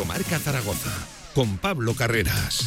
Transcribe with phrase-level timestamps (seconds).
[0.00, 0.90] Directo Marca Zaragoza
[1.34, 2.64] con Pablo Carreras.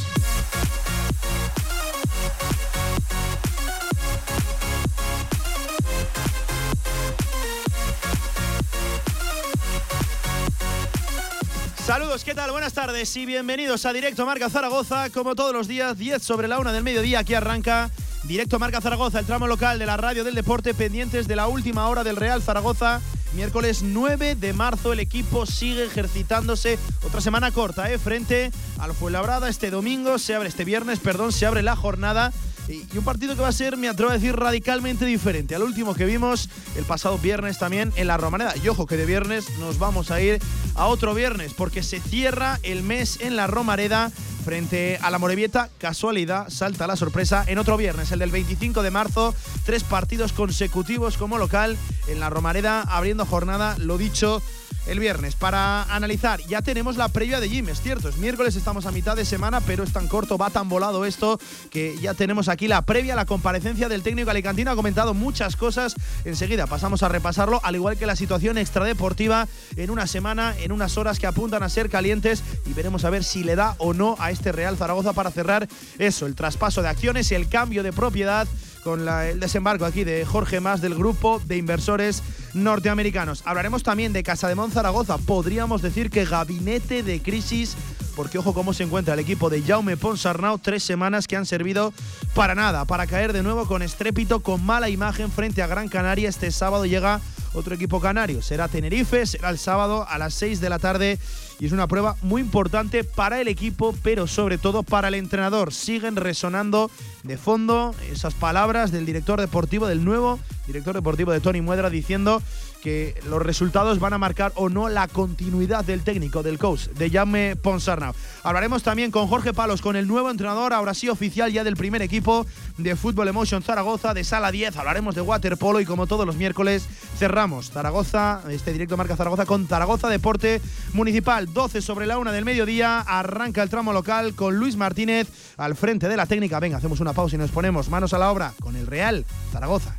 [11.84, 12.52] Saludos, ¿qué tal?
[12.52, 15.09] Buenas tardes y bienvenidos a Directo Marca Zaragoza.
[15.09, 17.89] Como todos los días, 10 sobre la 1 del mediodía, aquí arranca
[18.25, 21.88] Directo Marca Zaragoza, el tramo local de la radio del deporte, pendientes de la última
[21.88, 23.02] hora del Real Zaragoza.
[23.36, 26.78] Miércoles 9 de marzo el equipo sigue ejercitándose.
[27.04, 27.98] Otra semana corta, ¿eh?
[27.98, 32.32] Frente al Fuenlabrada este domingo, se abre este viernes, perdón, se abre la jornada
[32.68, 35.96] y un partido que va a ser, me atrevo a decir, radicalmente diferente al último
[35.96, 38.54] que vimos el pasado viernes también en la Romareda.
[38.64, 40.40] Y ojo que de viernes nos vamos a ir
[40.76, 44.12] a otro viernes porque se cierra el mes en la Romareda
[44.43, 45.70] frente a la Morevieta.
[45.77, 49.33] Casualidad, salta la sorpresa en otro viernes, el del 25 de marzo.
[49.66, 51.77] Tres partidos consecutivos como local
[52.08, 54.41] en la Romareda, abriendo jornada, lo dicho
[54.88, 56.42] el viernes para analizar.
[56.48, 59.62] Ya tenemos la previa de Jim, es cierto, es miércoles, estamos a mitad de semana,
[59.62, 63.25] pero es tan corto, va tan volado esto que ya tenemos aquí la previa, la
[63.25, 64.72] comparecencia del técnico alicantino.
[64.72, 65.95] Ha comentado muchas cosas.
[66.25, 70.97] Enseguida pasamos a repasarlo, al igual que la situación extradeportiva en una semana, en unas
[70.97, 74.16] horas que apuntan a ser calientes y veremos a ver si le da o no
[74.20, 78.47] a este Real Zaragoza para cerrar eso, el traspaso de acciones, el cambio de propiedad
[78.84, 82.22] con el desembarco aquí de Jorge Más del grupo de inversores
[82.53, 83.42] norteamericanos.
[83.45, 85.17] Hablaremos también de Casa de Zaragoza.
[85.17, 87.75] Podríamos decir que gabinete de crisis,
[88.16, 90.59] porque ojo cómo se encuentra el equipo de Jaume Ponsarnau.
[90.59, 91.94] Tres semanas que han servido
[92.36, 96.30] para nada, para caer de nuevo con estrépito, con mala imagen frente a Gran Canaria.
[96.30, 97.22] Este sábado llega
[97.53, 98.42] otro equipo canario.
[98.42, 101.20] Será Tenerife, será el sábado a las 6 de la tarde
[101.64, 105.72] y es una prueba muy importante para el equipo, pero sobre todo para el entrenador.
[105.72, 106.92] Siguen resonando
[107.23, 112.41] de fondo esas palabras del director deportivo, del nuevo director deportivo de Tony Muedra, diciendo
[112.83, 117.09] que los resultados van a marcar o no la continuidad del técnico, del coach, de
[117.09, 118.13] Jaume Ponsarnau.
[118.44, 122.01] Hablaremos también con Jorge Palos, con el nuevo entrenador, ahora sí oficial ya del primer
[122.01, 122.45] equipo
[122.77, 124.75] de Fútbol Emotion Zaragoza, de Sala 10.
[124.75, 126.85] Hablaremos de waterpolo y como todos los miércoles
[127.17, 130.61] cerramos Zaragoza, este directo marca Zaragoza con Zaragoza Deporte
[130.91, 131.53] Municipal.
[131.53, 136.09] 12 sobre la una del mediodía, arranca el tramo local con Luis Martínez al frente
[136.09, 136.59] de la técnica.
[136.59, 139.95] Venga, hacemos una pausa y nos ponemos manos a la obra con el Real Zaragoza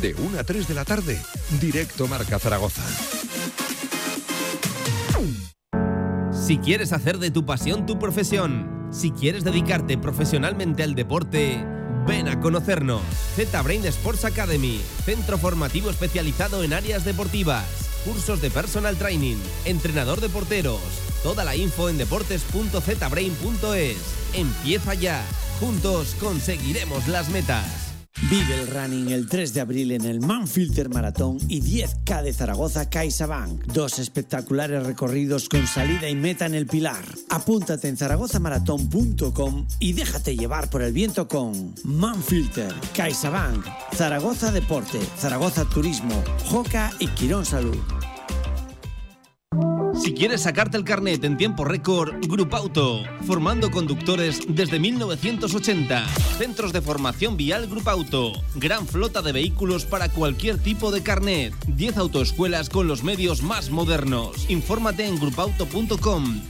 [0.00, 1.20] de 1 a 3 de la tarde,
[1.60, 2.82] directo Marca Zaragoza.
[6.32, 11.64] Si quieres hacer de tu pasión tu profesión, si quieres dedicarte profesionalmente al deporte,
[12.06, 13.02] ven a conocernos.
[13.36, 17.66] Z-Brain Sports Academy, centro formativo especializado en áreas deportivas,
[18.04, 20.80] cursos de personal training, entrenador de porteros.
[21.22, 23.96] Toda la info en deportes.zbrain.es.
[24.34, 25.24] Empieza ya.
[25.60, 27.87] Juntos conseguiremos las metas.
[28.30, 32.90] Vive el running el 3 de abril en el Manfilter Maratón y 10K de Zaragoza
[32.90, 33.66] CaixaBank.
[33.66, 37.04] Dos espectaculares recorridos con salida y meta en el Pilar.
[37.30, 43.64] Apúntate en zaragozamaratón.com y déjate llevar por el viento con Manfilter, CaixaBank,
[43.94, 47.78] Zaragoza Deporte, Zaragoza Turismo, Joca y Quirón Salud.
[50.00, 52.14] Si quieres sacarte el carnet en tiempo récord,
[52.52, 56.06] Auto, formando conductores desde 1980.
[56.38, 61.52] Centros de formación vial Auto, gran flota de vehículos para cualquier tipo de carnet.
[61.66, 64.48] 10 autoescuelas con los medios más modernos.
[64.48, 66.42] Infórmate en grupauto.com.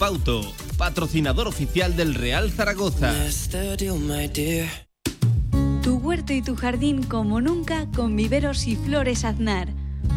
[0.00, 0.40] Auto,
[0.76, 3.14] patrocinador oficial del Real Zaragoza.
[5.82, 9.75] Tu huerto y tu jardín como nunca con viveros y flores aznar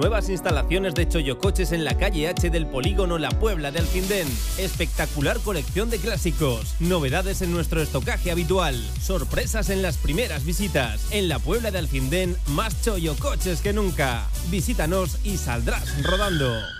[0.00, 4.26] Nuevas instalaciones de Choyocoches en la calle H del polígono La Puebla de Alcindén.
[4.56, 6.74] Espectacular colección de clásicos.
[6.80, 8.74] Novedades en nuestro estocaje habitual.
[9.02, 11.06] Sorpresas en las primeras visitas.
[11.10, 14.26] En la Puebla de Alcindén, más Choyocoches que nunca.
[14.50, 16.79] Visítanos y saldrás rodando.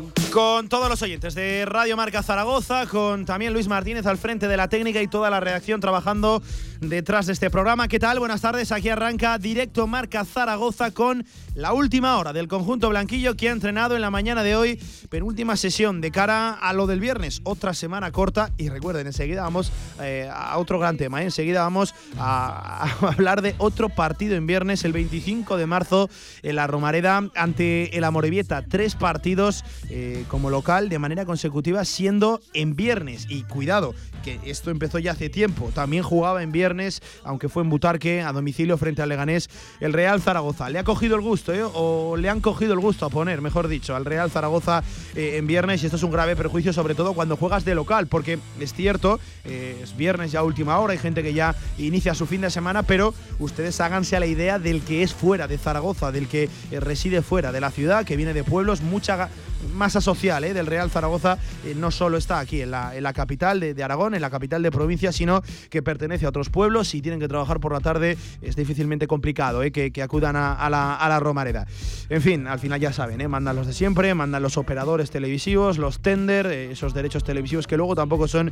[0.31, 4.55] Con todos los oyentes de Radio Marca Zaragoza, con también Luis Martínez al frente de
[4.55, 6.41] la técnica y toda la redacción trabajando
[6.79, 7.89] detrás de este programa.
[7.89, 8.19] ¿Qué tal?
[8.19, 8.71] Buenas tardes.
[8.71, 13.95] Aquí arranca directo Marca Zaragoza con la última hora del conjunto blanquillo que ha entrenado
[13.95, 14.79] en la mañana de hoy.
[15.09, 17.41] Penúltima sesión de cara a lo del viernes.
[17.43, 18.51] Otra semana corta.
[18.57, 21.21] Y recuerden, enseguida vamos eh, a otro gran tema.
[21.21, 21.25] ¿eh?
[21.25, 26.09] Enseguida vamos a, hablar de otro partido en viernes, el 25 de marzo,
[26.41, 28.63] en la Romareda ante el Amorebieta.
[28.63, 29.65] Tres partidos.
[29.89, 33.27] Eh, como local de manera consecutiva, siendo en viernes.
[33.29, 35.71] Y cuidado, que esto empezó ya hace tiempo.
[35.73, 40.21] También jugaba en viernes, aunque fue en Butarque, a domicilio frente al Leganés, el Real
[40.21, 40.69] Zaragoza.
[40.69, 41.63] Le ha cogido el gusto, ¿eh?
[41.63, 44.83] o le han cogido el gusto a poner, mejor dicho, al Real Zaragoza
[45.15, 45.83] eh, en viernes.
[45.83, 49.19] Y esto es un grave perjuicio, sobre todo cuando juegas de local, porque es cierto,
[49.45, 52.83] eh, es viernes ya última hora, hay gente que ya inicia su fin de semana,
[52.83, 57.21] pero ustedes háganse a la idea del que es fuera de Zaragoza, del que reside
[57.21, 59.29] fuera de la ciudad, que viene de pueblos, mucha
[59.73, 61.37] masa social del Real Zaragoza
[61.75, 65.43] no solo está aquí en la, capital de Aragón, en la capital de provincia, sino
[65.69, 68.17] que pertenece a otros pueblos y tienen que trabajar por la tarde.
[68.41, 69.71] Es difícilmente complicado ¿eh?
[69.71, 71.67] que, acudan a, la, Romareda.
[72.09, 73.27] En fin, al final ya saben, ¿eh?
[73.27, 77.77] mandan los de siempre, mandan los operadores televisivos, los tender, eh, esos derechos televisivos que
[77.77, 78.51] luego tampoco son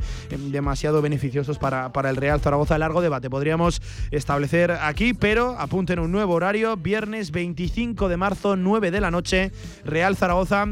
[0.50, 2.78] demasiado beneficiosos para, el Real Zaragoza.
[2.78, 8.90] Largo debate podríamos establecer aquí, pero apunten un nuevo horario, viernes 25 de marzo, 9
[8.90, 9.52] de la noche,
[9.84, 10.66] Real Zaragoza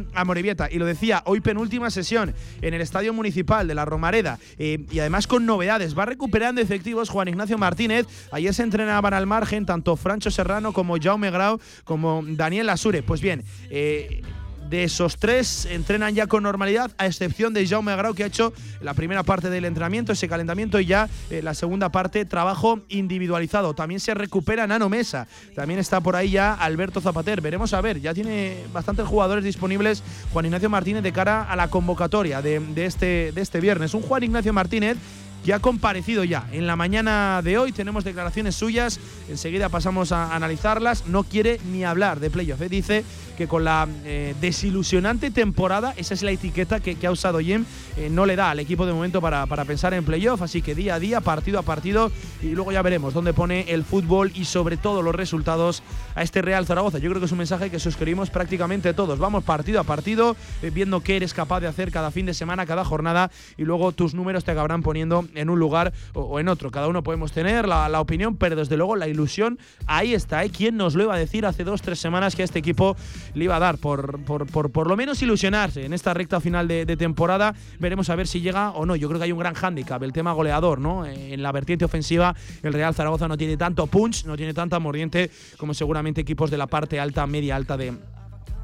[0.71, 5.27] Y lo decía, hoy penúltima sesión en el Estadio Municipal de la Romareda y además
[5.27, 5.99] con novedades.
[5.99, 8.07] Va recuperando efectivos Juan Ignacio Martínez.
[8.31, 13.03] Ayer se entrenaban al margen tanto Francho Serrano como Jaume Grau como Daniel Asure.
[13.03, 14.23] Pues bien, eh,
[14.69, 18.53] de esos tres entrenan ya con normalidad, a excepción de Jaume Grau, que ha hecho
[18.81, 23.75] la primera parte del entrenamiento, ese calentamiento, y ya eh, la segunda parte, trabajo individualizado.
[23.75, 27.41] También se recupera Nano Mesa, también está por ahí ya Alberto Zapater.
[27.41, 31.69] Veremos a ver, ya tiene bastantes jugadores disponibles Juan Ignacio Martínez de cara a la
[31.69, 33.95] convocatoria de, este, de este viernes.
[33.95, 34.97] Un Juan Ignacio Martínez
[35.45, 36.47] que ha comparecido ya.
[36.53, 41.07] En la mañana de hoy tenemos declaraciones suyas, enseguida pasamos a analizarlas.
[41.07, 42.69] No quiere ni hablar de playoff, ¿eh?
[42.69, 43.05] dice
[43.37, 47.65] que con la eh, desilusionante temporada, esa es la etiqueta que, ha usado Jim,
[47.97, 50.75] eh, no le da al equipo de momento para, para pensar en playoff, así que
[50.75, 52.11] día a día, partido a partido,
[52.43, 55.85] y luego ya veremos dónde pone el fútbol y sobre todo los resultados
[56.17, 56.99] a este Real Zaragoza.
[56.99, 59.21] Yo creo que es un mensaje que suscribimos prácticamente todos.
[59.21, 60.37] Vamos partido a partido,
[60.73, 64.15] viendo qué eres capaz de hacer cada fin de semana, cada jornada, y luego tus
[64.15, 66.71] números te acabarán poniendo en un lugar o, en otro.
[66.71, 70.45] Cada uno podemos tener la, opinión, pero desde luego la ilusión ahí está.
[70.45, 70.51] ¿eh?
[70.51, 72.97] ¿Quién nos lo iba a decir hace dos, tres semanas que a este equipo
[73.35, 76.97] le iba a dar por, por, por, lo menos ilusionarse en esta recta final de,
[76.97, 77.55] temporada?
[77.79, 78.97] Veremos a ver si llega o no.
[78.97, 81.05] Yo creo que hay un gran hándicap, el tema goleador, ¿no?
[81.07, 85.31] En la vertiente ofensiva, el Real Zaragoza no tiene tanto punch, no tiene tanta mordiente
[85.57, 87.93] como seguramente equipos de la parte alta, media alta de,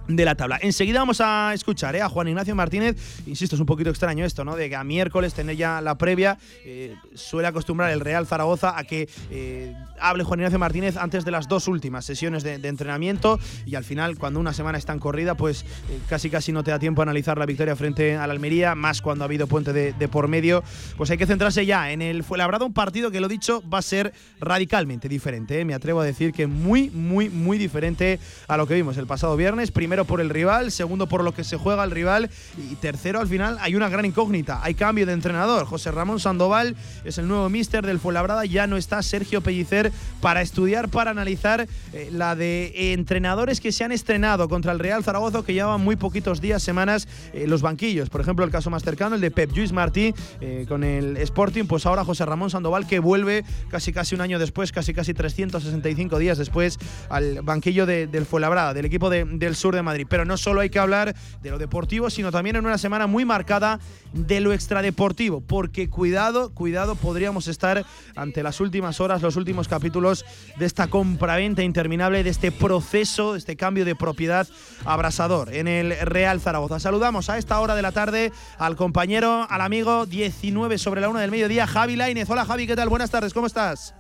[0.09, 0.59] de la tabla.
[0.61, 2.03] Enseguida vamos a escuchar ¿eh?
[2.03, 2.97] a Juan Ignacio Martínez.
[3.27, 4.57] Insisto, es un poquito extraño esto, ¿no?
[4.57, 6.39] De que a miércoles tener ya la previa.
[6.65, 11.31] Eh, suele acostumbrar el Real Zaragoza a que eh, hable Juan Ignacio Martínez antes de
[11.31, 13.39] las dos últimas sesiones de, entrenamiento.
[13.67, 15.65] Y al final, cuando una semana está en corrida, pues
[16.09, 19.25] casi casi no te da tiempo a analizar la victoria frente al Almería, más cuando
[19.25, 20.63] ha habido puente de, por medio.
[20.97, 23.83] Pues hay que centrarse ya en el Fuenlabrada, un partido que lo dicho va a
[23.83, 25.65] ser radicalmente diferente.
[25.65, 28.19] Me atrevo a decir que muy, muy, muy diferente
[28.49, 29.71] a lo que vimos el pasado viernes.
[29.71, 33.21] Primero primero por el rival, segundo por lo que se juega el rival y tercero
[33.21, 35.67] al final hay una gran incógnita, hay cambio de entrenador.
[35.67, 40.43] José Ramón Sandoval es el nuevo míster del Fuenlabrada, ya no está Sergio Pellicer para
[40.43, 45.45] estudiar, para analizar eh, la de entrenadores que se han estrenado contra el Real Zaragoza
[45.45, 48.11] que llevan muy poquitos días, semanas en los banquillos.
[48.11, 51.67] Por ejemplo, el caso más cercano, el de Pep Luis Martí eh, con el Sporting,
[51.67, 56.19] pues ahora José Ramón Sandoval que vuelve casi casi un año después, casi casi 365
[56.19, 56.81] días después
[57.11, 60.07] al banquillo del Fuenlabrada, del equipo del sur de Madrid.
[60.09, 63.25] Pero no solo hay que hablar de lo deportivo, sino también en una semana muy
[63.25, 63.79] marcada
[64.13, 67.85] de lo extradeportivo, porque cuidado, cuidado, podríamos estar
[68.17, 70.25] ante las últimas horas, los últimos capítulos
[70.57, 74.47] de esta compraventa interminable, de este proceso, de este cambio de propiedad
[74.85, 76.81] abrasador en el Real Zaragoza.
[76.81, 81.19] Saludamos a esta hora de la tarde al compañero, al amigo 19 sobre la 1
[81.19, 82.29] del mediodía, Javi Lainez.
[82.31, 82.89] Hola Javi, ¿qué tal?
[82.89, 83.95] Buenas tardes, ¿cómo estás?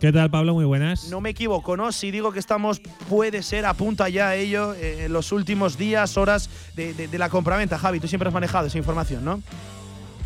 [0.00, 0.54] ¿Qué tal, Pablo?
[0.54, 1.10] Muy buenas.
[1.10, 1.90] No me equivoco, ¿no?
[1.90, 6.16] Si digo que estamos, puede ser, apunta ya a ello eh, en los últimos días,
[6.16, 7.78] horas de, la compraventa.
[7.78, 9.42] Javi, tú siempre has manejado esa información, ¿no?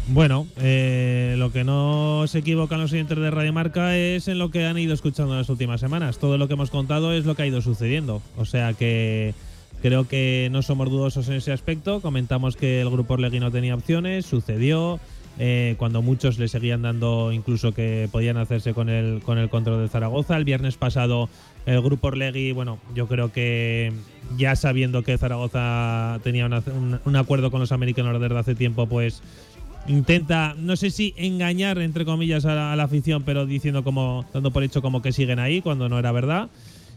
[0.08, 4.50] Bueno, eh, lo que no se equivocan los oyentes de Radio Marca es en lo
[4.50, 6.18] que han ido escuchando en las últimas semanas.
[6.18, 8.20] Todo lo que hemos contado es lo que ha ido sucediendo.
[8.36, 9.32] O sea que
[9.80, 12.02] creo que no somos dudosos en ese aspecto.
[12.02, 15.00] Comentamos que el grupo Orlegui no tenía opciones, sucedió
[15.38, 19.80] eh, cuando muchos le seguían dando incluso que podían hacerse con el, con el control
[19.82, 20.36] de Zaragoza.
[20.36, 21.28] El viernes pasado
[21.64, 23.92] el grupo Orlegui, bueno, yo creo que
[24.36, 29.22] ya sabiendo que Zaragoza tenía un, acuerdo con los American Order de hace tiempo, pues
[29.86, 34.64] intenta, no sé si engañar entre comillas a la, afición, pero diciendo como, dando por
[34.64, 36.50] hecho como que siguen ahí cuando no era verdad.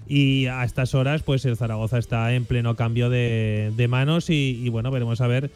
[0.08, 4.70] Y a estas horas, pues el Zaragoza está en pleno cambio de, manos y, y,
[4.70, 5.50] bueno, veremos a ver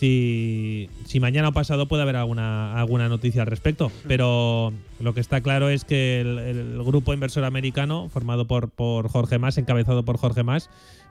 [0.00, 3.92] si, si mañana o pasado puede haber alguna, alguna noticia al respecto.
[4.08, 9.38] Pero lo que está claro es que el, grupo inversor americano, formado por, por Jorge
[9.38, 10.70] Más, encabezado por Jorge Más,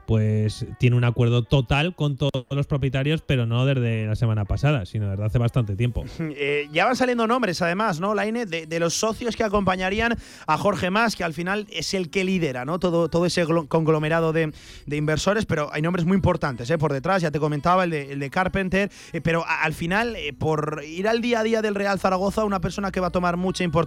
[0.10, 4.88] pues tiene un acuerdo total con todos los propietarios, pero no desde la semana pasada,
[4.88, 6.04] sino desde hace bastante tiempo.
[6.42, 8.46] Eh, ya van saliendo nombres, además, ¿no, Laine?
[8.46, 10.16] De, de, los socios que acompañarían
[10.48, 12.80] a Jorge Más, que al final es el que lidera, ¿no?
[12.80, 14.54] Todo, todo ese conglomerado de,
[14.90, 16.78] inversores, pero hay nombres muy importantes, ¿eh?
[16.78, 20.34] Por detrás, ya te comentaba, el de, el de Carpenter, eh, pero al final, eh,
[20.34, 23.36] por ir al día a día del Real Zaragoza, una persona que va a tomar
[23.36, 23.79] mucha importancia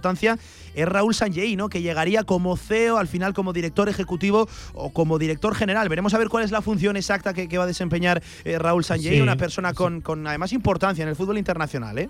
[0.75, 1.69] es Raúl Sanjei, ¿no?
[1.69, 5.89] Que llegaría como CEO, al final como director ejecutivo o como director general.
[5.89, 9.21] Veremos a ver cuál es la función exacta que, va a desempeñar eh, Raúl Sanjay,
[9.21, 12.09] una persona con, con, además importancia en el fútbol internacional, ¿eh?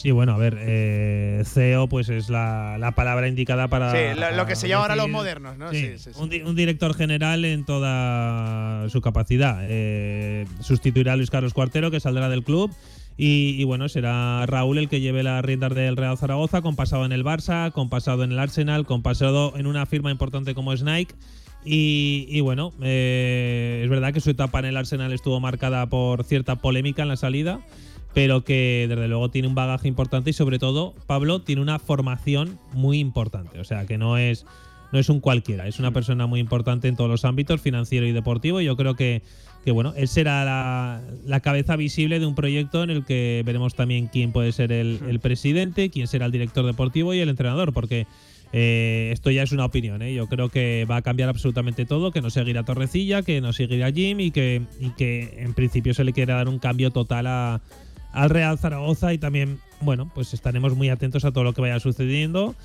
[0.00, 3.92] Sí, bueno, a ver, eh, CEO pues es la, palabra indicada para...
[3.92, 5.70] Sí, lo, que se llama ahora los modernos, ¿no?
[5.72, 9.58] Sí, un, director general en toda su capacidad.
[9.68, 12.74] Eh, sustituirá a Luis Carlos Cuartero, que saldrá del club.
[13.22, 17.12] Y, bueno, será Raúl el que lleve las riendas del Real Zaragoza, con pasado en
[17.12, 20.82] el Barça, con pasado en el Arsenal, con pasado en una firma importante como es
[20.82, 21.14] Nike.
[21.62, 26.56] Y, bueno, eh, es verdad que su etapa en el Arsenal estuvo marcada por cierta
[26.56, 27.60] polémica en la salida,
[28.14, 32.58] pero que desde luego tiene un bagaje importante y sobre todo, Pablo, tiene una formación
[32.72, 33.60] muy importante.
[33.60, 34.46] O sea, que no es,
[34.92, 38.12] no es un cualquiera, es una persona muy importante en todos los ámbitos, financiero y
[38.12, 38.62] deportivo.
[38.62, 39.20] Y yo creo que,
[39.64, 44.06] que bueno, él será la, cabeza visible de un proyecto en el que veremos también
[44.06, 48.06] quién puede ser el, el presidente, quién será el director deportivo y el entrenador, porque
[48.52, 50.12] eh, esto ya es una opinión, ¿eh?
[50.12, 53.92] yo creo que va a cambiar absolutamente todo, que no seguirá Torrecilla, que no seguirá
[53.92, 57.60] Jim y que, y que en principio se le quiere dar un cambio total a,
[58.12, 61.78] al Real Zaragoza y también, bueno, pues estaremos muy atentos a todo lo que vaya
[61.78, 62.56] sucediendo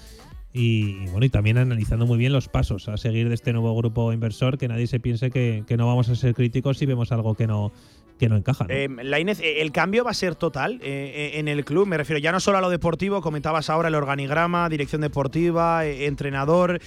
[0.58, 4.14] y, bueno, y también analizando muy bien los pasos a seguir de este nuevo grupo
[4.14, 7.46] inversor, que nadie se piense que, no vamos a ser críticos si vemos algo que
[7.46, 7.74] no,
[8.18, 8.68] que no encajan.
[8.70, 11.98] Eh, la Inés, eh, el cambio va a ser total eh, en el club, me
[11.98, 16.80] refiero ya no solo a lo deportivo, comentabas ahora el organigrama, dirección deportiva, entrenador,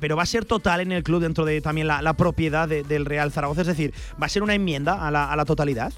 [0.00, 3.32] pero va a ser total en el club dentro de también la, propiedad del Real
[3.32, 5.92] Zaragoza, es decir, va a ser una enmienda a la, totalidad.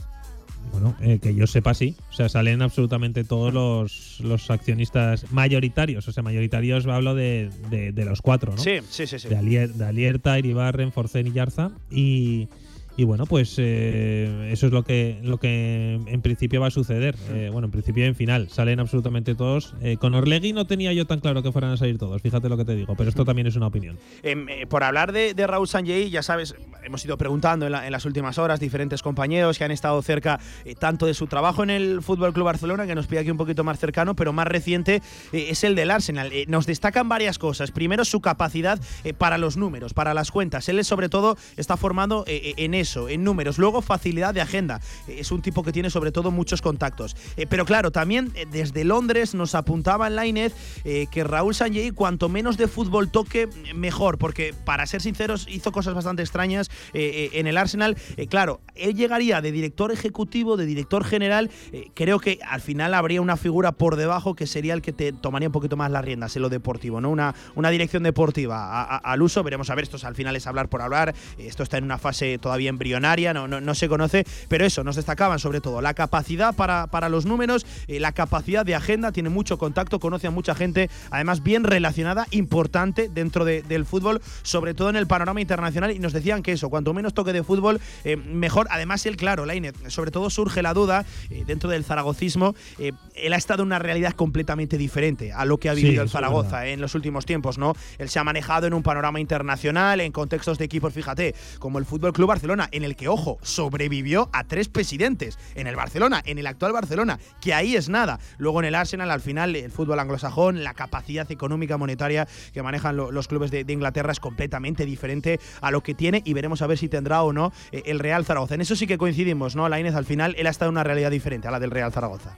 [0.70, 1.96] Bueno, que yo sepa, sí.
[2.10, 6.06] O sea, salen absolutamente todos los, los accionistas mayoritarios.
[6.08, 8.58] O sea, mayoritarios hablo de, de, los cuatro, ¿no?
[8.58, 9.18] Sí, sí, sí.
[9.18, 9.28] sí.
[9.28, 11.72] De, Alierta, Iribarren, Forcén y Yarza.
[11.90, 12.48] Y,
[12.96, 17.16] y bueno, pues eh, eso es lo que, lo que en principio va a suceder.
[17.30, 18.48] Eh, bueno, en principio y en final.
[18.50, 19.74] Salen absolutamente todos.
[19.80, 22.56] Eh, con Orlegui no tenía yo tan claro que fueran a salir todos, fíjate lo
[22.56, 23.98] que te digo, pero esto también es una opinión.
[24.22, 28.60] Em, por hablar de, Raúl Sanjay, ya sabes, hemos ido preguntando en, las últimas horas
[28.60, 30.38] diferentes compañeros que han estado cerca
[30.78, 33.64] tanto de su trabajo en el Fútbol Club Barcelona, que nos pide aquí un poquito
[33.64, 36.30] más cercano, pero más reciente es el del Arsenal.
[36.48, 37.70] nos destacan varias cosas.
[37.70, 38.80] Primero, su capacidad
[39.18, 40.68] para los números, para las cuentas.
[40.68, 43.58] Él, sobre todo, está formado en eso, en números.
[43.58, 44.80] Luego, facilidad de agenda.
[45.08, 47.16] Eh, es un tipo que tiene sobre todo muchos contactos.
[47.36, 51.92] Eh, pero claro, también eh, desde Londres nos apuntaba en la INED que Raúl Sanjay,
[51.92, 54.18] cuanto menos de fútbol toque, mejor.
[54.18, 57.96] Porque, para ser sinceros, hizo cosas bastante extrañas en el Arsenal.
[58.28, 61.50] claro, él llegaría de director ejecutivo, de director general.
[61.94, 65.48] creo que al final habría una figura por debajo que sería el que te tomaría
[65.48, 67.10] un poquito más las riendas en lo deportivo, ¿no?
[67.10, 69.42] Una, una dirección deportiva al uso.
[69.42, 71.14] Veremos a ver, esto al final es hablar por hablar.
[71.38, 75.38] Esto está en una fase todavía embrionaria no, no, se conoce, pero eso, nos destacaban
[75.38, 79.58] sobre todo la capacidad para, para los números, eh, la capacidad de agenda, tiene mucho
[79.58, 84.96] contacto, conoce a mucha gente, además bien relacionada, importante dentro del fútbol, sobre todo en
[84.96, 88.66] el panorama internacional, y nos decían que eso, cuanto menos toque de fútbol, eh, mejor.
[88.70, 93.36] Además, él, claro, Lainez, sobre todo surge la duda eh, dentro del zaragocismo, él ha
[93.36, 96.94] estado en una realidad completamente diferente a lo que ha vivido el Zaragoza en los
[96.94, 97.74] últimos tiempos, ¿no?
[97.98, 101.84] Él se ha manejado en un panorama internacional, en contextos de equipos, fíjate, como el
[101.84, 106.38] Fútbol Club Barcelona, en el que ojo, sobrevivió a tres presidentes en el Barcelona, en
[106.38, 108.18] el actual Barcelona, que ahí es nada.
[108.38, 112.96] Luego en el Arsenal, al final, el fútbol anglosajón, la capacidad económica monetaria que manejan
[112.96, 116.76] los clubes de, Inglaterra es completamente diferente a lo que tiene y veremos a ver
[116.76, 118.54] si tendrá o no eh, el Real Zaragoza.
[118.54, 119.68] En eso sí que coincidimos, ¿no?
[119.68, 122.36] La al final, él ha estado en una realidad diferente a la del Real Zaragoza.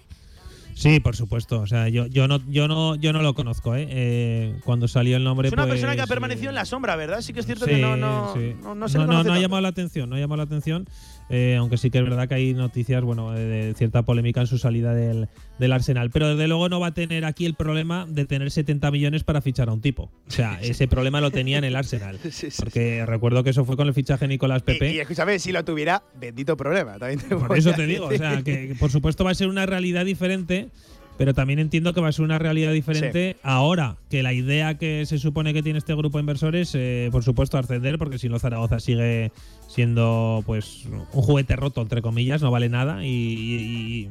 [0.75, 1.61] Sí, por supuesto.
[1.61, 3.87] O sea, yo, yo no, yo no, yo no lo conozco, ¿eh?
[3.89, 5.49] eh cuando salió el nombre.
[5.49, 7.21] Es una pues, persona que ha permanecido en la sombra, ¿verdad?
[7.21, 10.17] Sí que es cierto que no, no, no, no, no, ha llamado la atención, no
[10.17, 10.87] ha llamado la atención.
[11.31, 14.59] Eh, aunque sí que es verdad que hay noticias, bueno, de cierta polémica en su
[14.59, 15.29] salida del,
[15.59, 16.11] del, Arsenal.
[16.11, 19.41] Pero desde luego no va a tener aquí el problema de tener 70 millones para
[19.41, 20.11] fichar a un tipo.
[20.27, 22.19] O sea, ese problema lo tenía en el Arsenal.
[22.59, 24.93] porque recuerdo que eso fue con el fichaje de Nicolás Pepe.
[24.93, 26.99] Y, escúchame, si lo tuviera, bendito problema.
[26.99, 30.05] También por eso te digo, o sea, que por supuesto va a ser una realidad
[30.05, 30.71] diferente
[31.17, 35.07] pero también entiendo que va a ser una realidad diferente ahora que la idea que
[35.07, 38.39] se supone que tiene este grupo de inversores, eh, por supuesto, ascender, porque si no
[38.39, 39.31] Zaragoza sigue
[39.75, 44.09] siendo pues un juguete roto, entre comillas, no vale nada y,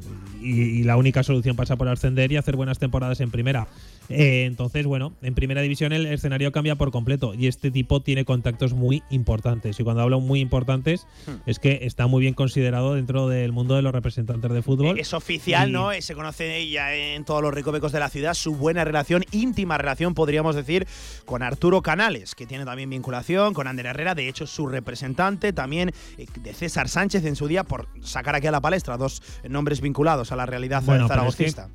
[0.84, 3.66] la única solución pasa por ascender y hacer buenas temporadas en primera.
[4.10, 8.26] Eh, entonces, bueno, en primera división el escenario cambia por completo y este tipo tiene
[8.26, 9.80] contactos muy importantes.
[9.80, 11.48] Y cuando hablo muy importantes, hmm.
[11.48, 14.98] es que está muy bien considerado dentro del mundo de los representantes de fútbol.
[14.98, 15.90] Es oficial, ¿no?
[15.98, 20.12] Se conoce ya en todos los recovecos de la ciudad su buena relación, íntima relación,
[20.12, 20.86] podríamos decir,
[21.24, 25.92] con Arturo Canales, que tiene también vinculación con Ander Herrera, de hecho, su representante también
[26.18, 29.80] eh, de César Sánchez en su día, por sacar aquí a la palestra dos nombres
[29.80, 31.68] vinculados a la realidad bueno, zaragozista.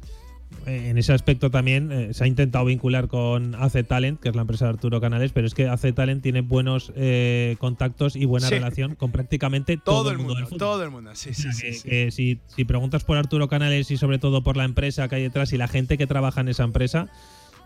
[0.66, 4.36] Eh, en ese aspecto también eh, se ha intentado vincular con AC Talent, que es
[4.36, 6.92] la empresa de Arturo Canales, pero es que AC Talent tiene buenos
[7.60, 10.58] contactos y buena relación con prácticamente todo, el mundo, del fútbol.
[10.58, 14.44] Todo el mundo, sí, sí, sí, si, si preguntas por Arturo Canales y sobre todo
[14.44, 17.10] por la empresa que hay detrás y la gente que trabaja en esa empresa,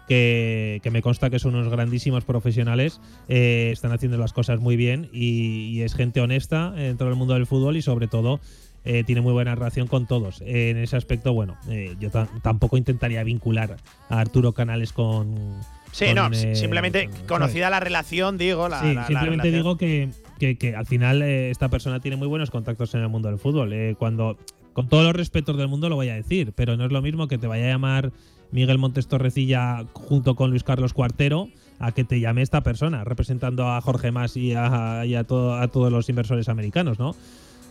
[0.08, 5.10] que, me consta que son unos grandísimos profesionales, eh, están haciendo las cosas muy bien
[5.14, 8.40] y, es gente honesta dentro del mundo del fútbol y sobre todo
[8.86, 10.42] eh, tiene muy buena relación con todos.
[10.42, 12.10] en ese aspecto, bueno, eh, yo
[12.42, 13.78] tampoco intentaría vincular
[14.10, 15.60] a Arturo Canales con...
[15.92, 18.68] Sí, no, simplemente conocida la relación, digo.
[18.68, 23.02] La, sí, simplemente digo que, que, al final esta persona tiene muy buenos contactos en
[23.02, 23.96] el mundo del fútbol.
[24.00, 24.38] cuando,
[24.74, 27.28] con todos los respetos del mundo lo voy a decir, pero no es lo mismo
[27.28, 28.12] que te vaya a llamar
[28.54, 33.68] Miguel Montes Torrecilla junto con Luis Carlos Cuartero a que te llame esta persona, representando
[33.68, 37.16] a Jorge Mas y a, todos los inversores americanos, ¿no?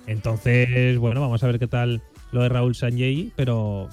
[0.09, 3.89] Entonces, bueno, vamos a ver qué tal lo de Raúl Sanjay, pero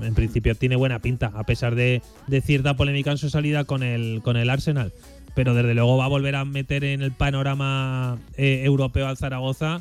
[0.00, 2.02] mm, en principio tiene buena pinta, a pesar de,
[2.42, 4.92] cierta polémica en su salida con el, con el Arsenal.
[5.34, 9.80] Pero desde luego va a volver a meter en el panorama eh, europeo al Zaragoza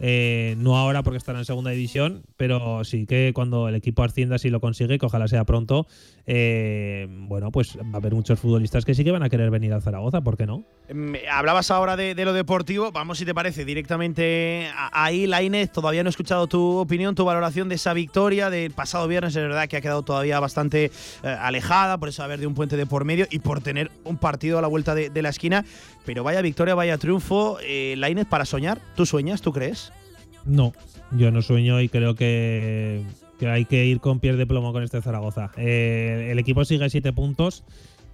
[0.00, 4.38] eh, no ahora porque estará en segunda división, pero sí que cuando el equipo ascienda,
[4.38, 5.86] si lo consigue, que ojalá sea pronto,
[6.26, 9.72] eh, bueno, pues va a haber muchos futbolistas que sí que van a querer venir
[9.74, 10.64] a Zaragoza, ¿por qué no?
[11.30, 16.10] Hablabas ahora de, lo deportivo, vamos si te parece directamente ahí, Lainez, todavía no he
[16.10, 19.80] escuchado tu opinión, tu valoración de esa victoria del pasado viernes, es verdad que ha
[19.82, 20.90] quedado todavía bastante
[21.22, 24.16] eh, alejada, por eso haber de un puente de por medio y por tener un
[24.16, 25.64] partido a la vuelta de, la esquina,
[26.04, 29.92] pero vaya victoria, vaya triunfo, eh, Lainez, para soñar, ¿tú sueñas, tú crees?
[30.44, 30.72] No,
[31.12, 33.02] yo no sueño y creo que,
[33.40, 35.50] hay que ir con pies de plomo con este Zaragoza.
[35.56, 37.64] Eh, el equipo sigue siete puntos.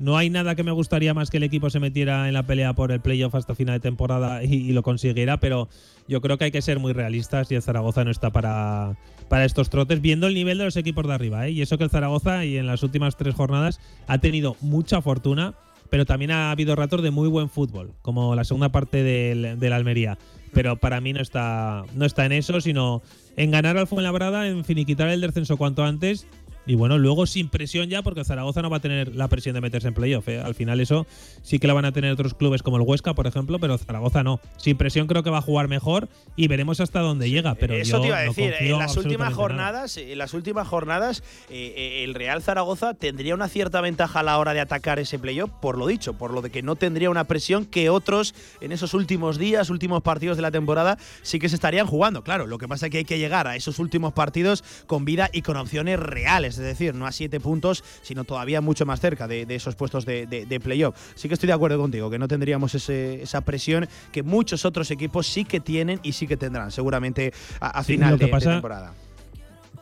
[0.01, 2.73] No hay nada que me gustaría más que el equipo se metiera en la pelea
[2.73, 5.69] por el playoff hasta final de temporada y, lo consiguiera, pero
[6.09, 8.97] yo creo que hay que ser muy realistas y el Zaragoza no está para,
[9.29, 11.47] para estos trotes, viendo el nivel de los equipos de arriba.
[11.47, 11.51] ¿eh?
[11.51, 15.53] Y eso que el Zaragoza y en las últimas tres jornadas ha tenido mucha fortuna,
[15.91, 19.77] pero también ha habido ratos de muy buen fútbol, como la segunda parte del, la
[19.77, 20.17] Almería
[20.53, 23.03] pero para mí no está, no está en eso, sino
[23.37, 26.27] en ganar al Fuenlabrada, en finiquitar el descenso cuanto antes
[26.71, 29.61] y bueno, luego sin presión ya, porque Zaragoza no va a tener la presión de
[29.61, 30.29] meterse en playoff.
[30.29, 30.39] ¿eh?
[30.39, 31.05] Al final eso
[31.43, 34.23] sí que la van a tener otros clubes como el Huesca, por ejemplo, pero Zaragoza
[34.23, 34.39] no.
[34.57, 37.57] Sin presión creo que va a jugar mejor y veremos hasta dónde llega.
[37.57, 41.75] Pero eso te iba a decir, en las últimas jornadas, en las últimas jornadas, eh,
[41.77, 45.51] eh, el Real Zaragoza tendría una cierta ventaja a la hora de atacar ese playoff,
[45.61, 48.95] por lo dicho, por lo de que no tendría una presión que otros en esos
[48.95, 52.23] últimos días, últimos partidos de la temporada, sí que se estarían jugando.
[52.23, 55.31] Claro, lo que pasa es que hay que llegar a esos últimos partidos con vida
[55.33, 59.29] y con opciones reales es decir, no a siete puntos, sino todavía mucho más cerca
[59.29, 60.97] de, esos puestos de, playoff.
[61.15, 65.27] Sí que estoy de acuerdo contigo, que no tendríamos esa presión que muchos otros equipos
[65.27, 68.93] sí que tienen y sí que tendrán, seguramente a, final de, temporada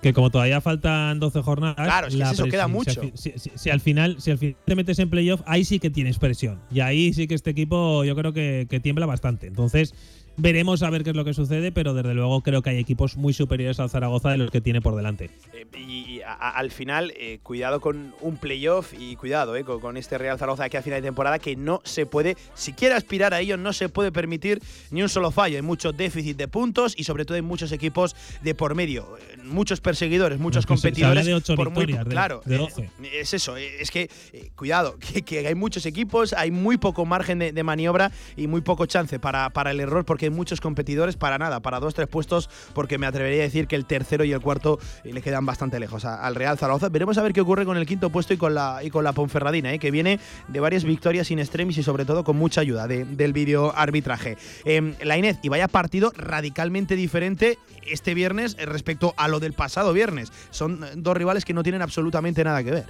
[0.01, 1.77] que como todavía faltan 12 jornadas.
[1.77, 3.01] Claro, es que eso queda mucho.
[3.15, 6.61] Si al, final, si al final te metes en playoff, ahí sí que tienes presión.
[6.71, 9.47] Y ahí sí que este equipo yo creo que, que tiembla bastante.
[9.47, 9.95] Entonces,
[10.41, 13.17] Veremos a ver qué es lo que sucede, pero desde luego creo que hay equipos
[13.17, 15.31] muy superiores al Zaragoza de los que tiene por delante.
[15.53, 20.39] Eh, y, al final, eh, cuidado con un playoff y cuidado eh, con, este Real
[20.39, 23.57] Zaragoza aquí a final de temporada que no se puede, si quiere aspirar a ello,
[23.57, 25.57] no se puede permitir ni un solo fallo.
[25.57, 29.09] Hay mucho déficit de puntos y sobre todo hay muchos equipos de por medio,
[29.43, 31.27] muchos perseguidores, muchos competidores.
[31.27, 32.91] de por muy, claro, de 12.
[33.13, 34.09] es eso, es que
[34.55, 34.97] cuidado,
[35.27, 39.51] que, hay muchos equipos, hay muy poco margen de, maniobra y muy poco chance para,
[39.51, 43.41] para el error porque muchos competidores, para nada, para dos, tres puestos, porque me atrevería
[43.41, 46.59] a decir que el tercero y el cuarto eh, le quedan bastante lejos al Real
[46.59, 46.89] Zaragoza.
[46.89, 49.13] Veremos a ver qué ocurre con el quinto puesto y con la, y con la
[49.13, 52.87] Ponferradina, eh, que viene de varias victorias sin extremis y sobre todo con mucha ayuda
[52.87, 54.37] del vídeo arbitraje.
[54.65, 59.93] Em, la Inés, y vaya partido radicalmente diferente este viernes respecto a lo del pasado
[59.93, 60.33] viernes.
[60.51, 62.87] Son dos rivales que no tienen absolutamente nada que ver.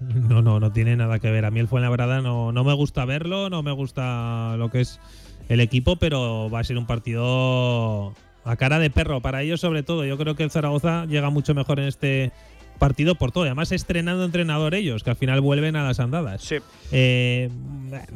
[0.00, 1.44] No, no, no tiene nada que ver.
[1.44, 5.00] A mí el Fuenlabrada no, no me gusta verlo, no me gusta lo que es
[5.48, 9.82] el equipo, pero va a ser un partido a cara de perro para ellos sobre
[9.82, 10.04] todo.
[10.04, 12.32] Yo creo que el Zaragoza llega mucho mejor en este
[12.78, 13.44] partido por todo.
[13.44, 16.42] Además, estrenando entrenador ellos, que al final vuelven a las andadas.
[16.42, 16.56] Sí.
[16.92, 17.50] Eh,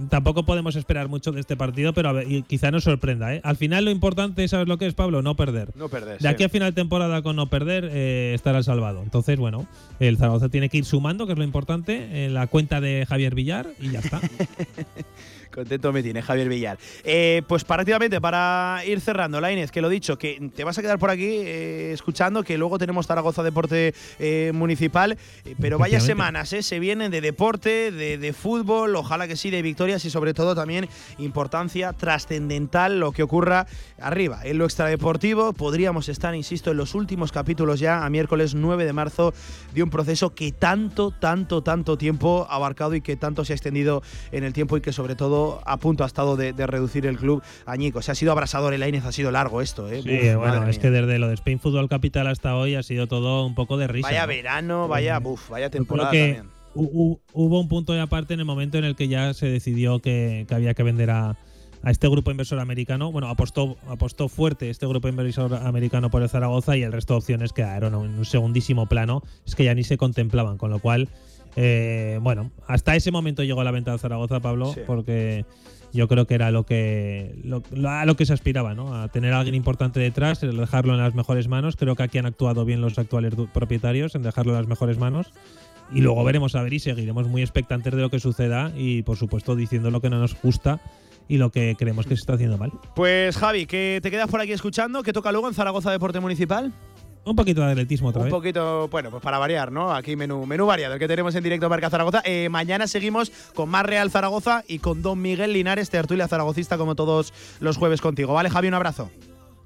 [0.08, 2.14] tampoco podemos esperar mucho de este partido, pero
[2.46, 3.34] quizá nos sorprenda.
[3.34, 3.40] ¿eh?
[3.44, 5.20] Al final, lo importante, ¿sabes lo que es, Pablo?
[5.20, 5.76] No perder.
[5.76, 6.18] No perder.
[6.20, 9.02] De aquí a final de temporada, con no perder, eh, estará salvado.
[9.02, 9.66] Entonces, bueno,
[10.00, 13.34] el Zaragoza tiene que ir sumando, que es lo importante, en la cuenta de Javier
[13.34, 14.20] Villar y ya está.
[15.52, 16.78] Contento me tiene Javier Villar.
[17.04, 20.82] Eh, pues prácticamente para ir cerrando, la Inés, que lo dicho, que te vas a
[20.82, 25.18] quedar por aquí eh, escuchando, que luego tenemos Zaragoza Deporte eh, Municipal,
[25.60, 30.04] pero vaya semanas, se vienen de deporte, de, de, fútbol, ojalá que sí, de victorias
[30.04, 30.88] y sobre todo también
[31.18, 33.66] importancia trascendental lo que ocurra
[33.98, 35.52] arriba, en lo extradeportivo.
[35.52, 39.34] Podríamos estar, insisto, en los últimos capítulos ya, a miércoles 9 de marzo,
[39.74, 43.56] de un proceso que tanto, tanto, tanto tiempo ha abarcado y que tanto se ha
[43.56, 47.18] extendido en el tiempo y que sobre todo a punto ha estado de, reducir el
[47.18, 48.02] club añico.
[48.02, 50.02] Se ha sido abrasador, el Inés ha sido largo esto, ¿eh?
[50.02, 53.46] Sí, bueno, es que desde lo de Spain Football Capital hasta hoy ha sido todo
[53.46, 54.08] un poco de risa.
[54.08, 56.48] Vaya verano, vaya, buf, vaya temporada también.
[56.74, 60.46] Hubo un punto de aparte en el momento en el que ya se decidió que,
[60.50, 61.36] había que vender a,
[61.84, 63.12] este grupo inversor americano.
[63.12, 67.18] Bueno, apostó, apostó fuerte este grupo inversor americano por el Zaragoza y el resto de
[67.18, 69.22] opciones quedaron en un segundísimo plano.
[69.44, 71.08] Es que ya ni se contemplaban, con lo cual
[71.56, 75.44] eh, bueno, hasta ese momento llegó la venta de Zaragoza, Pablo, porque
[75.92, 77.34] yo creo que era lo que
[77.86, 78.94] a lo que se aspiraba, ¿no?
[78.94, 81.76] A tener a alguien importante detrás, dejarlo en las mejores manos.
[81.76, 85.32] Creo que aquí han actuado bien los actuales propietarios en dejarlo en las mejores manos.
[85.94, 89.18] Y luego veremos a ver y seguiremos muy expectantes de lo que suceda y, por
[89.18, 90.80] supuesto, diciendo lo que no nos gusta
[91.28, 92.72] y lo que creemos que se está haciendo mal.
[92.96, 96.72] Pues Javi, que te quedas por aquí escuchando, que toca luego en Zaragoza Deporte Municipal.
[97.24, 99.92] Un poquito de atletismo otra Un poquito, bueno, pues para variar, ¿no?
[99.92, 102.20] Aquí menú, menú variado, el que tenemos en directo Marca Zaragoza.
[102.24, 106.96] Eh, mañana seguimos con más Real Zaragoza y con Don Miguel Linares, tertulia zaragocista, como
[106.96, 108.34] todos los jueves contigo.
[108.34, 108.68] ¿Vale, Javi?
[108.68, 109.10] Un abrazo.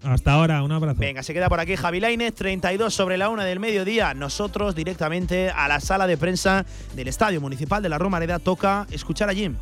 [0.03, 1.01] Hasta ahora, un abrazo.
[1.01, 4.13] Venga, se queda por aquí Javi Lainez, 32 sobre la una del mediodía.
[4.13, 9.31] Nosotros directamente a la sala de prensa del Estadio Municipal de la Romareda toca escuchar
[9.31, 9.57] a Jim.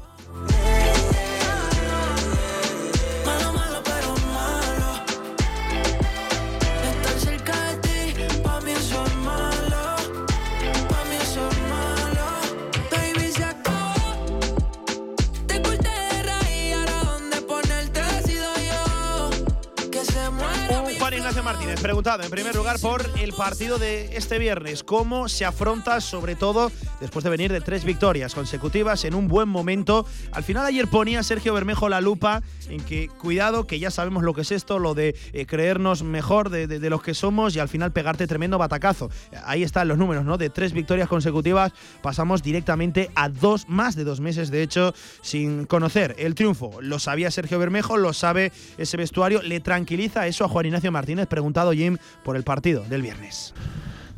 [21.74, 24.82] Martínez, preguntado en primer lugar por el partido de este viernes.
[24.82, 29.48] ¿Cómo se afronta, sobre todo después de venir de tres victorias consecutivas en un buen
[29.48, 30.06] momento?
[30.32, 34.34] Al final ayer ponía Sergio Bermejo la lupa en que cuidado, que ya sabemos lo
[34.34, 37.68] que es esto, lo de eh, creernos mejor de, de, los que somos y al
[37.68, 39.10] final pegarte tremendo batacazo.
[39.44, 40.38] Ahí están los números, ¿no?
[40.38, 45.64] De tres victorias consecutivas pasamos directamente a dos, más de dos meses, de hecho, sin
[45.66, 46.80] conocer el triunfo.
[46.80, 51.26] Lo sabía Sergio Bermejo, lo sabe ese vestuario, le tranquiliza eso a Juan Ignacio Martínez
[51.26, 53.54] preguntado Jim por el partido del viernes.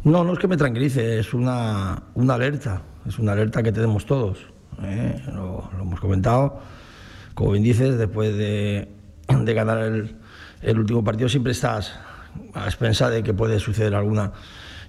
[0.06, 4.06] No, no es que me tranquilice, es una, una alerta, es una alerta que tenemos
[4.06, 4.38] todos.
[4.80, 5.20] ¿eh?
[5.32, 6.60] Lo, hemos comentado.
[7.34, 8.88] Como bien dices, después de,
[9.28, 10.14] de ganar el,
[10.62, 11.98] el, último partido siempre estás
[12.54, 14.30] a expensas de que puede suceder alguna.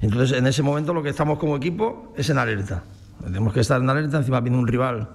[0.01, 2.83] Entonces, en ese momento lo que estamos como equipo es en alerta.
[3.23, 5.09] Tenemos que estar en alerta, encima viene un rival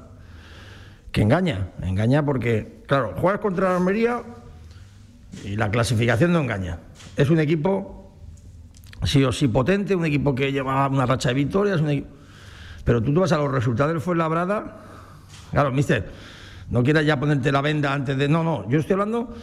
[1.13, 4.21] que engaña, engaña porque, claro, juegas contra la Almería
[5.45, 6.81] y la clasificación no engaña
[7.17, 8.03] es un equipo
[9.05, 11.83] sí o sí potente, un equipo que lleva una racha de victorias,
[12.85, 14.77] pero tú te vas a los resultados del Fuenlabrada,
[15.51, 16.11] claro, mister,
[16.71, 18.29] no quieras ya ponerte la venda antes de...
[18.29, 19.35] No, no, yo estoy hablando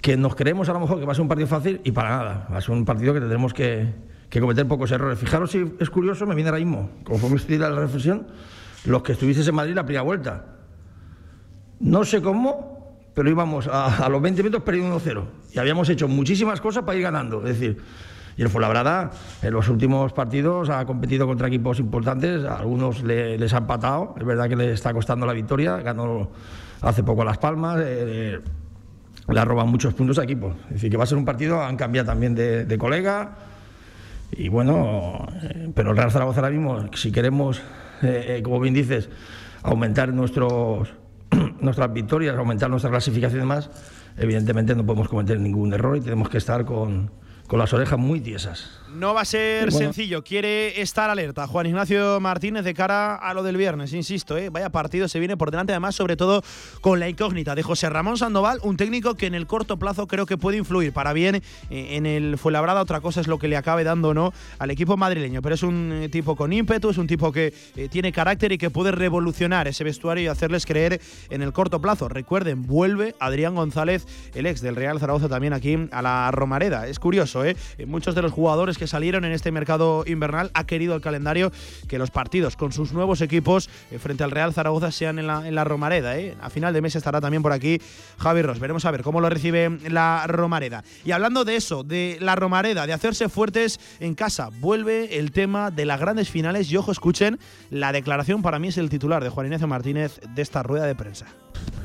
[0.00, 2.10] que nos creemos a lo mejor que va a ser un partido fácil y para
[2.10, 3.92] nada, va a ser un partido que tendremos que,
[4.38, 5.18] cometer pocos errores.
[5.18, 8.26] Fijaros si es curioso, me viene ahora mismo, conforme estoy la reflexión,
[8.84, 10.44] los que estuvisteis en Madrid la primera vuelta.
[11.80, 12.75] No sé cómo,
[13.16, 15.24] pero íbamos a, los 20 minutos perdiendo 1-0.
[15.54, 17.38] Y habíamos hecho muchísimas cosas para ir ganando.
[17.38, 17.78] Es decir,
[18.36, 23.54] y el Fuenlabrada en los últimos partidos ha competido contra equipos importantes, a algunos les
[23.54, 26.30] ha empatado, es verdad que le está costando la victoria, ganó
[26.82, 28.38] hace poco Las Palmas, eh,
[29.28, 30.54] le ha robado muchos puntos a equipos.
[30.66, 33.38] Es decir, que va a ser un partido, han cambiado también de, colega,
[34.30, 37.62] y bueno, eh, pero el Real Zaragoza ahora mismo, si queremos,
[38.02, 39.08] eh, como bien dices,
[39.62, 40.92] aumentar nuestros
[41.60, 43.70] nuestras victorias, aumentar nuestra clasificación y demás,
[44.16, 47.10] evidentemente no podemos cometer ningún error y tenemos que estar con,
[47.46, 48.70] con las orejas muy tiesas.
[48.96, 51.46] No va a ser sencillo, quiere estar alerta.
[51.46, 54.48] Juan Ignacio Martínez de cara a lo del viernes, insisto, ¿eh?
[54.48, 56.42] vaya partido se viene por delante, además, sobre todo
[56.80, 60.24] con la incógnita de José Ramón Sandoval, un técnico que en el corto plazo creo
[60.24, 62.80] que puede influir para bien eh, en el Fuenlabrada.
[62.80, 65.62] Otra cosa es lo que le acabe dando o no al equipo madrileño, pero es
[65.62, 68.92] un eh, tipo con ímpetu, es un tipo que eh, tiene carácter y que puede
[68.92, 72.08] revolucionar ese vestuario y hacerles creer en el corto plazo.
[72.08, 76.86] Recuerden, vuelve Adrián González, el ex del Real Zaragoza, también aquí a la Romareda.
[76.86, 77.56] Es curioso, ¿eh?
[77.86, 81.52] Muchos de los jugadores que salieron en este mercado invernal, ha querido el calendario
[81.88, 85.46] que los partidos con sus nuevos equipos eh, frente al Real Zaragoza sean en la,
[85.46, 86.18] en la Romareda.
[86.18, 86.34] ¿eh?
[86.40, 87.80] A final de mes estará también por aquí
[88.18, 88.58] Javi Ross.
[88.58, 90.84] Veremos a ver cómo lo recibe la Romareda.
[91.04, 95.70] Y hablando de eso, de la Romareda, de hacerse fuertes en casa, vuelve el tema
[95.70, 96.70] de las grandes finales.
[96.70, 97.38] Y ojo, escuchen,
[97.70, 100.94] la declaración para mí es el titular de Juan Ignacio Martínez de esta rueda de
[100.94, 101.26] prensa.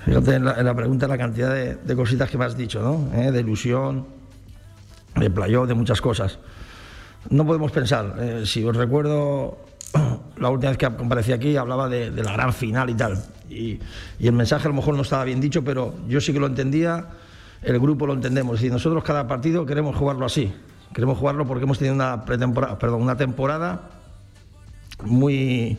[0.05, 3.15] Fíjate en la, pregunta la cantidad de, cositas que me has dicho, ¿no?
[3.19, 3.31] ¿Eh?
[3.31, 4.07] De ilusión,
[5.15, 6.39] de playó, de muchas cosas
[7.29, 8.15] no podemos pensar.
[8.19, 9.57] Eh, si os recuerdo,
[10.37, 13.23] la última vez que comparecí aquí hablaba de, la gran final y tal.
[13.49, 13.79] Y,
[14.19, 17.09] el mensaje a lo mejor no estaba bien dicho, pero yo sí que lo entendía,
[17.61, 18.55] el grupo lo entendemos.
[18.55, 20.53] Es decir, nosotros cada partido queremos jugarlo así.
[20.93, 23.89] Queremos jugarlo porque hemos tenido una pretemporada, perdón, una temporada
[25.03, 25.77] muy,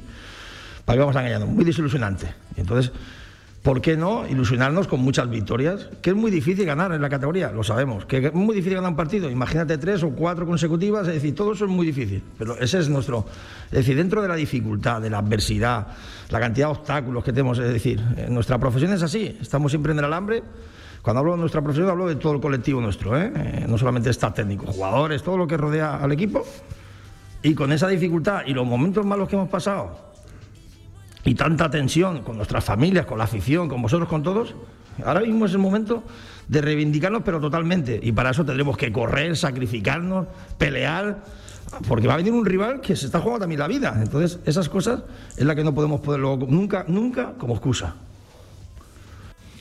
[0.84, 2.32] para que vamos engañando, muy desilusionante.
[2.56, 2.92] Entonces
[3.62, 5.88] ¿Por qué no ilusionarnos con muchas victorias?
[6.02, 8.04] Que es muy difícil ganar en la categoría, lo sabemos.
[8.06, 9.30] Que es muy difícil ganar un partido.
[9.30, 12.24] Imagínate tres o cuatro consecutivas, es decir, todo eso es muy difícil.
[12.36, 13.24] Pero ese es nuestro.
[13.66, 15.86] Es decir, dentro de la dificultad, de la adversidad,
[16.30, 19.38] la cantidad de obstáculos que tenemos, es decir, nuestra profesión es así.
[19.40, 20.42] Estamos siempre en el alambre.
[21.00, 23.32] Cuando hablo de nuestra profesión, hablo de todo el colectivo nuestro, ¿eh?
[23.34, 26.44] Eh, no solamente está técnico, jugadores, todo lo que rodea al equipo.
[27.42, 30.11] Y con esa dificultad y los momentos malos que hemos pasado,
[31.24, 34.54] y tanta tensión con nuestras familias, con la afición, con vosotros, con todos,
[35.04, 36.02] ahora mismo es el momento
[36.48, 37.98] de reivindicarnos, pero totalmente.
[38.02, 40.26] Y para eso tendremos que correr, sacrificarnos,
[40.58, 41.24] pelear,
[41.88, 43.98] porque va a venir un rival que se está jugando también la vida.
[44.02, 45.02] Entonces, esas cosas
[45.36, 47.94] es la que no podemos poder nunca, nunca como excusa.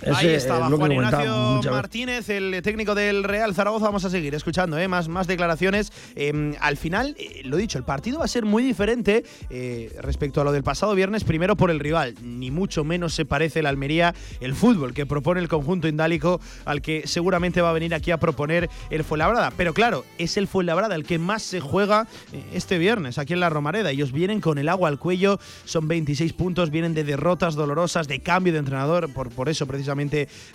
[0.07, 3.85] Ahí estaba Juan Ignacio Martínez, el técnico del Real Zaragoza.
[3.85, 4.87] Vamos a seguir escuchando ¿eh?
[4.87, 5.91] más, más declaraciones.
[6.15, 10.41] Em, al final, eh, lo dicho, el partido va a ser muy diferente eh, respecto
[10.41, 11.23] a lo del pasado viernes.
[11.23, 15.39] Primero por el rival, ni mucho menos se parece el Almería, el fútbol que propone
[15.39, 19.51] el conjunto indálico al que seguramente va a venir aquí a proponer el Fuenlabrada.
[19.55, 22.07] Pero claro, es el Fuenlabrada el que más se juega
[22.53, 23.91] este viernes aquí en la Romareda.
[23.91, 28.19] Ellos vienen con el agua al cuello, son 26 puntos, vienen de derrotas dolorosas, de
[28.19, 29.90] cambio de entrenador, por, por eso precisamente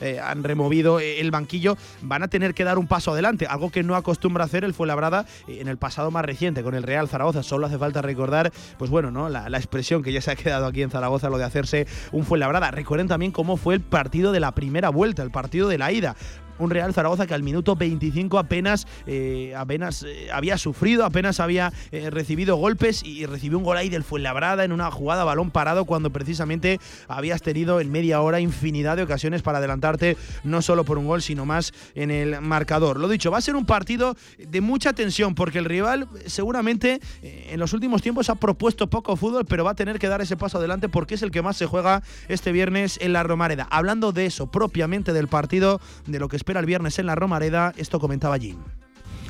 [0.01, 3.71] eh, han removido eh, el banquillo, van a tener que dar un paso adelante, algo
[3.71, 7.09] que no acostumbra hacer el Fuenlabrada eh, en el pasado más reciente con el Real
[7.09, 7.43] Zaragoza.
[7.43, 9.29] Solo hace falta recordar, pues bueno, ¿no?
[9.29, 12.25] La, la expresión que ya se ha quedado aquí en Zaragoza, lo de hacerse un
[12.25, 12.71] Fuenlabrada.
[12.71, 16.17] Recuerden también cómo fue el partido de la primera vuelta, el partido de la ida
[16.59, 21.73] un Real Zaragoza que al minuto 25 apenas, eh, apenas eh, había sufrido, apenas había
[21.93, 25.85] eh, recibido golpes y recibió un gol ahí del Fuenlabrada en una jugada balón parado
[25.85, 30.99] cuando precisamente habías tenido en media hora infinidad de ocasiones para adelantarte no solo por
[30.99, 32.99] un gol sino más en el marcador.
[32.99, 37.59] Lo dicho, va a ser un partido de mucha tensión porque el rival seguramente en
[37.61, 40.59] los últimos tiempos ha propuesto poco fútbol pero va a tener que dar ese paso
[40.59, 43.67] adelante porque es el que más se juega este viernes en la Romareda.
[43.71, 47.73] Hablando de eso, propiamente del partido, de lo que espera el viernes en la Romareda.
[47.77, 48.55] Esto comentaba Jim.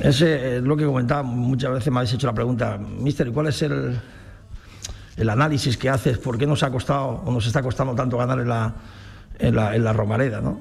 [0.00, 3.62] Ese es lo que comentaba, muchas veces me habéis hecho la pregunta, Mister, ¿cuál es
[3.62, 3.98] el,
[5.16, 6.18] el análisis que haces?
[6.18, 8.74] ¿Por qué nos ha costado o nos está costando tanto ganar en la,
[9.38, 10.42] en la, Romareda?
[10.42, 10.60] ¿no?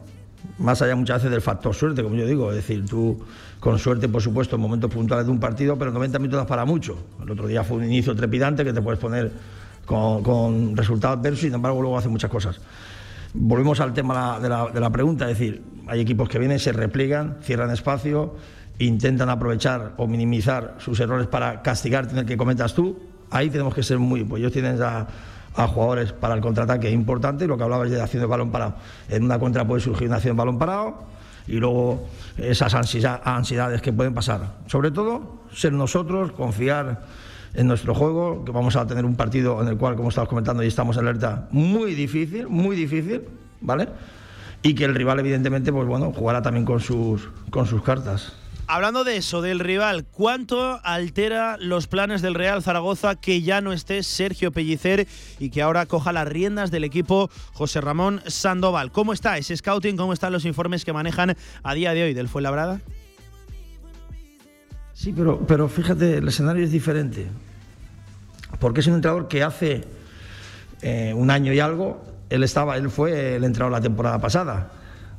[0.57, 3.19] Más allá muchas veces del factor suerte, como yo digo, es decir, tú
[3.59, 6.97] con suerte, por supuesto, en momentos puntuales de un partido, pero 90 minutos para mucho.
[7.21, 9.29] El otro día fue un inicio trepidante que te puedes poner
[9.85, 12.61] con, con resultados adversos y sin embargo luego hace muchas cosas.
[13.33, 16.71] Volvemos al tema de la, de la pregunta, es decir, hay equipos que vienen, se
[16.71, 18.35] repliegan, cierran espacio,
[18.79, 22.99] intentan aprovechar o minimizar sus errores para castigarte en el que cometas tú.
[23.31, 25.07] Ahí tenemos que ser muy, pues ellos tienen a,
[25.55, 28.75] a jugadores para el contraataque importante, lo que hablabas de acción de balón parado.
[29.09, 31.03] En una contra puede surgir una acción de balón parado
[31.47, 34.57] y luego esas ansiedades que pueden pasar.
[34.67, 37.03] Sobre todo, ser nosotros, confiar
[37.53, 40.63] en nuestro juego, que vamos a tener un partido en el cual, como estabas comentando,
[40.63, 43.21] y estamos alerta, muy difícil, muy difícil,
[43.61, 43.87] ¿vale?
[44.65, 48.33] Y que el rival evidentemente pues bueno jugará también con sus con sus cartas.
[48.67, 53.73] Hablando de eso, del rival, ¿cuánto altera los planes del Real Zaragoza que ya no
[53.73, 58.91] esté Sergio Pellicer y que ahora coja las riendas del equipo José Ramón Sandoval?
[58.91, 59.97] ¿Cómo está ese scouting?
[59.97, 62.81] ¿Cómo están los informes que manejan a día de hoy del Fuenlabrada?
[64.93, 67.27] Sí, pero, pero fíjate, el escenario es diferente.
[68.59, 69.83] Porque es un entrenador que hace
[70.81, 74.71] eh, un año y algo él estaba, él fue el entrenador la temporada pasada.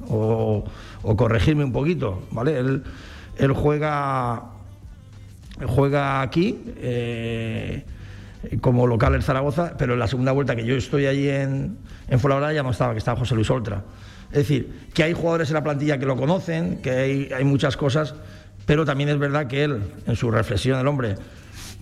[0.09, 0.65] O,
[1.17, 2.59] corregirme un poquito, ¿vale?
[2.59, 2.83] Él,
[3.39, 4.43] él juega,
[5.67, 7.85] juega aquí eh,
[8.61, 12.21] como local en Zaragoza, pero en la segunda vuelta que yo estoy allí en, en
[12.21, 13.85] Fuenlabrada ya no estaba, que estaba José Luis Oltra.
[14.31, 17.77] Es decir, que hay jugadores en la plantilla que lo conocen, que hay, hay muchas
[17.77, 18.15] cosas,
[18.67, 21.15] pero también es verdad que él, en su reflexión, el hombre,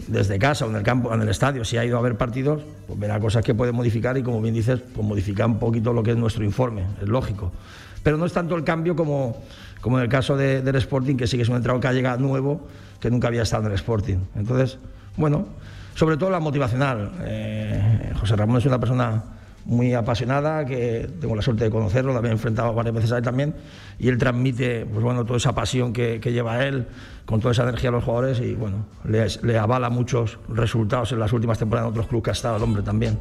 [0.09, 2.63] desde casa o en el campo, en el estadio, si ha ido a ver partidos,
[2.87, 6.03] pues verá cosas que puede modificar y como bien dices, pues modificar un poquito lo
[6.03, 7.53] que es nuestro informe, es lógico.
[8.03, 9.43] Pero no es tanto el cambio como,
[9.81, 12.67] como en el caso del Sporting, que sí que es un entrado que ha nuevo,
[13.01, 14.19] que nunca había estado en el Sporting.
[14.37, 14.79] Entonces,
[15.17, 15.47] bueno,
[15.95, 17.13] sobre todo la motivacional.
[17.23, 19.23] Eh, José Ramón es una persona
[19.65, 23.25] muy apasionada, que tengo la suerte de conocerlo, lo había enfrentado varias veces a él
[23.25, 23.55] también,
[23.99, 26.87] y él transmite pues bueno, toda esa pasión que, lleva él,
[27.25, 31.21] con toda esa energía a los jugadores, y bueno, le, le avala muchos resultados en
[31.21, 33.19] las últimas temporadas en otros clubes que ha estado el hombre también.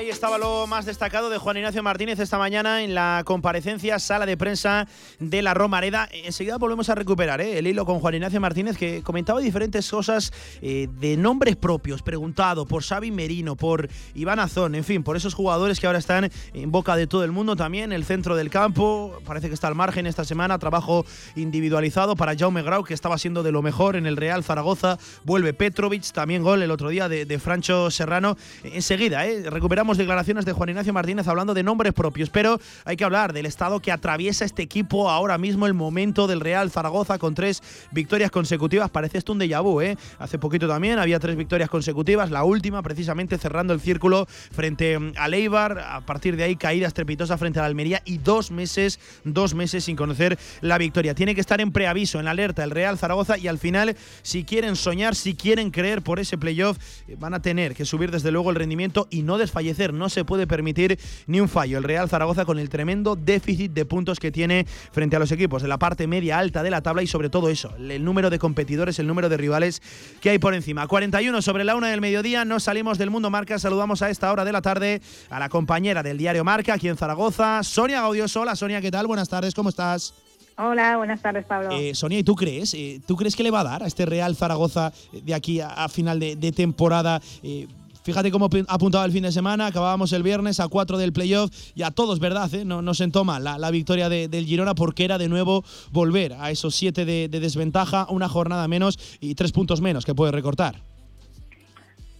[0.00, 4.24] Ahí estaba lo más destacado de Juan Ignacio Martínez esta mañana en la comparecencia, sala
[4.24, 6.08] de prensa de la Romareda.
[6.24, 7.58] Enseguida volvemos a recuperar ¿eh?
[7.58, 10.32] el hilo con Juan Ignacio Martínez, que comentaba diferentes cosas
[10.62, 15.34] eh, de nombres propios, preguntado por Xavi Merino, por Iván Azón, en fin, por esos
[15.34, 19.20] jugadores que ahora están en boca de todo el mundo también, el centro del campo,
[19.26, 21.04] parece que está al margen esta semana, trabajo
[21.36, 25.52] individualizado para Jaume Grau, que estaba siendo de lo mejor en el Real Zaragoza, vuelve
[25.52, 28.38] Petrovic, también gol el otro día de, de Francho Serrano.
[28.64, 29.42] Enseguida, ¿eh?
[29.50, 33.46] recuperamos declaraciones de Juan Ignacio Martínez hablando de nombres propios, pero hay que hablar del
[33.46, 38.30] estado que atraviesa este equipo ahora mismo, el momento del Real Zaragoza con tres victorias
[38.30, 38.90] consecutivas.
[38.90, 39.96] Parece esto un déjà vu, ¿eh?
[40.18, 45.12] Hace poquito también había tres victorias consecutivas, la última precisamente cerrando el círculo frente mm,
[45.16, 49.00] a Leibar, a partir de ahí caída estrepitosa frente a la Almería y dos meses,
[49.24, 51.14] dos meses sin conocer la victoria.
[51.14, 54.76] Tiene que estar en preaviso, en alerta el Real Zaragoza y al final, si quieren
[54.76, 58.50] soñar, si quieren creer por ese playoff, eh, van a tener que subir desde luego
[58.50, 61.78] el rendimiento y no desfallecer no se puede permitir ni un fallo.
[61.78, 65.62] El Real Zaragoza con el tremendo déficit de puntos que tiene frente a los equipos
[65.62, 68.38] de la parte media alta de la tabla y sobre todo eso, el número de
[68.38, 69.82] competidores, el número de rivales
[70.20, 70.86] que hay por encima.
[70.86, 74.44] 41 sobre la una del mediodía, nos salimos del mundo marca, saludamos a esta hora
[74.44, 78.42] de la tarde a la compañera del diario Marca aquí en Zaragoza, Sonia Gaudioso.
[78.42, 79.06] Hola Sonia, ¿qué tal?
[79.06, 80.14] Buenas tardes, ¿cómo estás?
[80.62, 81.70] Hola, buenas tardes, Pablo.
[81.72, 82.74] Eh, Sonia, ¿y tú crees?
[82.74, 85.88] Eh, ¿Tú crees que le va a dar a este Real Zaragoza de aquí a,
[85.88, 87.22] final de, temporada?
[87.42, 87.66] Eh,
[88.02, 91.50] Fíjate cómo ha apuntado el fin de semana, acabábamos el viernes a cuatro del playoff
[91.74, 92.52] y a todos, ¿verdad?
[92.54, 92.64] Eh?
[92.64, 96.74] No, no se toma la, victoria del Girona porque era de nuevo volver a esos
[96.74, 100.76] siete de, desventaja, una jornada menos y tres puntos menos que puede recortar.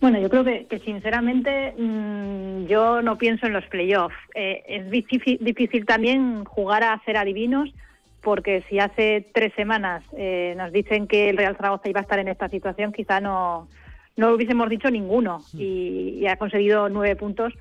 [0.00, 4.14] Bueno, yo creo que, sinceramente mm, yo no pienso en los playoffs.
[4.34, 7.70] Eh, es difícil, también jugar a ser adivinos
[8.22, 12.18] porque si hace tres semanas eh, nos dicen que el Real Zaragoza iba a estar
[12.18, 13.66] en esta situación, quizá no,
[14.16, 17.54] no lo hubiésemos dicho ninguno y, ha conseguido nueve puntos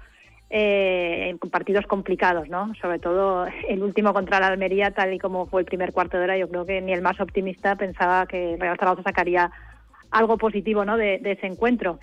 [0.50, 2.74] eh, en partidos complicados, ¿no?
[2.82, 6.24] Sobre todo el último contra la Almería, tal y como fue el primer cuarto de
[6.24, 9.52] hora, yo creo que ni el más optimista pensaba que Real Zaragoza sacaría
[10.12, 10.98] algo positivo, ¿no?
[10.98, 12.00] De, ese encuentro.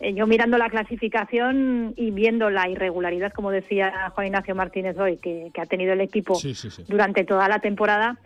[0.00, 5.16] Eh, yo mirando la clasificación y viendo la irregularidad, como decía Juan Ignacio Martínez hoy,
[5.16, 6.38] que, ha tenido el equipo
[6.86, 8.16] durante toda la temporada,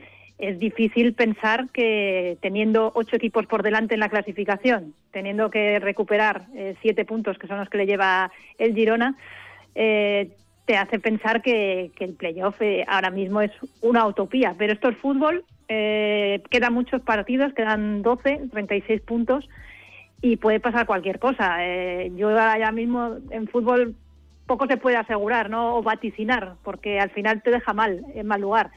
[0.43, 6.47] es difícil pensar que teniendo ocho equipos por delante en la clasificación, teniendo que recuperar
[6.57, 9.17] eh, siete puntos, que son los que le lleva el Girona,
[9.77, 10.31] eh,
[10.65, 13.53] te hace pensar que, el playoff eh, ahora mismo es
[13.83, 14.57] una utopía.
[14.59, 19.49] Pero esto es fútbol, quedan muchos partidos, quedan 12, 36 puntos
[20.21, 21.59] y puede pasar cualquier cosa.
[22.17, 23.95] yo ahora mismo en fútbol
[24.47, 25.77] poco se puede asegurar ¿no?
[25.77, 28.73] o vaticinar, porque al final te deja mal, en mal lugar.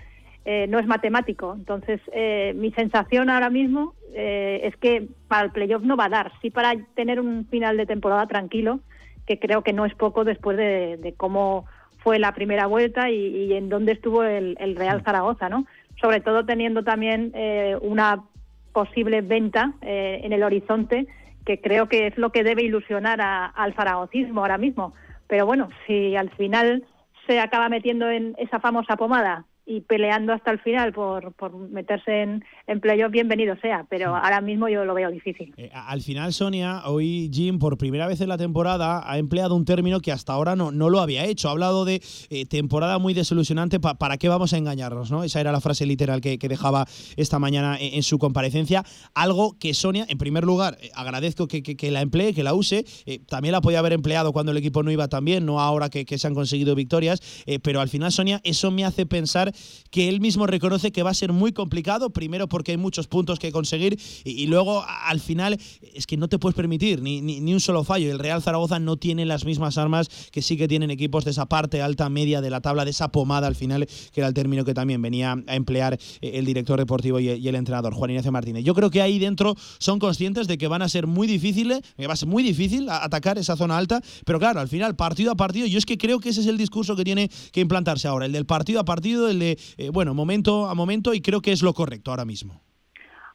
[0.46, 1.56] Eh, no es matemático.
[1.58, 6.10] Entonces, eh, mi sensación ahora mismo eh, es que para el playoff no va a
[6.10, 8.80] dar, sí para tener un final de temporada tranquilo,
[9.26, 11.66] que creo que no es poco después de, cómo
[11.98, 15.66] fue la primera vuelta y, en dónde estuvo el, Real Zaragoza, ¿no?
[16.00, 17.34] Sobre todo teniendo también
[17.82, 18.24] una
[18.72, 21.08] posible venta en el horizonte,
[21.44, 24.94] que creo que es lo que debe ilusionar al zaragocismo ahora mismo.
[25.26, 26.84] Pero bueno, si al final
[27.26, 32.22] se acaba metiendo en esa famosa pomada y peleando hasta el final por, por meterse
[32.22, 35.54] en, en playoff, bienvenido sea, pero ahora mismo yo lo veo difícil.
[35.58, 39.66] Eh, al final, Sonia, hoy Jim, por primera vez en la temporada, ha empleado un
[39.66, 41.48] término que hasta ahora no, no lo había hecho.
[41.48, 45.10] Ha hablado de eh, temporada muy desilusionante, ¿para qué vamos a engañarnos?
[45.10, 45.24] ¿no?
[45.24, 46.86] Esa era la frase literal que, dejaba
[47.18, 48.84] esta mañana en, su comparecencia.
[49.16, 52.86] Algo que Sonia, en primer lugar, eh, agradezco que, que, la emplee, que la use.
[53.28, 56.06] también la podía haber empleado cuando el equipo no iba tan bien, no ahora que,
[56.06, 57.44] se han conseguido victorias.
[57.64, 59.55] pero al final, Sonia, eso me hace pensar
[59.92, 63.40] que él mismo reconoce que va a ser muy complicado, primero porque hay muchos puntos
[63.40, 65.60] que conseguir y, luego al final
[65.94, 68.12] es que no te puedes permitir ni, ni, un solo fallo.
[68.12, 71.48] El Real Zaragoza no tiene las mismas armas que sí que tienen equipos de esa
[71.48, 74.66] parte alta, media de la tabla, de esa pomada al final, que era el término
[74.66, 78.64] que también venía a emplear eh, el director deportivo y el entrenador, Juan Ignacio Martínez.
[78.64, 82.08] Yo creo que ahí dentro son conscientes de que van a ser muy difíciles, que
[82.08, 85.36] va a ser muy difícil atacar esa zona alta, pero claro, al final, partido a
[85.36, 88.26] partido, yo es que creo que ese es el discurso que tiene que implantarse ahora,
[88.26, 91.52] el del partido a partido, el de, eh, bueno, momento a momento, y creo que
[91.52, 92.62] es lo correcto ahora mismo.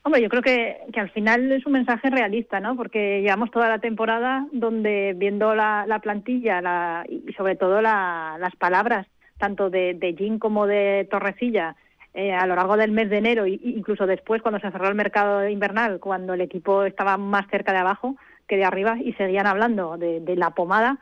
[0.03, 2.75] Hombre, yo creo que, al final es un mensaje realista, ¿no?
[2.75, 9.07] Porque llevamos toda la temporada donde viendo la, plantilla la, y sobre todo las palabras,
[9.39, 11.77] tanto de, de Jim como de Torrecilla,
[12.13, 14.97] eh, a lo largo del mes de enero e incluso después cuando se cerró el
[14.97, 18.17] mercado invernal, cuando el equipo estaba más cerca de abajo
[18.49, 20.99] que de arriba y seguían hablando de, la pomada,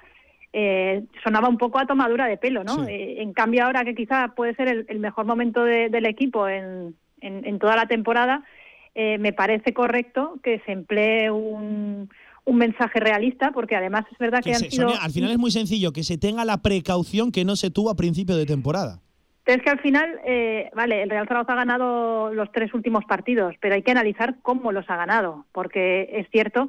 [0.52, 2.86] eh, sonaba un poco a tomadura de pelo, ¿no?
[2.88, 7.58] Eh, en cambio ahora que quizá puede ser el, mejor momento del equipo en, en
[7.58, 8.44] toda la temporada,
[9.00, 12.08] eh, me parece correcto que se emplee un,
[12.46, 14.88] mensaje realista, porque además es verdad que, han sido...
[14.88, 17.94] al final es muy sencillo, que se tenga la precaución que no se tuvo a
[17.94, 19.00] principio de temporada.
[19.46, 23.54] Es que al final, eh, vale, el Real Zaragoza ha ganado los tres últimos partidos,
[23.60, 26.68] pero hay que analizar cómo los ha ganado, porque es cierto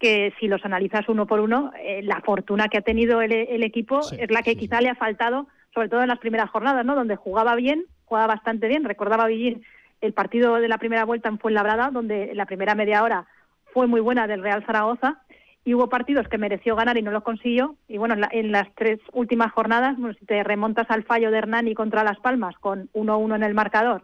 [0.00, 4.00] que si los analizas uno por uno, eh, la fortuna que ha tenido el, equipo
[4.18, 6.96] es la que quizá le ha faltado, sobre todo en las primeras jornadas, ¿no?
[6.96, 8.84] Donde jugaba bien, jugaba bastante bien.
[8.84, 9.62] Recordaba Villín
[10.00, 13.26] el partido de la primera vuelta en Fuenlabrada, donde la primera media hora
[13.74, 15.20] fue muy buena del Real Zaragoza,
[15.64, 17.76] y hubo partidos que mereció ganar y no lo consiguió.
[17.86, 22.02] Y bueno, en, las tres últimas jornadas, si te remontas al fallo de Hernani contra
[22.02, 24.02] Las Palmas con 1-1 en el marcador,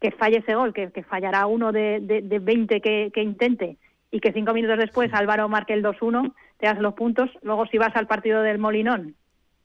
[0.00, 3.76] que falle ese gol, que, fallará uno de, de, 20 que, que, intente,
[4.14, 7.28] y que cinco minutos después Álvaro marque el 2-1, te das los puntos.
[7.42, 9.16] Luego, si vas al partido del Molinón,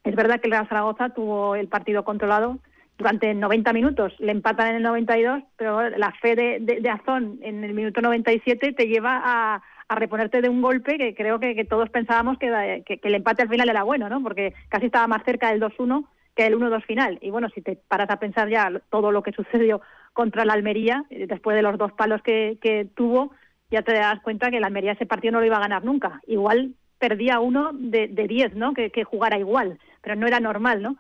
[0.04, 2.58] es verdad que el Real Zaragoza tuvo el partido controlado,
[2.98, 7.64] durante 90 minutos, le empatan en el 92, pero la fe de, de, Azón en
[7.64, 11.92] el minuto 97 te lleva a, a reponerte de un golpe que creo que, todos
[11.92, 14.22] pensábamos que, que, el empate al final era bueno, ¿no?
[14.24, 17.20] Porque casi estaba más cerca del 2-1 que el 1-2 final.
[17.22, 19.80] Y bueno, si te paras a pensar ya todo lo que sucedió
[20.12, 23.32] contra la Almería, eh, después de los dos palos que, que tuvo,
[23.72, 26.22] ya te das cuenta que la Almería ese partido no lo iba a ganar nunca.
[26.28, 28.74] Igual perdía uno de 10, ¿no?
[28.74, 30.98] Que, que jugara igual, pero no era normal, ¿no?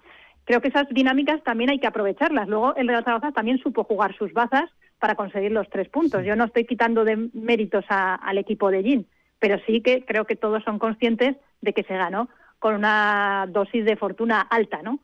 [0.49, 2.47] creo que esas dinámicas también hay que aprovecharlas.
[2.47, 4.67] Luego el Real Zaragoza también supo jugar sus bazas
[4.97, 6.26] para conseguir los tres puntos.
[6.26, 9.07] Yo no estoy quitando de méritos al equipo de Gin,
[9.38, 13.86] pero sí que creo que todos son conscientes de que se ganó con una dosis
[13.86, 14.97] de fortuna alta, ¿no?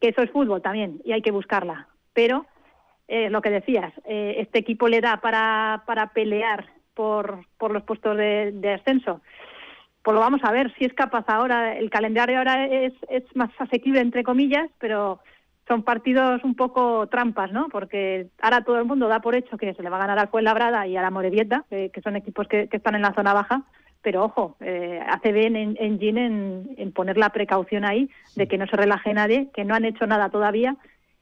[0.00, 1.86] Que eso es fútbol también y hay que buscarla.
[2.12, 2.46] Pero
[3.06, 7.82] eh, lo que decías, eh, este equipo le da para, para pelear por, por los
[7.82, 9.20] puestos de, de ascenso
[10.02, 11.76] pues lo vamos a ver si es capaz ahora.
[11.76, 15.20] El calendario ahora es, es más asequible, entre comillas, pero
[15.68, 17.68] son partidos un poco trampas, ¿no?
[17.68, 20.28] Porque ahora todo el mundo da por hecho que se le va a ganar al
[20.28, 23.62] Fuenlabrada y a la Morevieta, que, son equipos que, están en la zona baja,
[24.02, 28.58] pero ojo, eh, hace bien en, en Gin en, poner la precaución ahí de que
[28.58, 30.76] no se relaje nadie, que no han hecho nada todavía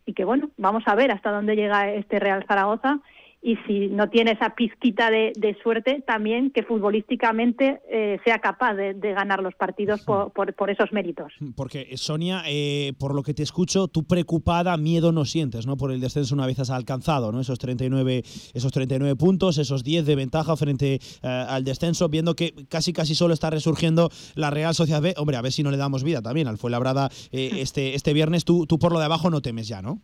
[0.06, 3.00] y que bueno, vamos a ver hasta dónde llega este Real Zaragoza
[3.40, 8.94] y si no tiene esa pizquita de, suerte, también que futbolísticamente eh, sea capaz de,
[8.94, 11.32] ganar los partidos por, por, esos méritos.
[11.56, 15.76] Porque, Sonia, eh, por lo que te escucho, tú preocupada, miedo no sientes ¿no?
[15.76, 17.40] por el descenso una vez has alcanzado ¿no?
[17.40, 18.22] esos, 39,
[18.54, 23.14] esos 39 puntos, esos 10 de ventaja frente eh, al descenso, viendo que casi casi
[23.14, 25.14] solo está resurgiendo la Real Sociedad B.
[25.16, 28.44] Hombre, a ver si no le damos vida también al Fuenlabrada este, este viernes.
[28.44, 30.00] Tú, tú por lo de abajo no temes ya, ¿no?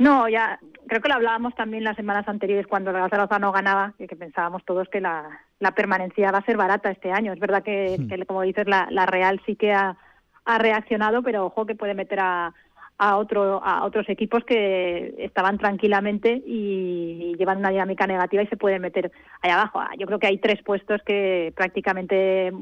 [0.00, 3.92] No, ya creo que lo hablábamos también las semanas anteriores cuando Real Zaragoza no ganaba,
[3.98, 5.28] que, que pensábamos todos que la,
[5.58, 7.34] la, permanencia va a ser barata este año.
[7.34, 8.22] Es verdad que, hmm.
[8.22, 9.98] como dices, la, la, Real sí que ha,
[10.46, 12.54] ha, reaccionado, pero ojo que puede meter a,
[12.96, 18.56] a, otro, a otros equipos que estaban tranquilamente y, llevan una dinámica negativa y se
[18.56, 19.80] pueden meter ahí abajo.
[19.80, 22.54] Ah, yo creo que hay tres puestos que prácticamente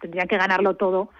[0.00, 1.10] tendrían que ganarlo todo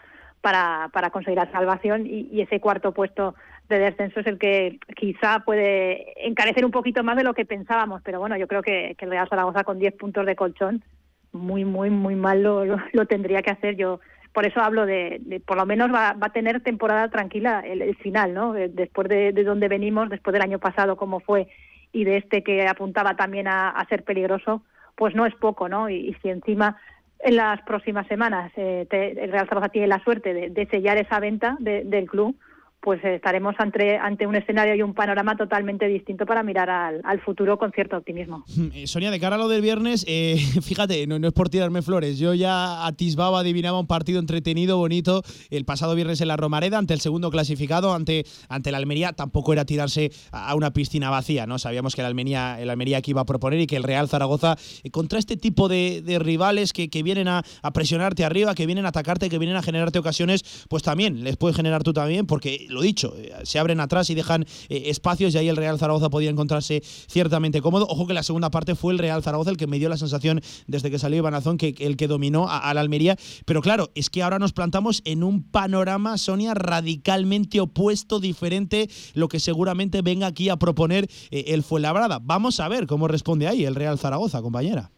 [0.43, 3.35] para, para conseguir la salvación y, y ese cuarto puesto
[3.71, 8.03] de descenso es el que quizá puede encarecer un poquito más de lo que pensábamos,
[8.03, 10.85] pero bueno, yo creo que, el Real Zaragoza con 10 puntos de colchón
[11.33, 13.77] muy, muy, muy mal lo, lo, tendría que hacer.
[13.77, 14.01] Yo
[14.33, 18.35] por eso hablo de, por lo menos va, va, a tener temporada tranquila el, final,
[18.35, 18.53] ¿no?
[18.53, 21.49] Después de, de, donde venimos, después del año pasado como fue
[21.93, 24.62] y de este que apuntaba también a, ser peligroso,
[24.97, 25.89] pues no es poco, ¿no?
[25.89, 26.77] Y, si encima
[27.18, 31.57] en las próximas semanas eh, el Real Zaragoza tiene la suerte de, sellar esa venta
[31.61, 32.37] del club,
[32.81, 37.59] pues estaremos ante, ante un escenario y un panorama totalmente distinto para mirar al, futuro
[37.59, 38.45] con cierto optimismo.
[38.72, 42.18] Eh, Sonia, de cara a lo del viernes, eh, fíjate, no, es por tirarme flores,
[42.18, 46.95] yo ya atisbaba, adivinaba un partido entretenido, bonito, el pasado viernes en la Romareda, ante
[46.95, 51.59] el segundo clasificado, ante, ante la Almería, tampoco era tirarse a una piscina vacía, ¿no?
[51.59, 54.57] Sabíamos que la Almería, el Almería que iba a proponer y que el Real Zaragoza,
[54.83, 58.87] eh, contra este tipo de, rivales que, que vienen a, a, presionarte arriba, que vienen
[58.87, 62.66] a atacarte, que vienen a generarte ocasiones, pues también les puede generar tú también, porque
[62.71, 66.11] lo dicho, eh, se abren atrás y dejan eh, espacios y ahí el Real Zaragoza
[66.11, 67.87] podía encontrarse ciertamente cómodo.
[67.89, 70.41] Ojo que la segunda parte fue el Real Zaragoza el que me dio la sensación
[70.66, 73.16] desde que salió Ibanazón que el que dominó a, la Almería.
[73.45, 79.29] Pero claro, es que ahora nos plantamos en un panorama, Sonia, radicalmente opuesto, diferente, lo
[79.29, 82.21] que seguramente venga aquí a proponer eh, el Fuenlabrada.
[82.23, 84.91] Vamos a ver cómo responde ahí el Real Zaragoza, compañera.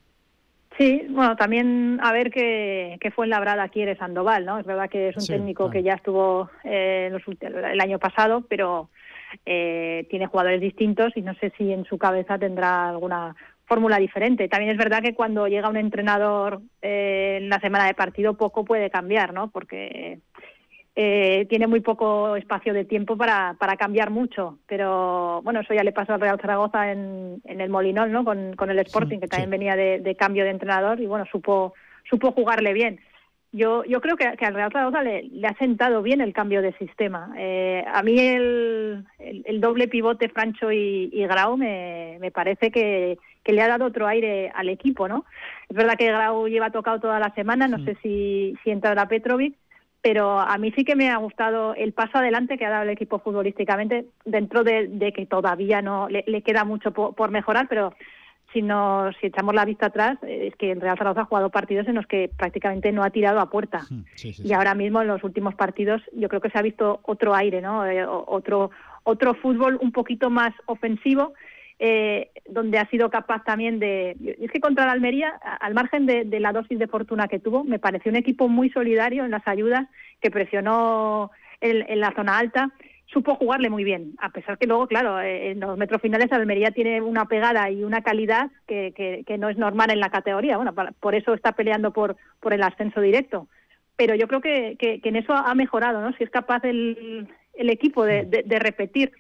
[0.83, 4.59] Sí, bueno, también a ver qué, qué fue en Labrada quiere Sandoval, ¿no?
[4.59, 8.91] Es verdad que es un técnico que ya estuvo eh, los el año pasado, pero
[9.47, 14.49] eh, tiene jugadores distintos y no sé si en su cabeza tendrá alguna fórmula diferente.
[14.49, 18.65] También es verdad que cuando llega un entrenador eh, en la semana de partido poco
[18.65, 19.53] puede cambiar, ¿no?
[19.53, 20.19] Porque
[20.95, 24.59] eh, tiene muy poco espacio de tiempo para, para cambiar mucho.
[24.67, 28.25] Pero bueno, eso ya le pasó al Real Zaragoza en, en el Molinón, ¿no?
[28.25, 31.75] Con, con el Sporting, que también venía de, cambio de entrenador y bueno, supo,
[32.09, 33.01] supo jugarle bien.
[33.55, 36.73] Yo, yo creo que, al Real Zaragoza le, le, ha sentado bien el cambio de
[36.75, 37.35] sistema.
[37.37, 43.53] Eh, a mí el, el, doble pivote Francho y, Grau me, me parece que, que,
[43.53, 45.27] le ha dado otro aire al equipo, ¿no?
[45.69, 49.55] Es verdad que Grau lleva tocado toda la semana, no sé si, si entrará Petrovic,
[50.03, 52.91] pero a mí sí que me ha gustado el paso adelante que ha dado el
[52.91, 57.95] equipo futbolísticamente, dentro de, que todavía no le, queda mucho por, mejorar, pero
[58.53, 61.51] si nos si echamos la vista atrás, eh, es que el Real Zaragoza ha jugado
[61.51, 63.87] partidos en los que prácticamente no ha tirado a puerta.
[64.23, 67.63] Y ahora mismo en los últimos partidos yo creo que se ha visto otro aire,
[67.63, 67.87] ¿no?
[67.87, 68.71] Eh, otro
[69.05, 71.35] otro fútbol un poquito más ofensivo
[71.85, 74.17] eh, donde ha sido capaz también de...
[74.41, 77.81] Es que contra la Almería, al margen de, la dosis de fortuna que tuvo, me
[77.81, 79.89] pareció un equipo muy solidario en las ayudas,
[80.21, 82.71] que presionó en, la zona alta,
[83.07, 86.71] supo jugarle muy bien, a pesar que luego, claro, eh, en los metros finales Almería
[86.71, 90.59] tiene una pegada y una calidad que, no es normal en la categoría.
[90.59, 93.49] Bueno, por eso está peleando por, por el ascenso directo.
[93.97, 96.13] Pero yo creo que, en eso ha mejorado, ¿no?
[96.13, 99.11] Si es capaz el, el equipo de, de repetir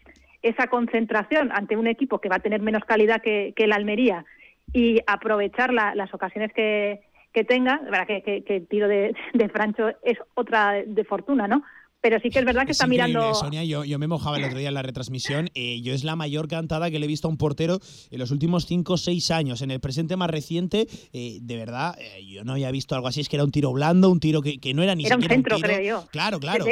[0.42, 4.24] esa concentración ante un equipo que va a tener menos calidad que, que el Almería
[4.72, 7.00] y aprovechar las ocasiones que,
[7.32, 11.62] que tenga, verdad que, que, el tiro de, de, Francho es otra de fortuna, ¿no?
[12.00, 13.32] Pero sí que es verdad que está mirando.
[13.32, 15.50] Sonia, yo, yo, me mojaba el otro día en la retransmisión.
[15.54, 17.78] Eh, yo es la mayor cantada que le he visto a un portero
[18.10, 19.62] en los últimos 5 o 6 años.
[19.62, 23.20] En el presente más reciente, eh, de verdad, eh, yo no había visto algo así.
[23.20, 25.22] Es que era un tiro blando, un tiro que, que no era ni era un
[25.22, 26.08] centro, creo yo.
[26.10, 26.64] Claro, claro.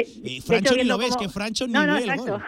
[0.43, 2.41] Francho ni lo ves, que Francho ni no, no, ve exacto.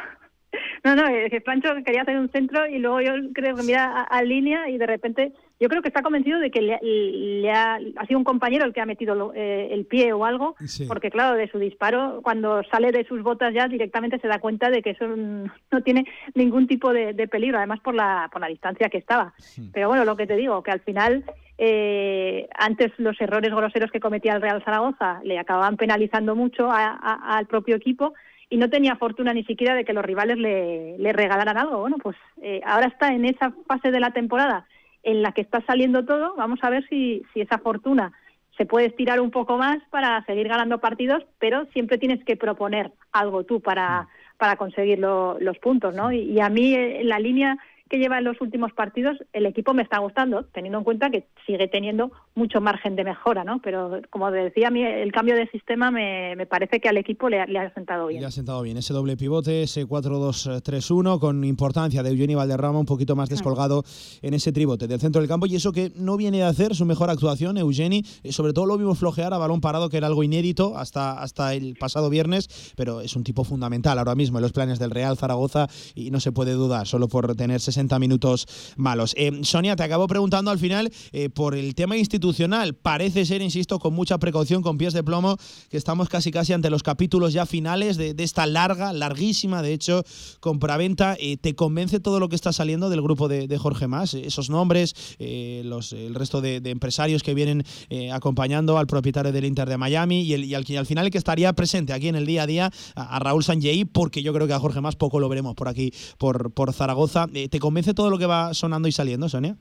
[0.94, 4.02] No, no, es que Pancho quería hacer un centro y luego yo creo que mira
[4.02, 8.18] a, línea y de repente yo creo que está convencido de que le, ha, sido
[8.18, 10.56] un compañero el que ha metido eh, el pie o algo,
[10.90, 14.70] porque claro, de su disparo, cuando sale de sus botas ya directamente se da cuenta
[14.70, 16.06] de que eso no tiene
[16.36, 19.34] ningún tipo de, peligro, además por la, por la distancia que estaba.
[19.72, 21.24] Pero bueno, lo que te digo, que al final
[21.58, 27.46] eh, antes los errores groseros que cometía el Real Zaragoza le acababan penalizando mucho al
[27.48, 28.14] propio equipo
[28.54, 31.80] y no tenía fortuna ni siquiera de que los rivales le, le regalaran algo.
[31.80, 34.68] Bueno, pues eh, ahora está en esa fase de la temporada
[35.02, 36.36] en la que está saliendo todo.
[36.38, 38.12] Vamos a ver si, si esa fortuna
[38.56, 42.92] se puede estirar un poco más para seguir ganando partidos, pero siempre tienes que proponer
[43.12, 46.12] algo tú para, para conseguir los puntos, ¿no?
[46.12, 47.58] Y, y a mí en eh, la línea
[47.90, 51.28] que lleva en los últimos partidos, el equipo me está gustando, teniendo en cuenta que
[51.46, 53.62] sigue teniendo mucho margen de mejora, ¿no?
[53.62, 57.42] Pero como decía, a mí el cambio de sistema me, parece que al equipo le,
[57.42, 58.22] ha sentado bien.
[58.22, 62.86] Le ha sentado bien ese doble pivote, ese 4-2-3-1, con importancia de Eugeni Valderrama un
[62.86, 63.84] poquito más descolgado
[64.22, 65.46] en ese tribote del centro del campo.
[65.46, 68.78] Y eso que no viene a hacer su mejor actuación, Eugeni, eh, sobre todo lo
[68.78, 73.02] vimos flojear a balón parado, que era algo inédito hasta, hasta el pasado viernes, pero
[73.02, 76.32] es un tipo fundamental ahora mismo en los planes del Real Zaragoza y no se
[76.32, 79.14] puede dudar, solo por tener 60 minutos malos.
[79.18, 82.76] Eh, Sonia, te acabo preguntando al final eh, por el tema institucional.
[82.76, 85.38] Parece ser, insisto, con mucha precaución, con pies de plomo,
[85.70, 90.04] que estamos casi casi ante los capítulos ya finales de, esta larga, larguísima, de hecho,
[90.40, 91.18] compraventa.
[91.20, 94.14] Eh, ¿Te convence todo lo que está saliendo del grupo de, Jorge Más?
[94.14, 97.64] Esos nombres, los, el resto de, empresarios que vienen
[98.12, 101.18] acompañando al propietario del Inter de Miami y, el, y al, al, final el que
[101.18, 104.54] estaría presente aquí en el día a día, a, Raúl Sanjei, porque yo creo que
[104.54, 107.28] a Jorge Más poco lo veremos por aquí, por, por Zaragoza.
[107.28, 109.56] ¿Te convence todo lo que va sonando y saliendo, Sonia?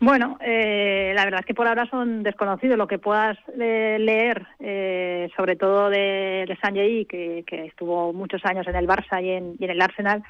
[0.00, 2.76] Bueno, eh, la verdad es que por ahora son desconocidos.
[2.76, 8.66] Lo que puedas eh, leer, eh, sobre todo de, de Sanjay, que, estuvo muchos años
[8.66, 10.22] en el Barça y en, el Arsenal,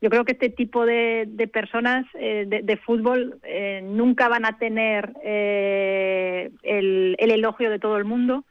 [0.00, 5.12] yo creo que este tipo de, personas eh, de, fútbol eh, nunca van a tener
[5.22, 8.44] el, el, elogio de todo el mundo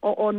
[0.00, 0.32] o,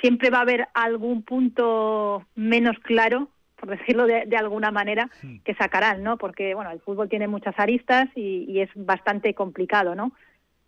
[0.00, 5.10] siempre va a haber algún punto menos claro por decirlo de, de, alguna manera,
[5.44, 6.16] que sacarán, ¿no?
[6.16, 10.12] Porque, bueno, el fútbol tiene muchas aristas y, y es bastante complicado, ¿no?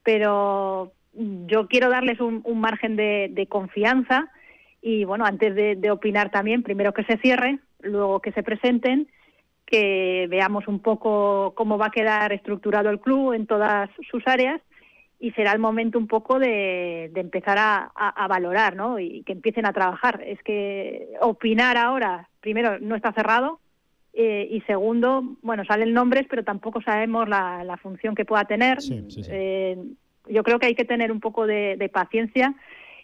[0.02, 4.28] Pero yo quiero darles un, un margen de, de, confianza
[4.82, 9.08] y, bueno, antes de, de, opinar también, primero que se cierre, luego que se presenten,
[9.66, 14.60] que veamos un poco cómo va a quedar estructurado el club en todas sus áreas
[15.20, 18.98] y será el momento un poco de, de empezar a, a, a, valorar, ¿no?
[18.98, 20.22] Y que empiecen a trabajar.
[20.26, 23.60] Es que opinar ahora, primero, no está cerrado
[24.14, 28.80] eh, y segundo, bueno, salen nombres, pero tampoco sabemos la, la función que pueda tener.
[28.80, 29.30] Sí, sí, sí.
[29.32, 29.78] Eh,
[30.26, 32.54] yo creo que hay que tener un poco de, de paciencia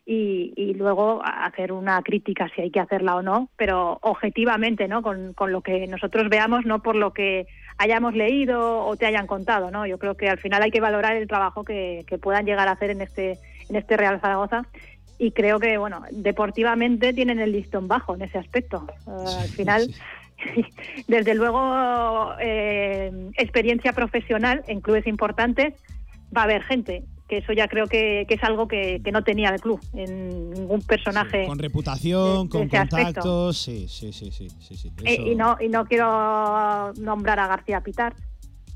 [0.06, 5.02] y, y, luego hacer una crítica si hay que hacerla o no, pero objetivamente, ¿no?
[5.02, 7.46] Con, con lo que nosotros veamos, no por lo que
[7.78, 9.86] hayamos leído o te hayan contado, ¿no?
[9.86, 12.72] Yo creo que al final hay que valorar el trabajo que, que puedan llegar a
[12.72, 14.66] hacer en este en este Real Zaragoza
[15.18, 18.86] y creo que bueno deportivamente tienen el listón bajo en ese aspecto.
[19.06, 19.82] Uh, al final.
[20.54, 20.64] Sí.
[21.08, 25.74] Desde luego, eh, experiencia profesional en clubes importantes
[26.36, 29.22] va a haber gente que eso ya creo que, que es algo que, que, no
[29.22, 34.30] tenía el club en ningún personaje sí, con reputación de, con contactos sí sí sí
[34.30, 34.92] sí, sí, sí.
[35.04, 38.14] Eh, y no y no quiero nombrar a García Pitar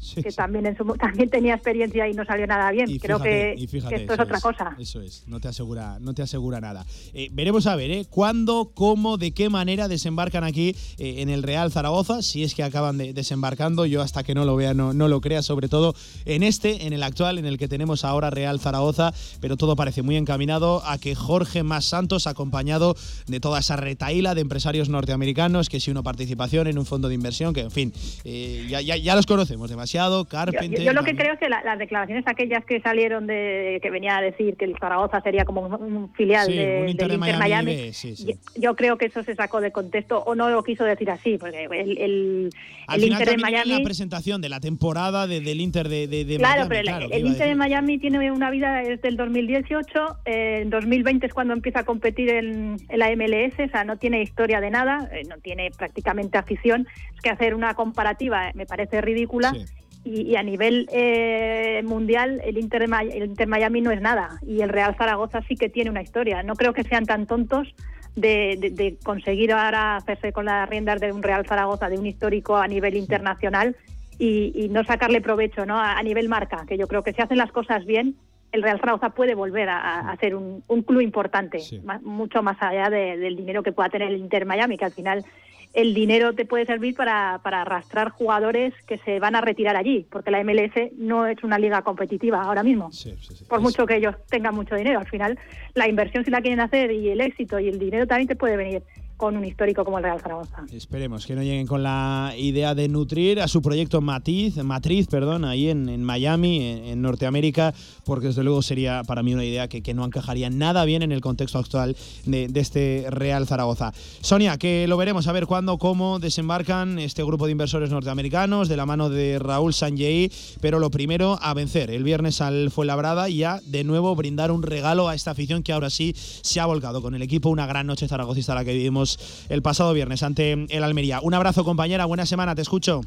[0.01, 0.36] Sí, que sí.
[0.36, 2.90] también en su, también tenía experiencia y no salió nada bien.
[2.90, 4.76] Y Creo fíjate, que, fíjate, que, esto es otra es, cosa.
[4.78, 6.86] Eso es, no te asegura, no te asegura nada.
[7.12, 8.07] Eh, veremos a ver, ¿eh?
[8.09, 12.22] ¿Cuándo, cómo, de qué manera desembarcan aquí eh, en el Real Zaragoza?
[12.22, 15.20] Si es que acaban de, desembarcando, yo hasta que no lo vea no, no lo
[15.20, 15.94] crea, sobre todo
[16.24, 20.03] en este, en el actual, en el que tenemos ahora Real Zaragoza, pero todo parece
[20.03, 22.96] muy encaminado a que Jorge Más Santos, acompañado
[23.26, 27.14] de toda esa retaíla de empresarios norteamericanos, que si una participación en un fondo de
[27.14, 27.92] inversión, que en fin,
[28.24, 29.89] eh, ya, ya, ya los conocemos demasiado,
[30.28, 33.78] Carpenter, yo, yo, lo que creo es que la, las declaraciones aquellas que salieron de
[33.82, 36.88] que venía a decir que el Zaragoza sería como un, un filial sí, de, un
[36.88, 38.26] Inter del Inter Miami, Miami sí, sí.
[38.26, 41.38] Yo, yo, creo que eso se sacó de contexto o no lo quiso decir así,
[41.38, 42.51] porque el, el,
[42.86, 43.70] Al el final Inter de Miami.
[43.70, 46.68] la presentación de la temporada de, del Inter de, de, de claro, Miami.
[46.68, 50.18] Pero claro, el, el Inter de Miami tiene una vida desde el 2018.
[50.24, 53.97] Eh, en 2020 es cuando empieza a competir en, en, la MLS, o sea, no
[53.97, 56.86] tiene historia de nada, eh, no tiene prácticamente afición.
[57.14, 59.53] Es que hacer una comparativa me parece ridícula.
[59.53, 59.64] Sí.
[60.03, 64.62] Y, y, a nivel eh, mundial el Inter, el Inter Miami no es nada y
[64.62, 66.42] el Real Zaragoza sí que tiene una historia.
[66.42, 67.74] No creo que sean tan tontos
[68.16, 72.07] de, de, de conseguir ahora hacerse con las riendas de un Real Zaragoza, de un
[72.07, 73.76] histórico a nivel internacional
[74.18, 75.78] y, y no sacarle provecho ¿no?
[75.78, 78.16] A, a, nivel marca, que yo creo que si hacen las cosas bien,
[78.53, 81.80] el Real Zaragoza puede volver a, a ser un, un, club importante, sí.
[81.80, 84.92] más, mucho más allá de, del dinero que pueda tener el Inter Miami, que al
[84.92, 85.24] final
[85.73, 90.07] el dinero te puede servir para, para, arrastrar jugadores que se van a retirar allí,
[90.11, 92.91] porque la MLS no es una liga competitiva ahora mismo.
[92.93, 93.45] Sí, sí, sí.
[93.45, 95.39] Por mucho que ellos tengan mucho dinero, al final
[95.75, 98.57] la inversión si la quieren hacer y el éxito y el dinero también te puede
[98.57, 98.83] venir
[99.21, 100.64] con un histórico como el Real Zaragoza.
[100.73, 105.45] Esperemos que no lleguen con la idea de nutrir a su proyecto Matiz, Matriz, perdón,
[105.45, 107.75] ahí en, Miami, en, Norteamérica,
[108.07, 111.12] porque desde luego sería para mí una idea que, que no encajaría nada bien en
[111.12, 113.93] el contexto actual de, este Real Zaragoza.
[114.23, 118.77] Sonia, que lo veremos a ver cuándo, cómo desembarcan este grupo de inversores norteamericanos de
[118.79, 123.45] la mano de Raúl Sanjei, pero lo primero a vencer el viernes al Fuenlabrada y
[123.45, 127.03] a de nuevo brindar un regalo a esta afición que ahora sí se ha volcado
[127.03, 129.09] con el equipo, una gran noche zaragocista la que vivimos
[129.48, 131.20] el pasado viernes ante el Almería.
[131.22, 132.04] Un abrazo, compañera.
[132.04, 132.54] Buena semana.
[132.54, 133.00] Te escucho.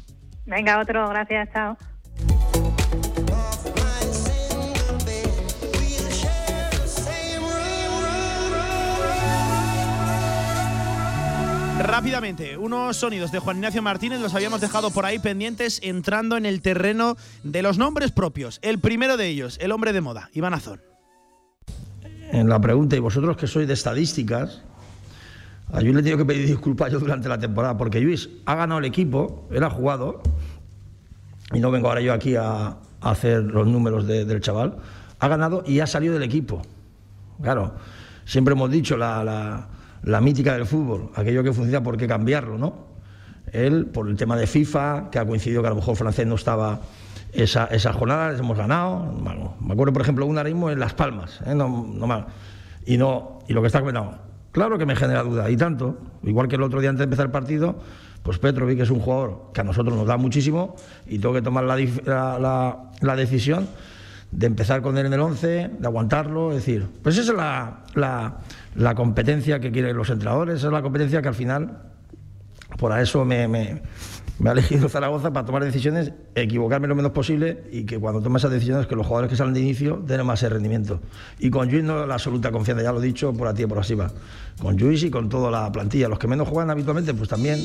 [0.46, 1.08] Venga, otro.
[1.08, 1.48] Gracias.
[1.52, 1.76] Chao.
[11.78, 16.46] Rápidamente, unos sonidos de Juan Ignacio Martínez los habíamos dejado por ahí pendientes entrando en
[16.46, 18.58] el terreno de los nombres propios.
[18.62, 20.80] El primero de ellos, el hombre de moda, Iván Azón.
[22.30, 24.62] En la pregunta, y vosotros que sois de estadísticas,
[25.72, 28.54] a Luis le he tenido que pedir disculpas yo durante la temporada, porque Luis ha
[28.54, 30.22] ganado el equipo, él ha jugado,
[31.52, 34.76] y no vengo ahora yo aquí a, hacer los números de, del chaval,
[35.18, 36.62] ha ganado y ha salido del equipo.
[37.42, 37.74] Claro,
[38.24, 39.66] siempre hemos dicho la,
[40.22, 42.94] mítica del fútbol, aquello que funciona, ¿por qué cambiarlo, no?
[43.52, 46.34] Él, por el tema de FIFA, que ha coincidido que a lo mejor francés no
[46.34, 46.80] estaba
[47.32, 49.12] esa, esa jornada, les hemos ganado.
[49.60, 51.54] Me acuerdo, por ejemplo, un ahora mismo en Las Palmas, ¿eh?
[51.54, 52.26] no, no,
[52.86, 54.23] y, no, y lo que está comentando
[54.54, 57.26] Claro que me genera duda, y tanto, igual que el otro día antes de empezar
[57.26, 57.74] el partido,
[58.22, 60.76] Pues Petrovic es un jugador que a nosotros nos da muchísimo
[61.08, 63.66] y tengo que tomar la, decisión
[64.30, 68.94] de empezar con él en el 11, de aguantarlo, es decir, pues esa es la,
[68.94, 71.82] competencia que quieren los entrenadores, esa es la competencia que al final,
[72.78, 73.82] por eso me,
[74.38, 78.38] me ha elegido Zaragoza para tomar decisiones, equivocarme lo menos posible y que cuando tome
[78.38, 81.00] esas decisiones que los jugadores que salen de inicio den más rendimiento.
[81.38, 83.78] Y con Luis no la absoluta confianza, ya lo he dicho por ti y por
[83.78, 84.10] así va.
[84.60, 86.08] Con Luis y con toda la plantilla.
[86.08, 87.60] Los que menos juegan habitualmente, pues también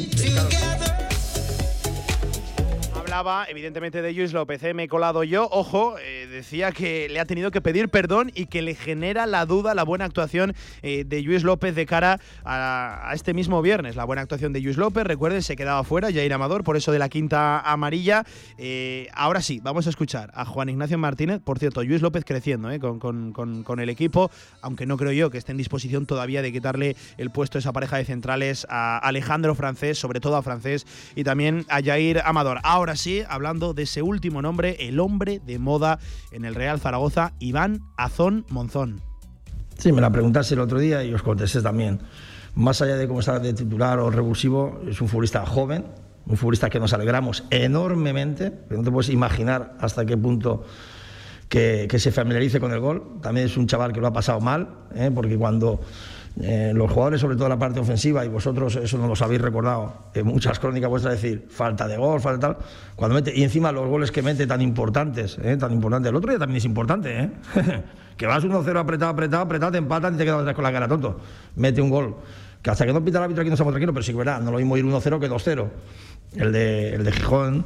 [3.49, 4.61] evidentemente, de Luis López.
[4.63, 4.73] ¿eh?
[4.73, 5.49] Me he colado yo.
[5.51, 9.47] Ojo, eh, decía que le ha tenido que pedir perdón y que le genera la
[9.47, 10.53] duda la buena actuación
[10.83, 13.95] eh, de Luis López de cara a, este mismo viernes.
[13.95, 16.99] La buena actuación de Luis López, recuerden, se quedaba fuera, Jair Amador, por eso de
[16.99, 18.25] la quinta amarilla.
[19.13, 21.41] ahora sí, vamos a escuchar a Juan Ignacio Martínez.
[21.43, 24.29] Por cierto, Luis López creciendo con, con, el equipo,
[24.61, 27.73] aunque no creo yo que esté en disposición todavía de quitarle el puesto a esa
[27.73, 30.85] pareja de centrales a Alejandro Francés, sobre todo a Francés,
[31.15, 32.59] y también a Jair Amador.
[32.63, 35.99] Ahora sí, hablando de ese último nombre, el hombre de moda
[36.31, 39.01] en el Real Zaragoza, Iván Azón Monzón.
[39.77, 41.99] Sí, me la preguntaste el otro día y os contesté también.
[42.55, 45.85] Más allá de cómo está de titular o revulsivo, es un futbolista joven,
[46.25, 50.65] un futbolista que nos alegramos enormemente, no te puedes imaginar hasta qué punto
[51.47, 53.19] que, se familiarice con el gol.
[53.21, 55.09] También es un chaval que lo ha pasado mal, ¿eh?
[55.13, 55.79] porque cuando
[56.41, 59.93] eh, los jugadores, sobre todo la parte ofensiva, y vosotros eso no los habéis recordado
[60.13, 62.57] en muchas crónicas vuestras, decir, falta de gol, falta tal,
[62.95, 66.31] cuando mete, y encima los goles que mete tan importantes, eh, tan importantes, el otro
[66.31, 67.31] día también es importante, ¿eh?
[68.17, 71.19] que vas 1-0 apretado, apretado, apretado, te empatan y te quedas con la cara tonto,
[71.57, 72.15] mete un gol,
[72.61, 74.39] que hasta que no pita el árbitro aquí no estamos tranquilos, pero sí que verdad,
[74.39, 75.67] no lo mismo ir 1-0 que 2-0,
[76.37, 77.65] el de, el de Gijón,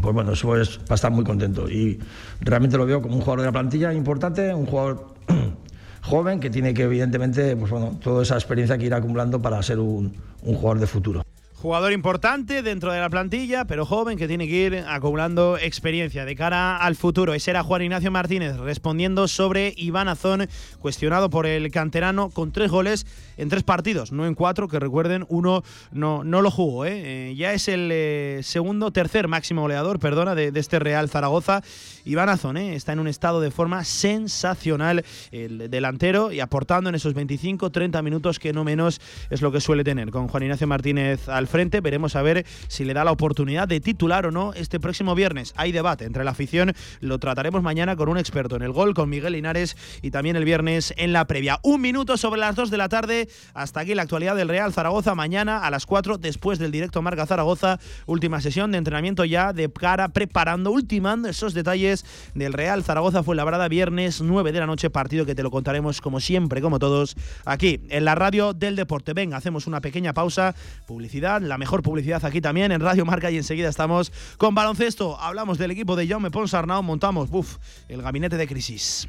[0.00, 1.68] pues bueno, eso es para estar muy contento.
[1.68, 1.98] Y
[2.40, 5.08] realmente lo veo como un jugador de la plantilla importante, un jugador
[6.08, 9.78] joven que tiene que evidentemente, pues bueno, toda esa experiencia que ir acumulando para ser
[9.78, 11.27] un, un jugador de futuro.
[11.60, 16.36] Jugador importante dentro de la plantilla, pero joven que tiene que ir acumulando experiencia de
[16.36, 17.34] cara al futuro.
[17.34, 20.48] Ese era Juan Ignacio Martínez respondiendo sobre Iván Azón,
[20.78, 23.06] cuestionado por el canterano con tres goles
[23.36, 26.84] en tres partidos, no en cuatro, que recuerden, uno no, no lo jugó.
[26.84, 27.30] ¿eh?
[27.30, 31.62] eh ya es el eh, segundo, tercer máximo goleador, perdona, de, este Real Zaragoza.
[32.04, 32.76] Iván Azón ¿eh?
[32.76, 38.38] está en un estado de forma sensacional el delantero y aportando en esos 25-30 minutos
[38.38, 40.12] que no menos es lo que suele tener.
[40.12, 41.80] Con Juan Ignacio Martínez al frente.
[41.80, 45.52] Veremos a ver si le da la oportunidad de titular o no este próximo viernes.
[45.56, 49.08] Hay debate entre la afición, lo trataremos mañana con un experto en el gol, con
[49.08, 51.58] Miguel Linares y también el viernes en la previa.
[51.62, 53.28] Un minuto sobre las 2 de la tarde.
[53.54, 55.14] Hasta aquí la actualidad del Real Zaragoza.
[55.14, 59.70] Mañana a las 4, después del directo Marca Zaragoza, última sesión de entrenamiento ya de
[59.72, 63.22] cara, preparando, ultimando esos detalles del Real Zaragoza.
[63.22, 66.78] Fue labrada viernes 9 de la noche, partido que te lo contaremos como siempre, como
[66.78, 69.12] todos, aquí en la radio del deporte.
[69.12, 70.54] Venga, hacemos una pequeña pausa,
[70.86, 75.18] publicidad la mejor publicidad aquí también en Radio Marca y enseguida estamos con baloncesto.
[75.20, 77.58] Hablamos del equipo de Jaume Ponsarnau, montamos, buf,
[77.88, 79.08] el gabinete de crisis.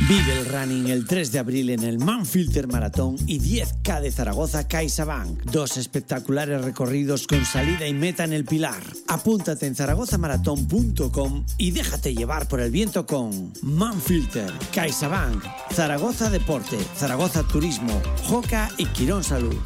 [0.00, 4.66] Vive el running el 3 de abril en el Manfilter Maratón y 10K de Zaragoza
[4.66, 5.44] CaixaBank.
[5.44, 8.82] Dos espectaculares recorridos con salida y meta en el Pilar.
[9.08, 17.44] Apúntate en zaragozamaratón.com y déjate llevar por el viento con Manfilter, CaixaBank, Zaragoza Deporte, Zaragoza
[17.44, 19.56] Turismo, Joca y Quirón Salud.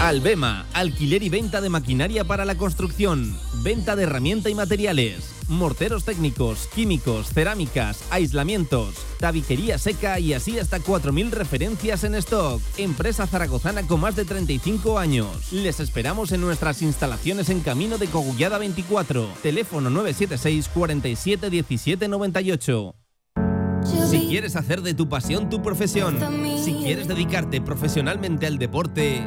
[0.00, 6.04] Albema, alquiler y venta de maquinaria para la construcción, venta de herramienta y materiales, morteros
[6.04, 12.60] técnicos, químicos, cerámicas, aislamientos, tabiquería seca y así hasta 4.000 referencias en stock.
[12.76, 15.50] Empresa zaragozana con más de 35 años.
[15.50, 22.94] Les esperamos en nuestras instalaciones en Camino de Cogullada 24, teléfono 976 47 17 98.
[24.10, 26.18] Si quieres hacer de tu pasión tu profesión,
[26.62, 29.26] si quieres dedicarte profesionalmente al deporte,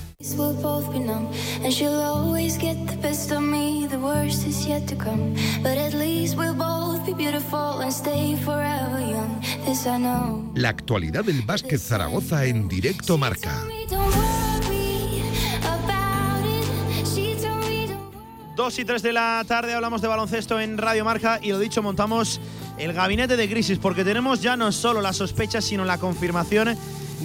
[10.53, 13.63] La actualidad del básquet Zaragoza en directo marca.
[18.55, 21.81] 2 y 3 de la tarde hablamos de baloncesto en Radio Marca y lo dicho,
[21.81, 22.39] montamos
[22.77, 26.77] el gabinete de crisis porque tenemos ya no solo las sospechas, sino la confirmación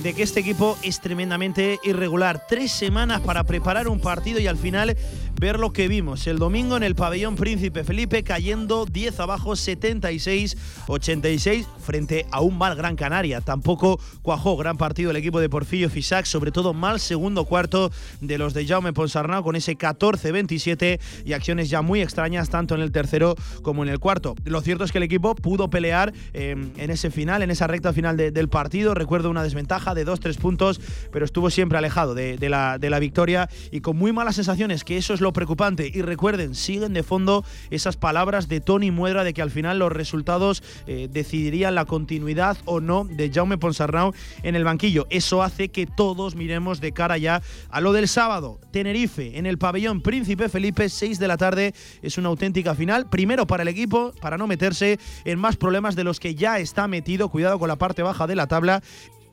[0.02, 2.46] de que este equipo es tremendamente irregular.
[2.48, 4.96] Tres semanas para preparar un partido y al final
[5.38, 11.66] ver lo que vimos el domingo en el pabellón Príncipe Felipe cayendo 10 abajo 76-86
[11.78, 13.42] frente a un mal Gran Canaria.
[13.42, 18.38] Tampoco cuajó gran partido el equipo de Porfirio Fisac, sobre todo mal segundo cuarto de
[18.38, 22.90] los de Jaume Ponsarnau con ese 14-27 y acciones ya muy extrañas tanto en el
[22.90, 24.34] tercero como en el cuarto.
[24.44, 27.92] Lo cierto es que el equipo pudo pelear eh, en ese final, en esa recta
[27.92, 28.94] final del partido.
[28.94, 30.80] Recuerdo una desventaja de 2-3 puntos,
[31.12, 34.96] pero estuvo siempre alejado de, la, de la victoria y con muy malas sensaciones, que
[34.96, 35.90] eso es lo preocupante.
[35.92, 39.92] Y recuerden, siguen de fondo esas palabras de Tony Muedra de que al final los
[39.92, 44.12] resultados eh, decidirían la continuidad o no de Jaume Ponsarnau
[44.42, 45.06] en el banquillo.
[45.10, 48.60] Eso hace que todos miremos de cara ya a lo del sábado.
[48.70, 51.74] Tenerife en el pabellón Príncipe Felipe, 6 de la tarde.
[52.02, 53.08] Es una auténtica final.
[53.08, 56.88] Primero para el equipo, para no meterse en más problemas de los que ya está
[56.88, 57.28] metido.
[57.28, 58.82] Cuidado con la parte baja de la tabla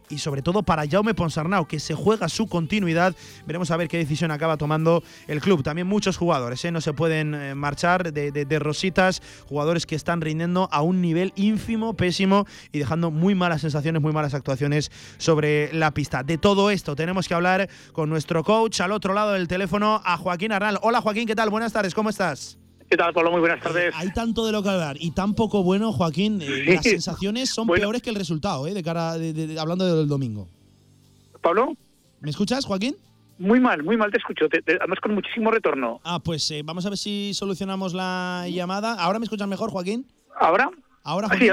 [0.10, 3.16] y sobre todo para Jaume Ponsarnau, que se juega su continuidad.
[3.46, 5.64] Veremos a ver qué decisión acaba tomando el club.
[5.64, 6.72] También muchos jugadores ¿eh?
[6.72, 11.96] no se pueden eh, marchar de, rositas, jugadores que están rindiendo a un nivel ínfimo,
[11.96, 16.24] pésimo y dejando muy malas sensaciones, muy malas actuaciones sobre la pista.
[16.24, 20.18] De todo esto tenemos que hablar con nuestro coach al otro lado del teléfono, a
[20.18, 20.80] Joaquín Arnal.
[20.82, 21.50] Hola Joaquín, ¿qué tal?
[21.50, 22.63] Buenas tardes, ¿cómo estás?
[22.94, 23.32] ¿Qué tal, Pablo?
[23.32, 23.92] Muy buenas tardes.
[23.98, 26.40] hay tanto de lo que hablar y tan poco bueno, Joaquín.
[26.44, 28.76] Eh, las sensaciones son peores que el resultado, ¿eh?
[28.76, 29.14] De cara,
[29.60, 30.48] hablando del domingo.
[31.42, 31.74] ¿Pablo?
[32.20, 32.96] ¿Me escuchas, Joaquín?
[33.40, 34.46] Muy mal, muy mal te escucho.
[34.46, 36.02] además, con muchísimo retorno.
[36.04, 38.94] Ah, pues eh, vamos a ver si solucionamos la llamada.
[38.94, 40.06] ¿Ahora me escuchas mejor, Joaquín?
[40.40, 40.70] ¿Ahora?
[41.06, 41.50] Ahora, sí,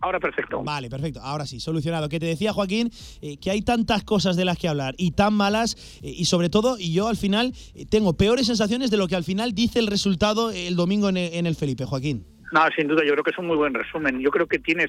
[0.00, 0.64] ahora, perfecto.
[0.64, 1.20] Vale, perfecto.
[1.22, 2.08] Ahora sí, solucionado.
[2.08, 2.90] Que te decía, Joaquín,
[3.22, 6.48] eh, que hay tantas cosas de las que hablar y tan malas, eh, y sobre
[6.50, 9.78] todo, y yo al final eh, tengo peores sensaciones de lo que al final dice
[9.78, 12.26] el resultado el domingo en el, Felipe, Joaquín.
[12.50, 14.18] No, sin duda, yo creo que es un muy buen resumen.
[14.18, 14.88] Yo creo que tienes,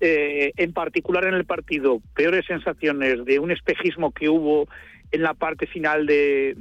[0.00, 4.66] en particular en el partido, peores sensaciones de un espejismo que hubo
[5.10, 6.54] en la parte final de,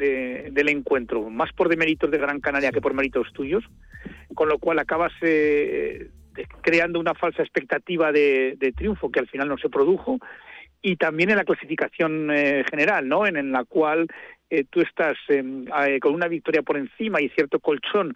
[0.52, 3.64] del encuentro, más por deméritos de Gran Canaria que por méritos tuyos,
[4.34, 5.14] con lo cual acabas
[6.62, 10.20] creando una falsa expectativa de, triunfo que al final no se produjo
[10.82, 13.28] y también en la clasificación eh, general, ¿no?
[13.28, 14.08] En, la cual
[14.50, 18.14] eh, tú estás em, eh, con una victoria por encima y cierto colchón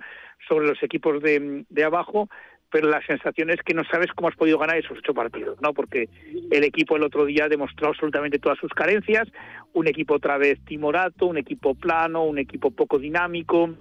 [0.48, 2.28] sobre los equipos de, de, abajo,
[2.72, 5.74] pero la sensación es que no sabes cómo has podido ganar esos ocho partidos, ¿no?
[5.74, 6.10] Porque
[6.52, 9.28] el equipo el otro día demostró absolutamente todas sus carencias,
[9.74, 13.76] un equipo otra vez timorato, un equipo plano, un equipo poco dinámico,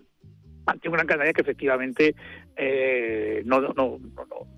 [0.66, 2.14] ante un Gran Canaria que efectivamente
[2.56, 3.98] eh, no, no, no,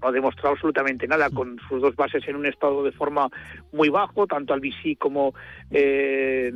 [0.03, 3.29] ha demostrado absolutamente nada, con sus dos bases en un estado de forma
[3.73, 5.35] muy bajo, tanto Albisi como
[5.71, 6.53] eh,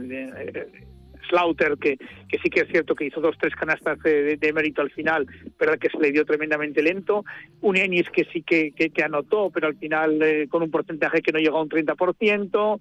[1.30, 1.96] Slaughter, que,
[2.42, 5.26] sí que es cierto que hizo dos, tres canastas de, mérito al final,
[5.56, 7.24] pero que se le dio tremendamente lento.
[7.60, 11.38] Un Enis que sí que, anotó, pero al final eh, con un porcentaje que no
[11.38, 12.80] llegó a un 30%.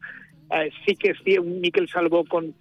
[0.52, 2.56] Eh, sí que sí, un Miquel salvó con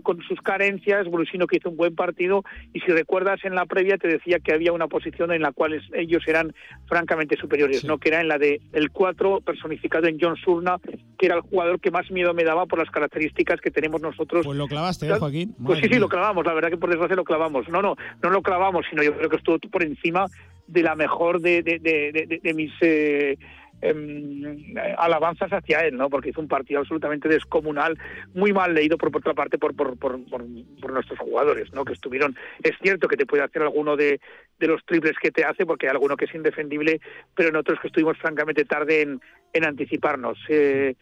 [0.00, 3.98] con sus carencias, Brusino que hizo un buen partido y si recuerdas en la previa
[3.98, 6.54] te decía que había una posición en la cual ellos eran
[6.86, 10.78] francamente superiores, no que era en la de el 4 personificado en John Surna,
[11.18, 14.44] que era el jugador que más miedo me daba por las características que tenemos nosotros.
[14.44, 15.54] Pues lo clavaste, ¿eh, Joaquín.
[15.64, 17.68] pues sí, sí, lo clavamos, la verdad que por desgracia lo clavamos.
[17.68, 20.26] No, no, no lo clavamos, sino yo creo que estuvo por encima
[20.66, 23.36] de la mejor de, de, de, de mis eh,
[23.84, 26.08] Em, alabanzas hacia él, ¿no?
[26.08, 27.98] Porque hizo un partido absolutamente descomunal,
[28.32, 31.84] muy mal leído por, otra parte por, por, por, por, nuestros jugadores, ¿no?
[31.84, 32.36] Que estuvieron.
[32.62, 34.20] Es cierto que te puede hacer alguno de,
[34.60, 37.00] de los triples que te hace, porque hay alguno que es indefendible,
[37.34, 40.38] pero en otros que estuvimos francamente tarde en, anticiparnos.
[40.48, 40.94] Eh,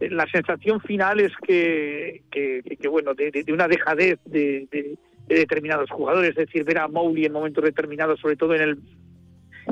[0.00, 6.30] la sensación final es que, que, bueno, de, de, una dejadez de, de, determinados jugadores,
[6.30, 8.78] es decir, ver a Mowley en momentos determinados, sobre todo en el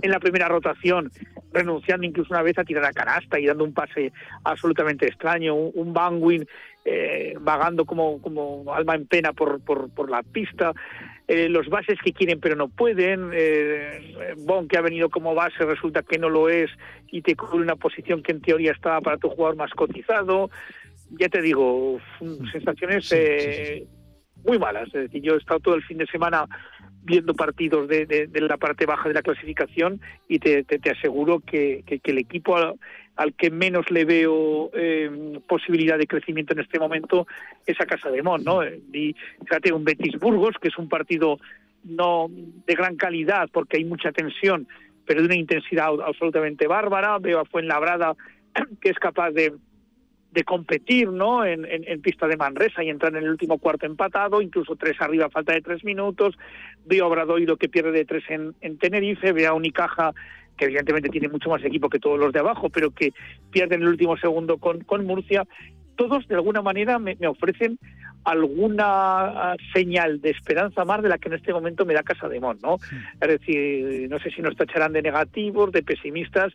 [0.03, 1.11] en la primera rotación,
[1.53, 4.13] renunciando incluso una vez a tirar a canasta y dando un pase
[4.45, 6.47] absolutamente extraño, un, un Bangwin
[6.85, 10.73] eh, vagando como, como alma en pena por, por, por la pista.
[11.27, 15.65] Eh, los bases que quieren pero no pueden, eh, Bon que ha venido como base
[15.65, 16.71] resulta que no lo es
[17.11, 20.51] y te cubre una posición que en teoría estaba para tu jugador más cotizado,
[21.19, 21.99] ya te digo,
[22.53, 23.87] sensaciones eh,
[24.45, 26.47] muy malas, es decir, yo he estado todo el fin de semana
[27.05, 32.19] viendo partidos de, de, la parte baja de la clasificación y te, aseguro que, el
[32.19, 37.27] equipo al, que menos le veo eh, posibilidad de crecimiento en este momento
[37.67, 38.65] es a Casa de Mon, ¿no?
[38.65, 41.39] Y fíjate, un Betis Burgos, que es un partido
[41.85, 44.67] no de gran calidad porque hay mucha tensión,
[45.07, 47.19] pero de una intensidad absolutamente bárbara.
[47.19, 48.15] Veo a Fuenlabrada
[48.81, 49.53] que es capaz de,
[50.35, 51.45] de competir ¿no?
[51.47, 55.31] En, en, pista de Manresa y entrar en el último cuarto empatado, incluso tres arriba
[55.31, 56.37] falta de tres minutos.
[56.85, 60.13] Veo a Obradoiro que pierde de tres en, en Tenerife, veo a Unicaja
[60.57, 63.13] que evidentemente tiene mucho más equipo que todos los de abajo, pero que
[63.51, 65.47] pierde en el último segundo con, con Murcia.
[65.97, 67.79] Todos de alguna manera me, me ofrecen
[68.25, 72.29] alguna ah, señal de esperanza más de la que en este momento me da Casa
[72.29, 72.79] de Mon, ¿no?
[73.21, 76.53] Es decir, no sé si nos tacharán de negativos, de pesimistas,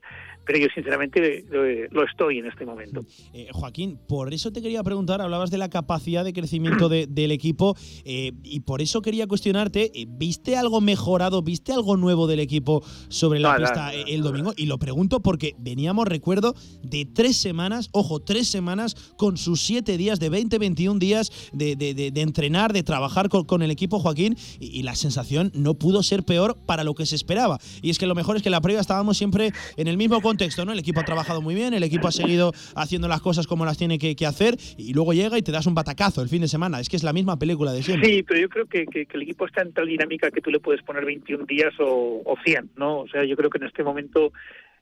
[0.49, 1.45] pero yo sinceramente
[1.91, 3.05] lo, estoy en este momento.
[3.33, 7.75] Eh, Joaquín, por eso te quería preguntar, hablabas de la capacidad de crecimiento del equipo
[8.03, 12.83] eh, y por eso quería cuestionarte, eh, ¿viste algo mejorado, viste algo nuevo del equipo
[13.09, 14.53] sobre la pista el domingo?
[14.57, 19.97] Y lo pregunto porque veníamos, recuerdo, de tres semanas, ojo, tres semanas con sus siete
[19.97, 24.95] días de 20, 21 días de, entrenar, de trabajar con, el equipo, Joaquín, y, la
[24.95, 27.59] sensación no pudo ser peor para lo que se esperaba.
[27.81, 30.21] Y es que lo mejor es que en la previa estábamos siempre en el mismo
[30.21, 30.71] contexto, ¿no?
[30.71, 33.77] El equipo ha trabajado muy bien, el equipo ha seguido haciendo las cosas como las
[33.77, 36.79] tiene que, hacer, y luego llega y te das un batacazo el fin de semana.
[36.79, 38.09] Es que es la misma película de siempre.
[38.09, 40.81] Sí, pero yo creo que, el equipo está en tal dinámica que tú le puedes
[40.83, 42.99] poner 21 días o, o 100, ¿no?
[43.01, 44.31] O sea, yo creo que en este momento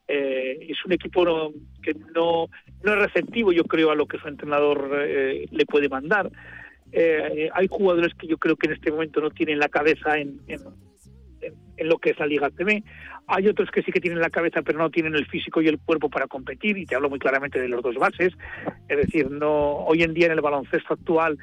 [0.08, 2.48] eh, es un equipo que no,
[2.84, 6.32] no es receptivo, yo creo, a lo que su entrenador eh, le puede mandar.
[6.92, 10.40] Eh, hay jugadores que yo creo que en este momento no tienen la cabeza en,
[10.48, 10.62] en,
[11.88, 12.84] lo que es la Liga TV.
[13.28, 15.80] Hay otros que sí que tienen la cabeza, pero no tienen el físico y el
[15.80, 16.78] cuerpo para competir.
[16.78, 18.34] Y te hablo muy claramente de los dos bases.
[18.88, 21.38] Es decir, no hoy en día en el baloncesto actual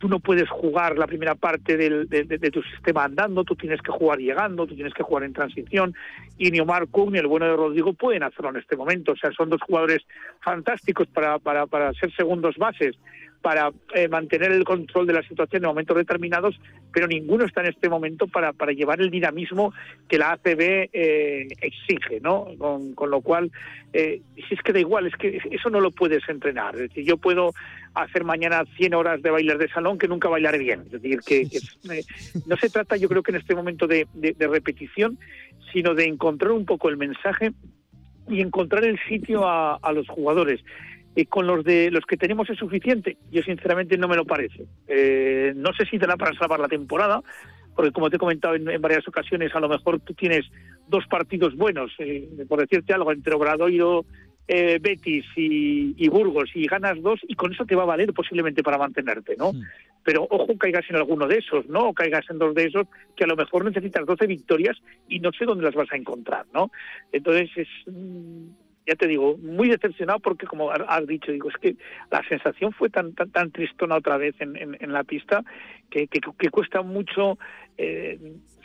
[0.00, 3.92] tú no puedes jugar la primera parte del, de, tu sistema andando, tú tienes que
[3.92, 5.94] jugar llegando, tú tienes que jugar en transición,
[6.38, 9.12] y ni Omar Cook ni el bueno de Rodrigo pueden hacerlo en este momento.
[9.12, 9.98] O sea, son dos jugadores
[10.40, 12.96] fantásticos para, para, para ser segundos bases,
[13.42, 16.60] para eh, mantener el control de la situación en momentos determinados,
[16.92, 19.72] pero ninguno está en este momento para, para llevar el dinamismo
[20.08, 22.48] que la ACB eh, exige, ¿no?
[22.58, 23.50] Con, lo cual,
[23.92, 26.74] eh, si es que da igual, es que eso no lo puedes entrenar.
[26.74, 27.52] Es decir, yo puedo
[27.94, 30.82] hacer mañana 100 horas de bailar de salón que nunca bailaré bien.
[30.86, 31.48] Es decir, que,
[32.46, 35.18] no se trata, yo creo que en este momento de, de repetición,
[35.72, 37.52] sino de encontrar un poco el mensaje
[38.28, 40.60] y encontrar el sitio a, a los jugadores
[41.14, 43.16] y con los de los que tenemos es suficiente.
[43.30, 44.66] Yo sinceramente no me lo parece.
[44.86, 47.22] Eh, no sé si te da para salvar la temporada,
[47.74, 50.46] porque como te he comentado en, varias ocasiones, a lo mejor tú tienes
[50.88, 54.04] dos partidos buenos, eh, por decirte algo, entre Obradoiro,
[54.52, 58.64] eh, Betis y, Burgos, y ganas dos, y con eso te va a valer posiblemente
[58.64, 59.52] para mantenerte, ¿no?
[60.02, 61.88] Pero ojo, caigas en alguno de esos, ¿no?
[61.88, 64.76] O caigas en dos de esos, que a lo mejor necesitas 12 victorias
[65.08, 66.72] y no sé dónde las vas a encontrar, ¿no?
[67.12, 68.48] Entonces es mm,
[68.86, 71.76] ya te digo, muy decepcionado porque, como has dicho, digo, es que
[72.10, 75.44] la sensación fue tan tan, tan tristona otra vez en, en, la pista
[75.90, 77.38] que, que, cuesta mucho
[77.78, 78.18] eh,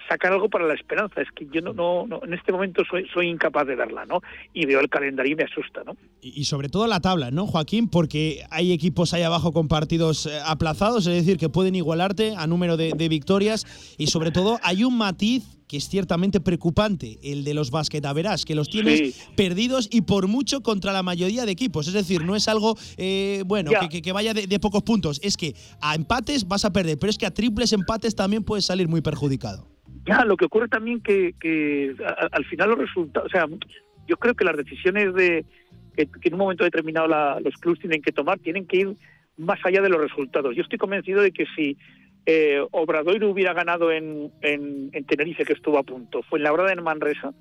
[0.09, 1.21] sacar algo para la esperanza.
[1.21, 4.21] Es que yo no, no, en este momento soy, soy incapaz de verla, ¿no?
[4.53, 5.95] Y veo el calendario y me asusta, ¿no?
[6.21, 7.89] Y, sobre todo la tabla, ¿no, Joaquín?
[7.89, 12.47] Porque hay equipos ahí abajo con partidos eh, aplazados, es decir, que pueden igualarte a
[12.47, 17.53] número de victorias y sobre todo hay un matiz que es ciertamente preocupante, el de
[17.53, 21.87] los basquetaveras, que los tienes perdidos y por mucho contra la mayoría de equipos.
[21.87, 25.19] Es decir, no es algo, eh, bueno, que, que, vaya de, pocos puntos.
[25.23, 28.65] Es que a empates vas a perder, pero es que a triples empates también puedes
[28.65, 29.67] salir muy perjudicado.
[30.05, 31.95] Ya, lo que ocurre también que, que
[32.31, 33.47] al final los resultados, o sea,
[34.07, 35.45] yo creo que las decisiones de
[35.95, 37.07] que, en un momento determinado
[37.39, 38.95] los clubes tienen que tomar tienen que ir
[39.37, 40.55] más allá de los resultados.
[40.55, 41.77] Yo estoy convencido de que si
[42.25, 46.65] eh, Obradoiro hubiera ganado en, en, Tenerife, que estuvo a punto, fue en la hora
[46.65, 47.33] de Manresa,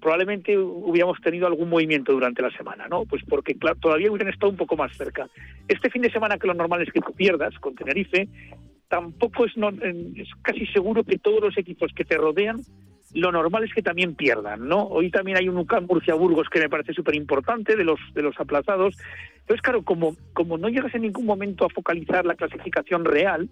[0.00, 3.04] probablemente hubiéramos tenido algún movimiento durante la semana, ¿no?
[3.04, 5.28] Pues porque todavía hubieran estado un poco más cerca.
[5.66, 8.28] Este fin de semana que lo normal es que pierdas con Tenerife,
[8.88, 9.52] tampoco es,
[10.16, 12.60] es casi seguro que todos los equipos que te rodean
[13.14, 14.82] lo normal es que también pierdan, ¿no?
[14.84, 18.22] Hoy también hay un UCAM Murcia Burgos que me parece súper importante de los de
[18.22, 18.96] los aplazados.
[19.40, 23.48] Entonces, claro, como, como no llegas en ningún momento a focalizar la clasificación real,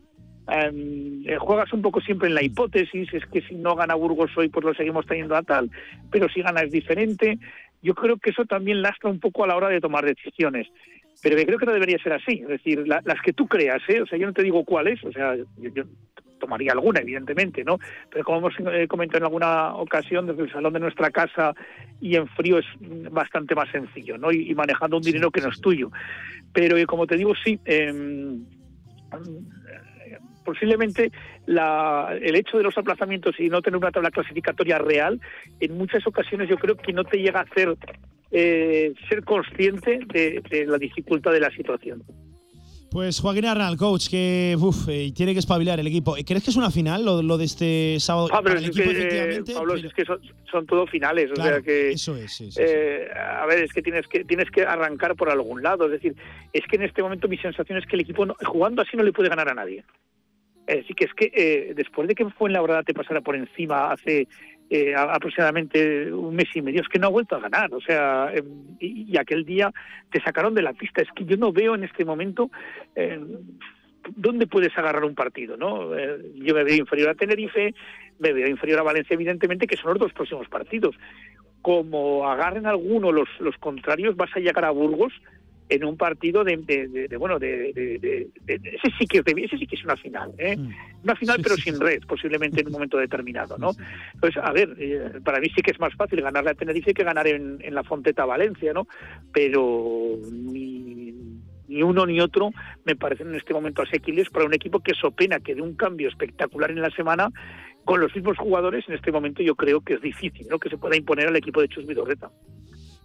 [0.49, 4.49] eh, juegas un poco siempre en la hipótesis, es que si no gana Burgos hoy,
[4.49, 5.71] pues lo seguimos teniendo a tal,
[6.11, 7.39] pero si gana es diferente.
[7.83, 10.67] Yo creo que eso también lastra un poco a la hora de tomar decisiones.
[11.23, 14.03] Pero creo que no debería ser así, es decir, las que tú creas, ¿eh?
[14.03, 15.85] o sea, yo no te digo cuáles, o sea, yo,
[16.39, 17.79] tomaría alguna, evidentemente, ¿no?
[18.11, 21.55] Pero como hemos eh, comentado en alguna ocasión, desde el salón de nuestra casa
[22.01, 22.67] y en frío es
[23.11, 24.31] bastante más sencillo, ¿no?
[24.31, 25.91] Y, manejando un dinero que no es tuyo.
[26.53, 27.93] Pero eh, como te digo, sí, eh,
[30.47, 31.11] posiblemente
[31.45, 35.21] la, el hecho de los aplazamientos y no tener una tabla clasificatoria real,
[35.61, 37.77] en muchas ocasiones yo creo que no te llega a hacer
[38.31, 42.03] eh, ser consciente de, la dificultad de la situación.
[42.91, 46.15] Pues Joaquín Arnal, coach, que uf, eh, tiene que espabilar el equipo.
[46.25, 48.29] ¿Crees que es una final lo, lo de este sábado?
[48.33, 50.21] Ah, pero el es equipo, que, efectivamente, Pablo, pero- es que son,
[50.51, 54.25] son todo finales, o sea que eso es, eh, a ver, es que tienes que
[54.25, 56.15] tienes que arrancar por algún lado, es decir,
[56.53, 59.03] es que en este momento mi sensación es que el equipo no- jugando así no
[59.03, 59.85] le puede ganar a nadie.
[60.69, 63.37] Así que es que eh, después de que fue en la verdad te pasara por
[63.37, 64.27] encima hace
[64.69, 67.73] eh, aproximadamente un mes y medio, es que no ha vuelto a ganar.
[67.73, 68.43] O sea, eh,
[68.81, 69.73] y, aquel día
[70.11, 71.03] te sacaron de la pista.
[71.03, 72.51] Es que yo no veo en este momento
[72.95, 73.21] eh,
[74.15, 75.97] dónde puedes agarrar un partido, ¿no?
[75.97, 77.75] Eh, yo me veo inferior a Tenerife,
[78.19, 80.97] me veo inferior a Valencia, evidentemente, que son los dos próximos partidos.
[81.63, 85.13] Como agarren alguno los, los contrarios, vas a llegar a Burgos
[85.69, 87.71] en un partido de, de- de- de, bueno de,
[88.47, 90.57] ese sí que ese sí que es una final ¿eh?
[91.03, 93.71] una final Sí, pero sí, sin red posiblemente en un momento determinado no
[94.15, 97.03] entonces a ver eh, para mí sí que es más fácil ganarle a Tenerife que
[97.05, 98.87] ganar en, en la Fonteta Valencia no
[99.33, 101.15] pero ni
[101.69, 102.51] ni uno ni otro
[102.85, 105.75] me parecen en este momento asequibles para un equipo que so pena que de un
[105.75, 107.29] cambio espectacular en la semana
[107.85, 110.79] con los mismos jugadores en este momento yo creo que es difícil no que se
[110.79, 112.31] pueda imponer al equipo de Chus Vidorreta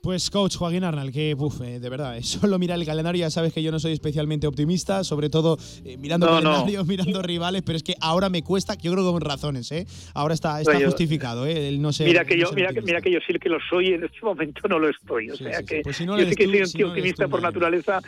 [0.03, 3.29] Pues coach Joaquín Arnal, que uf, eh, de verdad, eh, solo mira el calendario, ya
[3.29, 6.49] sabes que yo no soy especialmente optimista, sobre todo eh, mirando No, no.
[6.49, 9.85] calendarios, mirando rivales, pero es que ahora me cuesta, yo creo que con razones, ¿eh?
[10.15, 11.67] Ahora está, está justificado, ¿eh?
[11.67, 13.89] El no ser- Mira que yo, mira que, mira que yo sí que lo soy,
[13.89, 15.29] en este momento no lo estoy.
[15.29, 15.75] O Sí, sea sí, sí.
[15.75, 18.01] que Pues si no yo sé que tú, soy un si optimista tú, por naturaleza,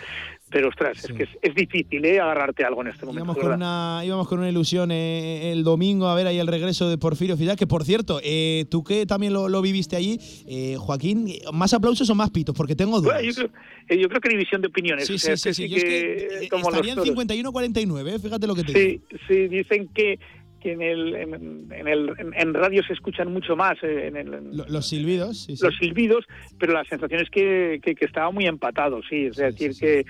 [0.53, 2.19] pero ostras, es que es, es difícil ¿eh?
[2.19, 3.25] agarrarte algo en este momento.
[3.31, 6.87] Íbamos con, una, íbamos con una ilusión eh, el domingo a ver ahí el regreso
[6.89, 10.75] de Porfirio Fidal, que por cierto, eh, tú que también lo, lo viviste allí, eh,
[10.77, 12.55] Joaquín, eh, ¿más aplausos o más pitos?
[12.55, 13.15] Porque tengo dudas.
[13.15, 13.49] Bueno, yo, creo,
[13.89, 15.07] eh, yo creo que división de opiniones.
[15.07, 15.69] Sí, o sea, sí, sí, sí.
[15.69, 17.15] Yo es que, eh, como estarían toros.
[17.15, 19.03] 51-49, eh, fíjate lo que te digo.
[19.09, 20.19] Sí, sí, dicen que,
[20.61, 24.33] que en, el, en, en el, en, radio se escuchan mucho más eh, en el,
[24.33, 25.63] en Lo- Los silbidos, sí, sí.
[25.65, 26.23] los silbidos,
[26.57, 29.25] pero la sensación es que, que, que estaba muy empatado, sí.
[29.25, 29.85] Es Sí, decir, sí, sí.
[29.85, 30.05] que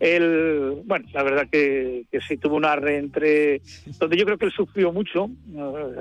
[0.00, 3.60] él, bueno, la verdad que, que sí tuvo una re entre.
[3.98, 5.28] donde yo creo que él sufrió mucho.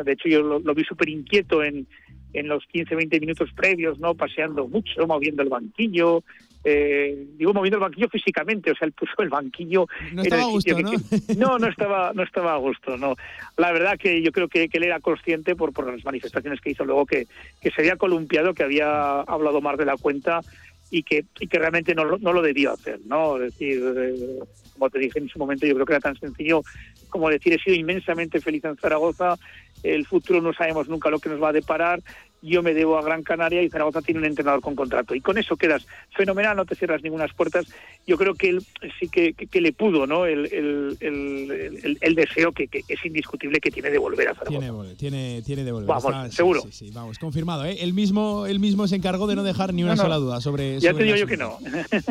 [0.04, 1.88] De hecho, yo lo, lo vi súper inquieto en,
[2.34, 4.14] en los 15, 20 minutos previos, ¿no?
[4.16, 6.24] Paseando mucho, moviendo el banquillo.
[6.64, 10.42] Eh, digo moviendo el banquillo físicamente, o sea, él puso el banquillo No en estaba
[10.42, 10.90] el a gusto, ¿no?
[10.92, 13.16] que- no, no estaba, no estaba a gusto, no.
[13.56, 16.72] La verdad que yo creo que, que él era consciente por, por las manifestaciones que
[16.72, 17.26] hizo luego que,
[17.62, 20.42] que se había columpiado, que había hablado más de la cuenta
[20.90, 23.38] y que, y que realmente no, no lo debió hacer, ¿no?
[23.38, 24.40] Decir, eh,
[24.74, 26.64] como te dije en su momento, yo creo que era tan sencillo
[27.10, 29.38] como decir, he sido inmensamente feliz en Zaragoza,
[29.84, 32.02] el futuro no sabemos nunca lo que nos va a deparar,
[32.42, 35.14] yo me debo a Gran Canaria y Zaragoza tiene un entrenador con contrato.
[35.14, 35.86] Y con eso quedas
[36.16, 37.66] fenomenal, no te cierras ninguna puertas.
[38.06, 38.64] Yo creo que él
[39.00, 40.26] sí que, que, que le pudo, ¿no?
[40.26, 44.60] El, el, el, deseo que, que es indiscutible que tiene de volver a Zaragoza.
[44.60, 45.88] Tiene, tiene, tiene de volver.
[45.88, 46.62] Vamos, seguro.
[46.62, 47.66] Sí, sí, vamos, confirmado.
[47.66, 47.78] ¿eh?
[47.82, 50.04] Él, mismo, él mismo se encargó de no dejar ni una No, no.
[50.04, 51.58] sola duda sobre Ya sobre te digo yo que no.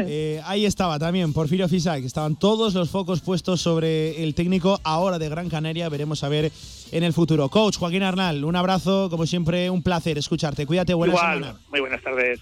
[0.08, 5.18] Eh, ahí estaba también Porfirio Fisac, estaban todos los focos puestos sobre el técnico ahora
[5.18, 5.88] de Gran Canaria.
[5.88, 6.52] Veremos a ver
[6.92, 7.48] en el futuro.
[7.48, 10.66] Coach Joaquín Arnal, un abrazo, como siempre, un placer escucharte.
[10.66, 11.60] Cuídate, buena Igual, semana.
[11.70, 12.40] muy buenas tardes.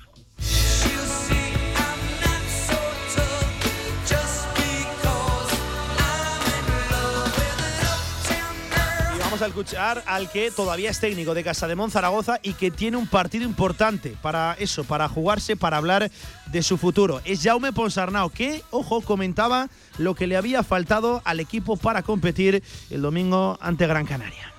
[9.16, 12.70] Y vamos a escuchar al que todavía es técnico de Casa de Zaragoza y que
[12.70, 16.10] tiene un partido importante para eso, para jugarse, para hablar
[16.50, 17.20] de su futuro.
[17.24, 19.68] Es Jaume Ponsarnau, que, ojo, comentaba
[19.98, 24.52] lo que le había faltado al equipo para competir el domingo ante Gran Canaria.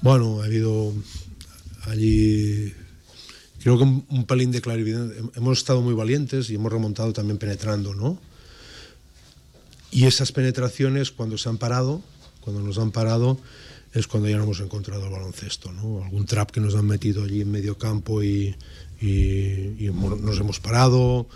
[0.00, 0.92] Bueno, ha habido
[1.86, 2.72] allí,
[3.62, 5.22] creo que un, un pelín de clarividencia.
[5.36, 8.18] Hemos estado muy valientes y hemos remontado también penetrando, ¿no?
[9.90, 12.02] Y esas penetraciones, cuando se han parado,
[12.40, 13.38] cuando nos han parado,
[13.92, 16.02] es cuando ya no hemos encontrado el baloncesto, ¿no?
[16.02, 18.56] Algún trap que nos han metido allí en medio campo y,
[19.00, 21.28] y- y nos hemos parado,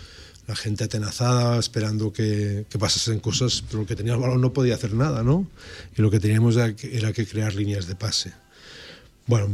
[0.45, 4.51] la gente atenazada, esperando que, que pasasen cosas, pero el que tenía el balón no
[4.51, 5.47] podía hacer nada, ¿no?
[5.95, 8.33] Y lo que teníamos era que crear líneas de pase.
[9.25, 9.47] Bueno,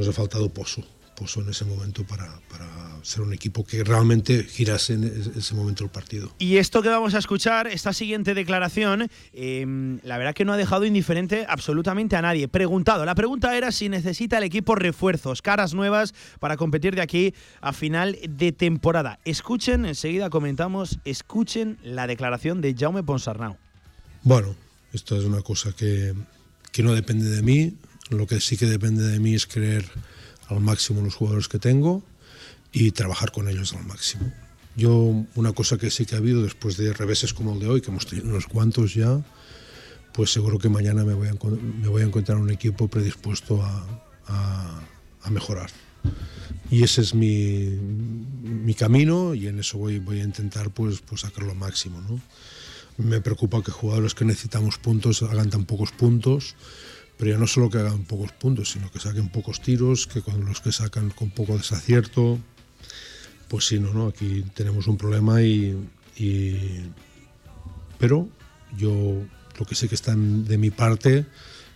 [0.00, 0.82] nos ha faltado pozo,
[1.14, 2.66] pozo en ese momento para, para
[3.02, 6.32] ser un equipo que realmente girase en ese- ese momento el partido.
[6.38, 10.56] Y esto que vamos a escuchar, esta siguiente declaración, eh, la verdad que no ha
[10.56, 12.48] dejado indiferente absolutamente a nadie.
[12.48, 17.34] Preguntado, la pregunta era si necesita el equipo refuerzos, caras nuevas para competir de aquí
[17.60, 19.18] a final de temporada.
[19.26, 23.56] Escuchen, enseguida comentamos, escuchen la declaración de Jaume Ponsarnau.
[24.22, 24.54] Bueno,
[24.92, 26.14] esto es una cosa que,
[26.72, 27.74] que no depende de mí.
[28.10, 29.84] Lo que sí que depende de mí es creer
[30.48, 32.02] al máximo los jugadores que tengo
[32.72, 34.32] y trabajar con ellos al máximo.
[34.76, 37.80] Yo, una cosa que sí que ha habido después de reveses como el de hoy,
[37.80, 39.20] que hemos tenido unos cuantos ya,
[40.12, 44.86] pues seguro que mañana me voy a, encontrar un equipo predispuesto a,
[45.30, 45.70] mejorar.
[46.70, 47.66] Y ese es mi,
[48.42, 52.00] mi camino y en eso voy, voy a intentar pues, pues sacar lo máximo.
[52.00, 52.20] ¿no?
[53.02, 56.54] me preocupa que jugadores que necesitamos puntos hagan tan pocos puntos,
[57.20, 60.42] pero ya no solo que hagan pocos puntos, sino que saquen pocos tiros, que con
[60.46, 62.38] los que sacan con poco desacierto,
[63.46, 65.76] pues sí, no, no, aquí tenemos un problema y,
[66.16, 66.80] y
[67.98, 68.26] pero
[68.74, 69.22] yo
[69.58, 71.26] lo que sé que está de mi parte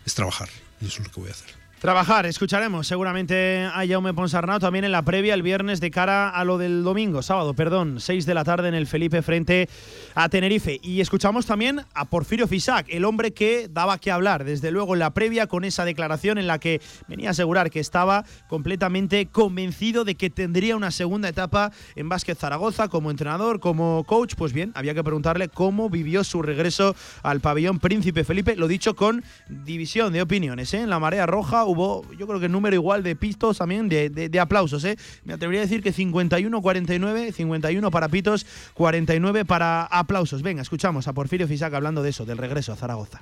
[0.07, 0.49] es trabajar
[0.81, 1.64] y eso es lo que voy a hacer.
[1.85, 6.43] Trabajar, escucharemos seguramente a Jaume Ponsarnau también en la previa el viernes de cara a
[6.43, 9.69] lo del domingo, sábado, perdón, 6 de la tarde en el Felipe frente
[10.15, 10.81] a Tenerife.
[10.82, 15.01] Y escuchamos también a Porfirio Fisac, el hombre que daba que hablar, desde luego en
[15.01, 20.05] la previa con esa declaración en la que venía a asegurar que estaba completamente convencido
[20.05, 24.36] de que tendría una segunda etapa en Básquet Zaragoza como entrenador, como coach.
[24.39, 28.97] Pues bien, había que preguntarle cómo vivió su regreso al pabellón Príncipe Felipe, lo dicho
[28.97, 30.73] con división de opiniones.
[30.73, 30.81] ¿eh?
[30.81, 34.40] En la marea roja hubo, yo creo que número igual de pistos también, de, de,
[34.40, 34.84] aplausos.
[34.84, 34.96] ¿eh?
[35.24, 40.42] Me atrevería a decir que 51-49, 51 para pitos, 49 para aplausos.
[40.42, 43.20] Venga, escuchamos a Porfirio Fisac hablando de eso, del regreso a Zaragoza.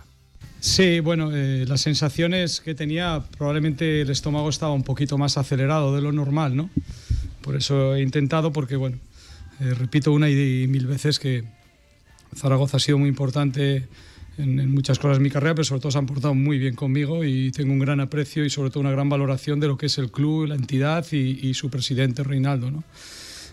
[0.60, 5.94] Sí, bueno, eh, las sensaciones que tenía, probablemente el estómago estaba un poquito más acelerado
[5.94, 6.70] de lo normal, ¿no?
[7.40, 8.98] Por eso he intentado, porque bueno,
[9.60, 11.42] eh, repito una y mil veces que
[12.36, 13.88] Zaragoza ha sido muy importante
[14.38, 17.24] en, muchas cosas de mi carrera, pero sobre todo se han portado muy bien conmigo
[17.24, 19.98] y tengo un gran aprecio y sobre todo una gran valoración de lo que es
[19.98, 22.70] el club, la entidad y, su presidente Reinaldo.
[22.70, 22.84] ¿no?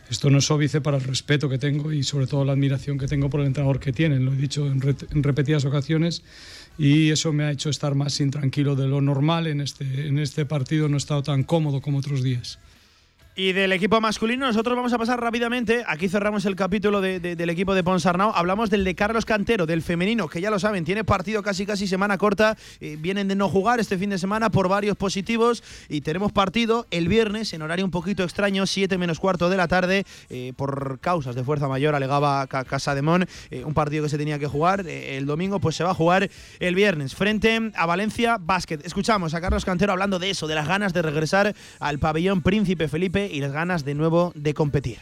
[0.09, 3.07] Esto no es óbice para el respeto que tengo y sobre todo la admiración que
[3.07, 4.81] tengo por el entrenador que tienen, lo he dicho en,
[5.11, 6.23] en repetidas ocasiones
[6.77, 10.45] y eso me ha hecho estar más intranquilo de lo normal en este, en este
[10.45, 12.57] partido, no he estado tan cómodo como otros días.
[13.39, 15.85] Y del equipo masculino, nosotros vamos a pasar rápidamente.
[15.87, 18.33] Aquí cerramos el capítulo del equipo de Ponsarnau.
[18.35, 21.87] Hablamos del de Carlos Cantero, del femenino, que ya lo saben, tiene partido casi casi
[21.87, 22.57] semana corta.
[22.81, 25.63] Eh, vienen de no jugar este fin de semana por varios positivos.
[25.87, 29.69] Y tenemos partido el viernes en horario un poquito extraño, 7 menos cuarto de la
[29.69, 33.25] tarde, eh, por causas de fuerza mayor, alegaba Casa de Mon.
[33.51, 36.29] Eh, un partido que se tenía que jugar el domingo, pues se va a jugar
[36.59, 38.79] el viernes frente a Valencia Basket.
[38.83, 42.89] Escuchamos a Carlos Cantero hablando de eso, de las ganas de regresar al pabellón Príncipe
[42.89, 44.99] Felipe y las ganas de nuevo de competir.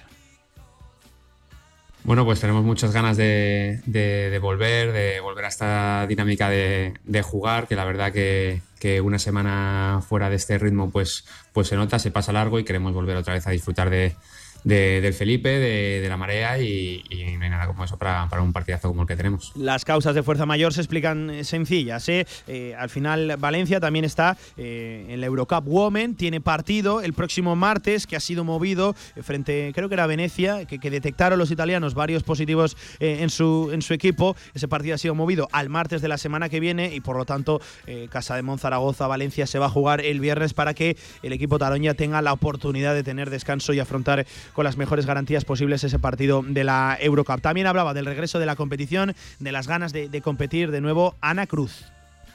[2.03, 7.75] Bueno, pues tenemos muchas ganas de, volver, de volver a esta dinámica de, jugar, que
[7.75, 8.61] la verdad que,
[9.01, 12.93] una semana fuera de este ritmo pues, pues se nota, se pasa largo y queremos
[12.93, 14.15] volver otra vez a disfrutar de,
[14.63, 17.03] de, del Felipe, de, la marea y,
[17.37, 19.51] no hay nada como eso para, un partidazo como el que tenemos.
[19.55, 22.07] Las causas de fuerza mayor se explican eh, sencillas.
[22.09, 22.25] ¿eh?
[22.47, 28.07] Eh, al final Valencia también está en la Eurocup Women, tiene partido el próximo martes
[28.07, 32.23] que ha sido movido frente, creo que era Venecia, que, que detectaron los italianos varios
[32.23, 34.35] positivos en, su, en su equipo.
[34.53, 37.25] Ese partido ha sido movido al martes de la semana que viene y por lo
[37.25, 37.61] tanto
[38.09, 41.93] Casa de Monzaragoza, Valencia se va a jugar el viernes para que el equipo taroña
[41.93, 44.25] tenga la oportunidad de tener descanso y afrontar
[44.57, 47.41] con las mejores garantías posibles ese partido de la Eurocup.
[47.41, 51.45] También hablaba del regreso de la competición, de las ganas de, competir de nuevo Ana
[51.45, 51.83] Cruz.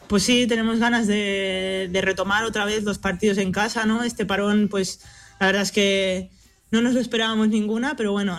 [0.07, 4.05] Pues sí, tenemos ganas de, retomar otra vez los partidos en casa, ¿no?
[4.05, 5.01] Este parón, pues
[5.41, 6.31] la verdad es que
[6.71, 8.39] no nos lo esperábamos ninguna, pero bueno,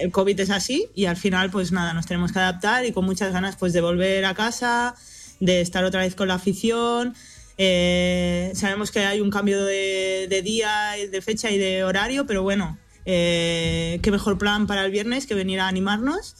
[0.00, 3.04] el COVID es así y al final, pues nada, nos tenemos que adaptar y con
[3.04, 4.94] muchas ganas pues de volver a casa,
[5.38, 7.14] de estar otra vez con la afición,
[7.58, 12.78] eh, sabemos que hay un cambio de, día, de fecha y de horario, pero bueno,
[13.04, 16.36] eh, qué mejor plan para el viernes que venir a animarnos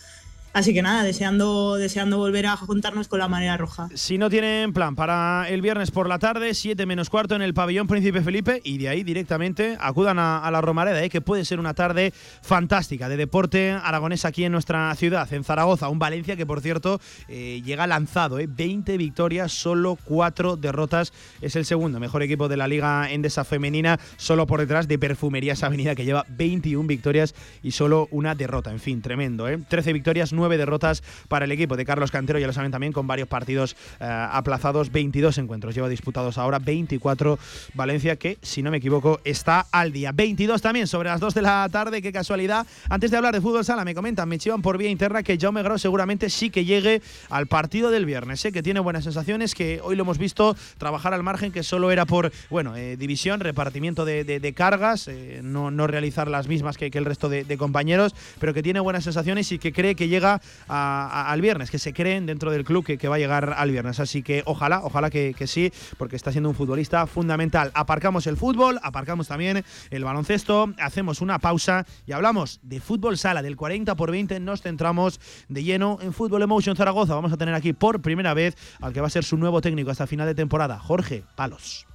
[0.55, 3.89] Así que nada, deseando, deseando volver a juntarnos con la marea roja.
[3.97, 7.55] Si no tienen plan para el viernes por la tarde, 7 menos cuarto en el
[7.55, 11.10] pabellón Príncipe Felipe y de ahí directamente acudan a, la Romareda, ¿eh?
[11.10, 15.89] que puede ser una tarde fantástica de deporte aragonés aquí en nuestra ciudad, en Zaragoza.
[15.89, 18.47] Un Valencia que, por cierto, eh, llega lanzado, ¿eh?
[18.48, 21.12] 20 victorias, solo 4 derrotas.
[21.40, 25.64] Es el segundo mejor equipo de la Liga Endesa Femenina, solo por detrás de Perfumerías
[25.64, 28.70] Avenida, que lleva 21 victorias y solo una derrota.
[28.70, 29.48] En fin, tremendo.
[29.48, 29.59] ¿eh?
[29.68, 32.92] 13 victorias, 9 nueve derrotas para el equipo de Carlos Cantero, ya lo saben también,
[32.92, 37.38] con varios partidos eh, aplazados, 22 encuentros lleva disputados ahora, 24
[37.74, 40.12] Valencia, que si no me equivoco está al día.
[40.12, 42.66] 22 también sobre las 2 de la tarde, qué casualidad.
[42.88, 45.62] Antes de hablar de fútbol sala, me comentan, me chivan por vía interna que Jaume
[45.62, 49.80] Gros seguramente sí que llegue al partido del viernes, sé que tiene buenas sensaciones, que
[49.82, 54.04] hoy lo hemos visto trabajar al margen, que solo era por, bueno, eh, división, repartimiento
[54.04, 58.62] de, cargas, eh, no, no, realizar las mismas que el resto de, compañeros, pero que
[58.62, 60.34] tiene buenas sensaciones y que cree que llega
[60.69, 64.01] al viernes, que se creen dentro del club que, va a llegar al viernes.
[64.01, 67.70] Así que ojalá, ojalá que, sí, porque está siendo un futbolista fundamental.
[67.74, 73.43] Aparcamos el fútbol, aparcamos también el baloncesto, hacemos una pausa y hablamos de fútbol sala
[73.43, 74.40] del 40 por 20.
[74.40, 77.15] Nos centramos de lleno en Fútbol Emotion Zaragoza.
[77.15, 79.90] Vamos a tener aquí por primera vez al que va a ser su nuevo técnico
[79.90, 81.86] hasta final de temporada, Jorge Palos.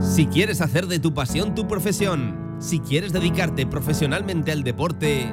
[0.00, 5.32] Si quieres hacer de tu pasión tu profesión, si quieres dedicarte profesionalmente al deporte,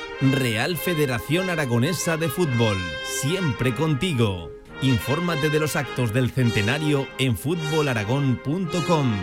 [0.21, 4.51] Real Federación Aragonesa de Fútbol, siempre contigo.
[4.83, 9.13] Infórmate de los actos del centenario en fútbolaragón.com.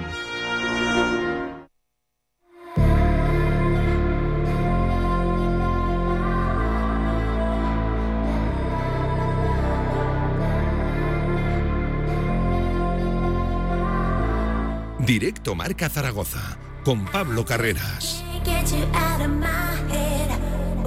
[15.06, 18.24] Directo Marca Zaragoza con Pablo Carreras.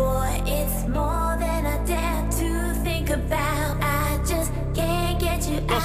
[0.02, 0.42] Boy.
[0.48, 3.81] It's more than I dare to think about.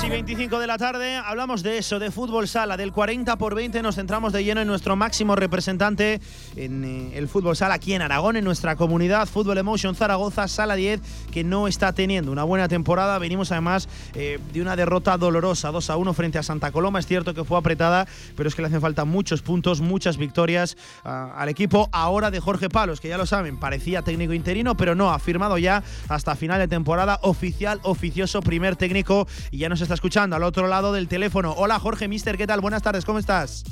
[0.07, 3.83] Y 25 de la tarde, hablamos de eso, de fútbol sala, del 40 por 20,
[3.83, 6.21] nos centramos de lleno en nuestro máximo representante
[6.55, 10.77] en eh, el fútbol sala aquí en Aragón, en nuestra comunidad, Fútbol Emotion Zaragoza, sala
[10.77, 11.01] 10,
[11.33, 13.19] que no está teniendo una buena temporada.
[13.19, 17.01] Venimos además eh, de una derrota dolorosa, 2 a 1 frente a Santa Coloma.
[17.01, 18.07] Es cierto que fue apretada,
[18.37, 22.39] pero es que le hacen falta muchos puntos, muchas victorias ah, al equipo ahora de
[22.39, 26.37] Jorge Palos, que ya lo saben, parecía técnico interino, pero no, ha firmado ya hasta
[26.37, 30.93] final de temporada oficial, oficioso, primer técnico y ya nos está escuchando al otro lado
[30.93, 31.53] del teléfono.
[31.57, 32.61] Hola Jorge Mister, ¿qué tal?
[32.61, 33.65] Buenas tardes, ¿cómo estás?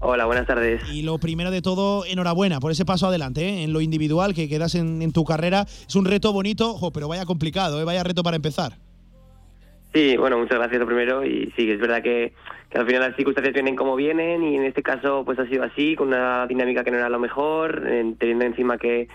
[0.00, 0.82] Hola, buenas tardes.
[0.92, 3.62] Y lo primero de todo, enhorabuena por ese paso adelante, ¿eh?
[3.62, 5.62] en lo individual que quedas en, en tu carrera.
[5.86, 7.84] Es un reto bonito, ojo, pero vaya complicado, ¿eh?
[7.84, 8.72] vaya reto para empezar.
[9.92, 12.34] Sí, bueno, muchas gracias lo primero y sí, es verdad que,
[12.70, 15.64] que al final las circunstancias vienen como vienen y en este caso pues ha sido
[15.64, 19.08] así, con una dinámica que no era lo mejor, en- teniendo encima que,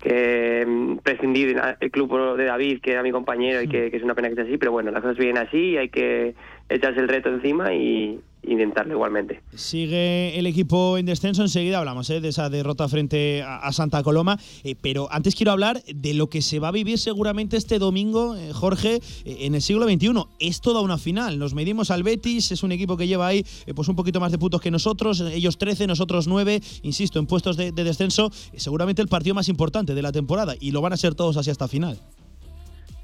[0.00, 4.02] que mm, prescindir el club de David, que era mi compañero y que, que es
[4.02, 6.34] una pena que sea así, pero bueno, las cosas vienen así y hay que
[6.68, 9.42] echarse el reto encima y intentarlo igualmente.
[9.54, 12.20] Sigue el equipo en descenso, enseguida hablamos ¿eh?
[12.20, 16.42] de esa derrota frente a, Santa Coloma, eh, pero antes quiero hablar de lo que
[16.42, 20.10] se va a vivir seguramente este domingo, eh, Jorge, en el siglo XXI.
[20.38, 23.44] Es toda una final, nos medimos al Betis, es un equipo que lleva ahí
[23.74, 27.56] pues un poquito más de puntos que nosotros, ellos 13, nosotros 9, insisto, en puestos
[27.56, 30.96] de, de descenso, seguramente el partido más importante de la temporada y lo van a
[30.96, 31.98] ser todos así hasta final.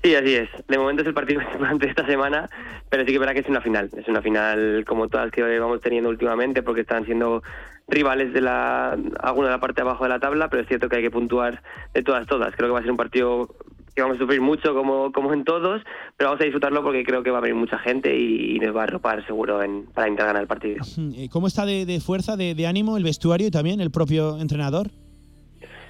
[0.07, 0.49] Sí, así es.
[0.69, 2.49] De momento es el partido más importante esta semana,
[2.89, 3.91] pero sí que verdad que es una final.
[3.97, 7.43] Es una final como todas que vamos teniendo últimamente, porque están siendo
[7.89, 10.89] rivales de la alguna de la parte de abajo de la tabla, pero es cierto
[10.89, 11.61] que hay que puntuar
[11.93, 12.55] de todas, todas.
[12.55, 13.49] Creo que va a ser un partido
[13.97, 15.83] que vamos a sufrir mucho como, como en todos,
[16.17, 18.83] pero vamos a disfrutarlo porque creo que va a venir mucha gente y, nos va
[18.83, 20.85] a arropar seguro en, para intentar ganar el partido.
[21.33, 24.89] ¿Cómo está de, de fuerza, de, de ánimo el vestuario y también el propio entrenador?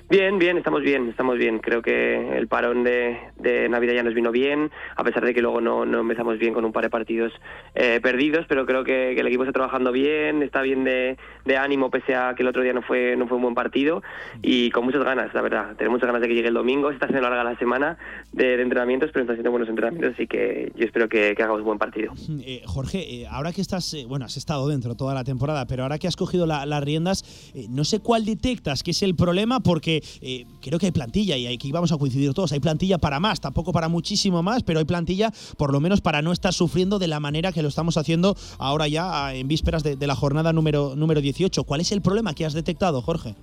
[0.08, 1.58] Bien, bien, estamos bien, estamos bien.
[1.58, 5.42] Creo que el parón de, de Navidad ya nos vino bien, a pesar de que
[5.42, 7.32] luego no, no empezamos bien con un par de partidos
[7.74, 11.16] eh, perdidos, pero creo que, el equipo está trabajando bien, está bien de,
[11.58, 14.04] ánimo, pese a que el otro día no fue, no fue un buen partido,
[14.42, 15.74] y con muchas ganas, la verdad.
[15.76, 17.98] Tenemos ganas de que llegue el domingo, se está haciendo larga la semana
[18.32, 21.78] de, entrenamientos, pero está haciendo buenos entrenamientos, así que yo espero que, hagamos un buen
[21.78, 22.12] partido.
[22.44, 25.82] Eh, Jorge, eh, ahora que estás, eh, bueno, has estado dentro toda la temporada, pero
[25.82, 29.58] ahora que has cogido la- las riendas, no sé cuál detectas que es el problema,
[29.60, 32.52] porque eh, creo que hay plantilla y aquí vamos a coincidir todos.
[32.52, 36.22] Hay plantilla para más, tampoco para muchísimo más, pero hay plantilla por lo menos para
[36.22, 39.82] no estar sufriendo de la manera que lo estamos haciendo ahora ya ah, en vísperas
[39.82, 41.64] de, de la jornada número, número 18.
[41.64, 43.34] ¿Cuál es el problema que has detectado, Jorge?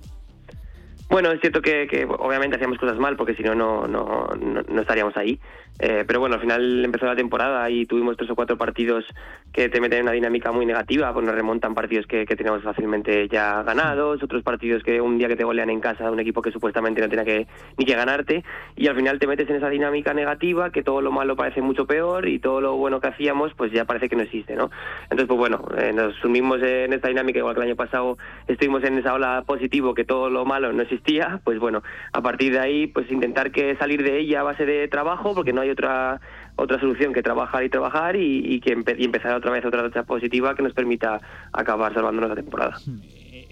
[1.14, 4.30] Bueno, es cierto que, obviamente hacíamos cosas mal porque si no, no, no,
[4.68, 5.40] no estaríamos ahí.
[5.80, 9.06] Eh, pero bueno, al final empezó la temporada y tuvimos tres o cuatro partidos
[9.52, 12.64] que te meten en una dinámica muy negativa, pues nos remontan partidos que, que teníamos
[12.64, 16.20] fácilmente ya ganados, otros partidos que un día que te golean en casa de un
[16.20, 18.44] equipo que supuestamente no tenía que ni que ganarte
[18.76, 21.86] y al final te metes en esa dinámica negativa que todo lo malo parece mucho
[21.86, 24.70] peor y todo lo bueno que hacíamos pues ya parece que no existe, ¿no?
[25.04, 28.18] Entonces pues bueno, eh, nos sumimos en esta dinámica igual que el año pasado
[28.48, 32.54] estuvimos en esa ola positivo que todo lo malo no existía, pues bueno, a partir
[32.54, 35.70] de ahí pues intentar que salir de ella a base de trabajo porque no hay
[35.70, 36.22] otra
[36.56, 40.04] otra solución que trabajar y trabajar y, que empe- y empezar otra vez otra racha
[40.04, 41.20] positiva que nos permita
[41.52, 42.76] acabar salvándonos la temporada.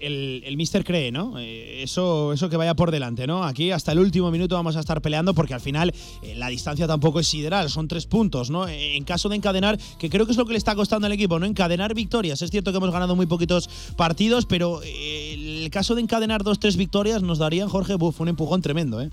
[0.02, 1.38] El, Mister cree, ¿no?
[1.38, 3.44] Eh, eso, eso que vaya por delante, ¿no?
[3.44, 5.92] Aquí hasta el último minuto vamos a estar peleando porque al final
[6.22, 8.68] eh, la distancia tampoco es sideral, son tres puntos, ¿no?
[8.68, 11.12] Eh, En caso de encadenar, que creo que es lo que le está costando al
[11.12, 11.46] equipo, ¿no?
[11.46, 12.42] Encadenar victorias.
[12.42, 16.76] Es cierto que hemos ganado muy poquitos partidos, pero el caso de encadenar dos, tres
[16.76, 19.10] victorias nos darían, Jorge, buf, un empujón tremendo, ¿eh?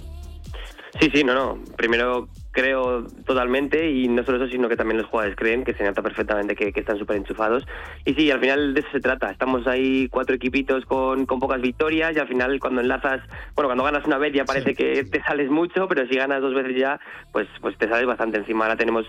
[0.99, 1.63] Sí, sí, no, no.
[1.77, 2.27] Primero
[2.59, 6.01] creo totalmente y no solo eso, sino que también los jugadores creen que se nota
[6.01, 7.65] perfectamente que, que están súper enchufados.
[8.05, 9.31] Y sí, al final de eso se trata.
[9.31, 13.21] Estamos ahí cuatro equipitos con, con pocas victorias y al final cuando enlazas,
[13.55, 16.53] bueno, cuando ganas una vez ya parece que te sales mucho, pero si ganas dos
[16.53, 16.99] veces ya,
[17.31, 18.65] pues, pues te sales bastante encima.
[18.65, 19.05] Ahora tenemos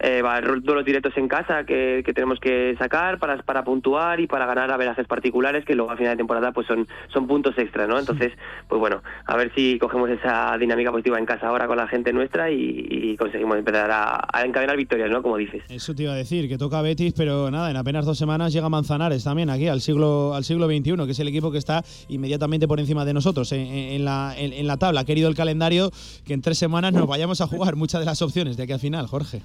[0.00, 0.22] eh,
[0.62, 4.70] duelos directos en casa que, que tenemos que sacar para, para puntuar y para ganar
[4.70, 7.98] a verajes particulares que luego al final de temporada pues son, son puntos extra, ¿no?
[7.98, 8.32] Entonces,
[8.68, 12.12] pues bueno, a ver si cogemos esa dinámica positiva en casa ahora con la gente
[12.12, 15.22] nuestra y, y conseguimos empezar a, encadenar victorias, ¿no?
[15.22, 15.62] Como dices.
[15.68, 18.68] Eso te iba a decir, que toca Betis, pero nada, en apenas dos semanas llega
[18.68, 22.68] Manzanares también aquí al siglo al siglo XXI, que es el equipo que está inmediatamente
[22.68, 25.00] por encima de nosotros en, la, en, en la tabla.
[25.00, 25.90] Ha querido el calendario
[26.24, 28.80] que en tres semanas nos vayamos a jugar muchas de las opciones de aquí al
[28.80, 29.42] final, Jorge.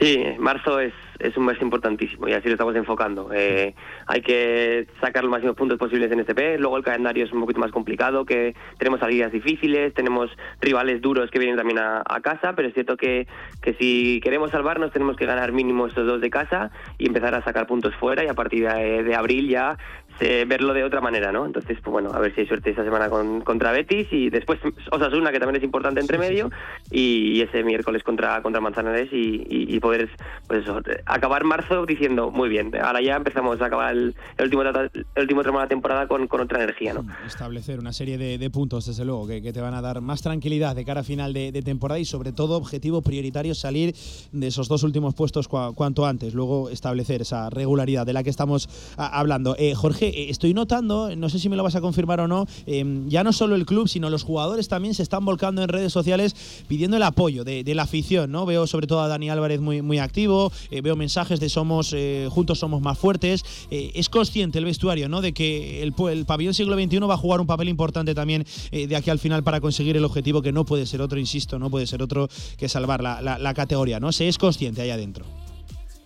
[0.00, 3.30] Sí, marzo es, es un mes importantísimo y así lo estamos enfocando.
[3.34, 3.74] Eh,
[4.06, 6.58] hay que sacar los máximos puntos posibles en este mes.
[6.58, 10.30] Luego el calendario es un poquito más complicado, que tenemos salidas difíciles, tenemos
[10.62, 13.26] rivales duros que vienen también a, casa, pero es cierto que,
[13.60, 17.42] que si queremos salvarnos tenemos que ganar mínimo estos dos de casa y empezar a
[17.42, 19.78] sacar puntos fuera y a partir de abril ya
[20.20, 21.46] eh, verlo de otra manera, ¿no?
[21.46, 24.58] Entonces, pues bueno, a ver si hay suerte esta semana con, contra Betis y después
[24.90, 26.50] Osasuna, que también es importante entre medio,
[26.90, 30.10] y, y ese miércoles contra, contra Manzanares y, y, y poder
[30.46, 34.62] pues eso, acabar marzo diciendo, muy bien, ahora ya empezamos a acabar el, el último,
[34.62, 37.04] el último tramo de la temporada con, con otra energía, ¿no?
[37.26, 40.22] Establecer una serie de, de puntos, desde luego, que, que te van a dar más
[40.22, 43.94] tranquilidad de cara a final de, de temporada y sobre todo objetivo prioritario salir
[44.32, 48.30] de esos dos últimos puestos cua- cuanto antes, luego establecer esa regularidad de la que
[48.30, 49.54] estamos a- hablando.
[49.58, 52.46] Eh, Jorge, eh, estoy notando, no sé si me lo vas a confirmar o no,
[52.66, 55.92] eh, ya no solo el club, sino los jugadores también se están volcando en redes
[55.92, 56.34] sociales
[56.68, 58.46] pidiendo el apoyo de, la afición, ¿no?
[58.46, 62.28] Veo sobre todo a Dani Álvarez muy, muy activo, eh, veo mensajes de somos eh,
[62.30, 63.44] juntos somos más fuertes.
[63.70, 65.20] Es consciente el vestuario, ¿no?
[65.20, 65.92] De que el,
[66.24, 69.60] pabellón siglo XXI va a jugar un papel importante también de aquí al final para
[69.60, 73.02] conseguir el objetivo que no puede ser otro, insisto, no puede ser otro que salvar
[73.02, 74.12] la categoría, ¿no?
[74.12, 75.24] Se es consciente ahí adentro.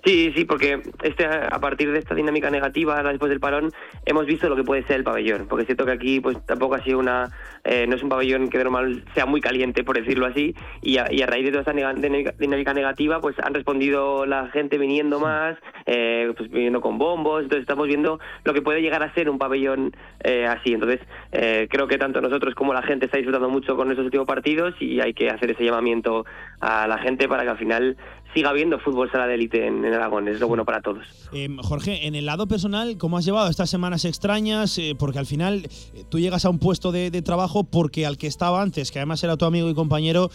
[0.04, 3.70] Sí, sí, porque este, a partir de esta dinámica negativa después del parón
[4.04, 6.74] hemos visto lo que puede ser el pabellón, porque es cierto que aquí pues tampoco
[6.74, 7.30] ha sido una,
[7.64, 10.98] eh, no es un pabellón que de normal sea muy caliente, por decirlo así, y
[10.98, 15.20] a, y a raíz de toda esta dinámica negativa pues han respondido la gente viniendo
[15.20, 15.56] más,
[15.86, 19.38] eh, pues viniendo con bombos, entonces estamos viendo lo que puede llegar a ser un
[19.38, 21.00] pabellón eh, así, entonces
[21.32, 24.74] eh, creo que tanto nosotros como la gente está disfrutando mucho con estos últimos partidos
[24.80, 26.26] y hay que hacer ese llamamiento
[26.60, 27.96] a la gente para que al final
[28.34, 31.04] siga habiendo fútbol sala de élite en, Aragón, es lo bueno para todos.
[31.32, 34.76] Eh, Jorge, en el lado personal, ¿cómo has llevado estas semanas extrañas?
[34.78, 38.26] Eh, porque al final eh, tú llegas a un puesto de, trabajo porque al que
[38.26, 40.30] estaba antes, que además era tu amigo y compañero,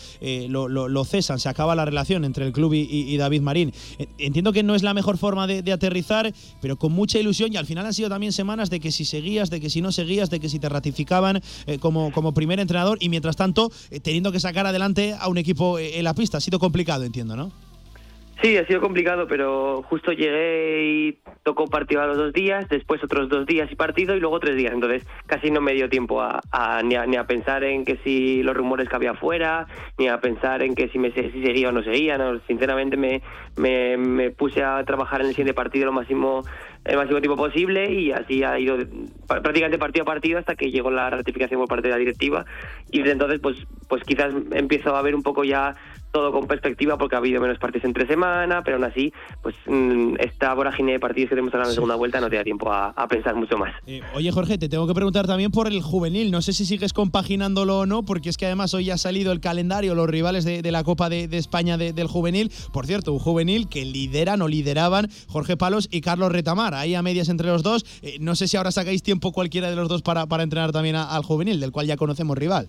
[0.47, 3.73] lo, lo- lo cesan, se acaba la relación entre el club y, David Marín.
[4.17, 7.65] Entiendo que no es la mejor forma de, aterrizar, pero con mucha ilusión y al
[7.65, 10.39] final han sido también semanas de que si seguías, de que si no seguías, de
[10.39, 11.41] que si te ratificaban
[11.80, 13.71] como, como primer entrenador y mientras tanto
[14.01, 16.38] teniendo que sacar adelante a un equipo en la pista.
[16.38, 17.51] Ha sido complicado, entiendo, ¿no?
[18.41, 23.03] Sí, ha sido complicado, pero justo llegué y tocó partido a los dos días, después
[23.03, 24.71] otros dos días y partido y luego tres días.
[24.73, 27.97] Entonces casi no me dio tiempo a, a- ni, a, ni a pensar en que
[28.03, 29.67] si los rumores que había afuera,
[29.97, 32.17] ni a pensar en que si, me, si seguía o no seguía.
[32.17, 32.39] ¿no?
[32.47, 33.21] Sinceramente me,
[33.57, 36.45] me, puse a trabajar en el siguiente partido lo máximo
[36.85, 38.77] el máximo tiempo posible y así ha ido
[39.27, 42.45] prácticamente partido a partido hasta que llegó la ratificación por parte de la directiva
[42.89, 43.57] y desde entonces pues
[43.89, 45.75] pues quizás empiezo a ver un poco ya
[46.11, 49.14] todo con perspectiva porque ha habido menos partidos entre semana, pero aún así,
[49.44, 52.36] pues mm, esta vorágine de partidos que tenemos ahora en la segunda vuelta no te
[52.38, 53.73] da tiempo a, a pensar mucho más.
[53.86, 56.31] Eh, oye, Jorge, te tengo que preguntar también por el juvenil.
[56.31, 59.40] No sé si sigues compaginándolo o no, porque es que además hoy ha salido el
[59.40, 62.52] calendario, los rivales de, de la Copa de, de España de- del juvenil.
[62.73, 66.73] Por cierto, un juvenil que lideran o lideraban Jorge Palos y Carlos Retamar.
[66.73, 67.86] Ahí a medias entre los dos.
[68.02, 70.95] Eh, no sé si ahora sacáis tiempo cualquiera de los dos para, para entrenar también
[70.95, 72.68] a- al juvenil, del cual ya conocemos rival.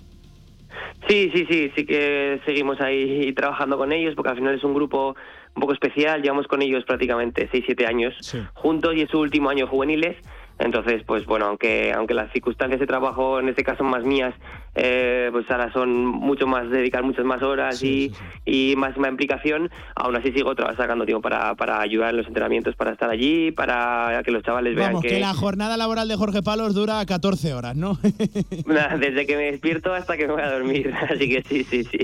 [1.09, 4.74] Sí, sí, sí, sí que seguimos ahí trabajando con ellos porque al final es un
[4.74, 5.16] grupo
[5.55, 8.14] un poco especial, llevamos con ellos prácticamente 6-7 años
[8.55, 10.16] juntos y es su último año juveniles.
[10.61, 14.35] Entonces, pues bueno, aunque aunque las circunstancias de trabajo en este caso más mías,
[14.74, 18.12] eh, pues ahora son mucho más, dedicar muchas más horas y,
[18.45, 22.93] y máxima implicación, aún así sigo sacando tiempo para, para ayudar en los entrenamientos, para
[22.93, 26.74] estar allí, para que los chavales vean Vamos, que la jornada laboral de Jorge Palos
[26.74, 27.99] dura 14 horas, ¿no?
[29.01, 31.99] Desde que me despierto hasta que me voy a dormir, así que sí, sí, sí.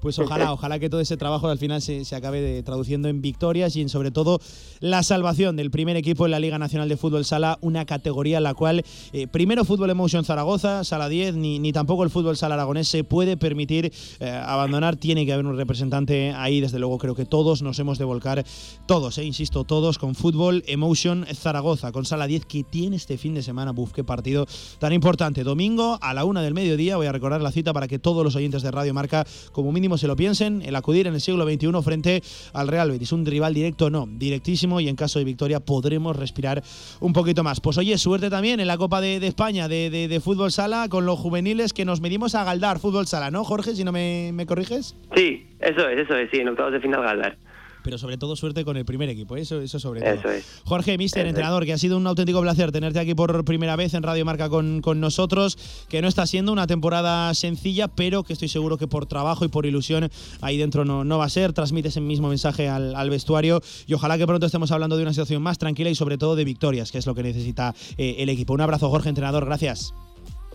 [0.00, 3.20] Pues ojalá, ojalá que todo ese trabajo al final se, se acabe de- traduciendo en
[3.20, 4.38] victorias y en sobre todo
[4.80, 8.36] la salvación del primer equipo en la Liga Nacional de Fútbol Sala una una categoría
[8.38, 12.36] en la cual eh, primero Fútbol Emotion Zaragoza, Sala 10, ni, ni tampoco el fútbol
[12.36, 13.90] Sala Aragonés se puede permitir
[14.20, 14.96] eh, abandonar.
[14.96, 16.60] Tiene que haber un representante ahí.
[16.60, 18.44] Desde luego, creo que todos nos hemos de volcar,
[18.86, 23.32] todos, eh, insisto, todos con Fútbol Emotion Zaragoza, con Sala 10, que tiene este fin
[23.32, 23.70] de semana.
[23.72, 24.46] Buf, qué partido
[24.78, 25.42] tan importante.
[25.42, 26.98] Domingo a la una del mediodía.
[26.98, 29.96] Voy a recordar la cita para que todos los oyentes de Radio Marca, como mínimo,
[29.96, 30.60] se lo piensen.
[30.66, 33.12] El acudir en el siglo XXI frente al Real Betis.
[33.12, 34.80] Un rival directo, no, directísimo.
[34.80, 36.62] Y en caso de victoria, podremos respirar
[37.00, 37.60] un poquito más.
[37.70, 41.72] Pues oye, suerte también en la Copa de, España de Fútbol Sala con los juveniles
[41.72, 43.76] que nos medimos a Galdar Fútbol Sala, ¿no, Jorge?
[43.76, 44.96] Si no me, me corriges.
[45.14, 47.36] Sí, eso es, eso es, sí, en octavos de final Galdar.
[47.82, 50.10] Pero sobre todo suerte con el primer equipo, eso, eso sobre todo.
[50.10, 50.62] Eso es.
[50.64, 51.30] Jorge, mister, Eso es.
[51.30, 54.48] entrenador, que ha sido un auténtico placer tenerte aquí por primera vez en Radio Marca
[54.48, 58.86] con, con nosotros, que no está siendo una temporada sencilla, pero que estoy seguro que
[58.86, 60.08] por trabajo y por ilusión
[60.40, 61.52] ahí dentro no, no va a ser.
[61.52, 65.12] Transmites el mismo mensaje al, al vestuario y ojalá que pronto estemos hablando de una
[65.12, 68.28] situación más tranquila y sobre todo de victorias, que es lo que necesita eh, el
[68.28, 68.52] equipo.
[68.54, 69.94] Un abrazo, Jorge, entrenador, gracias.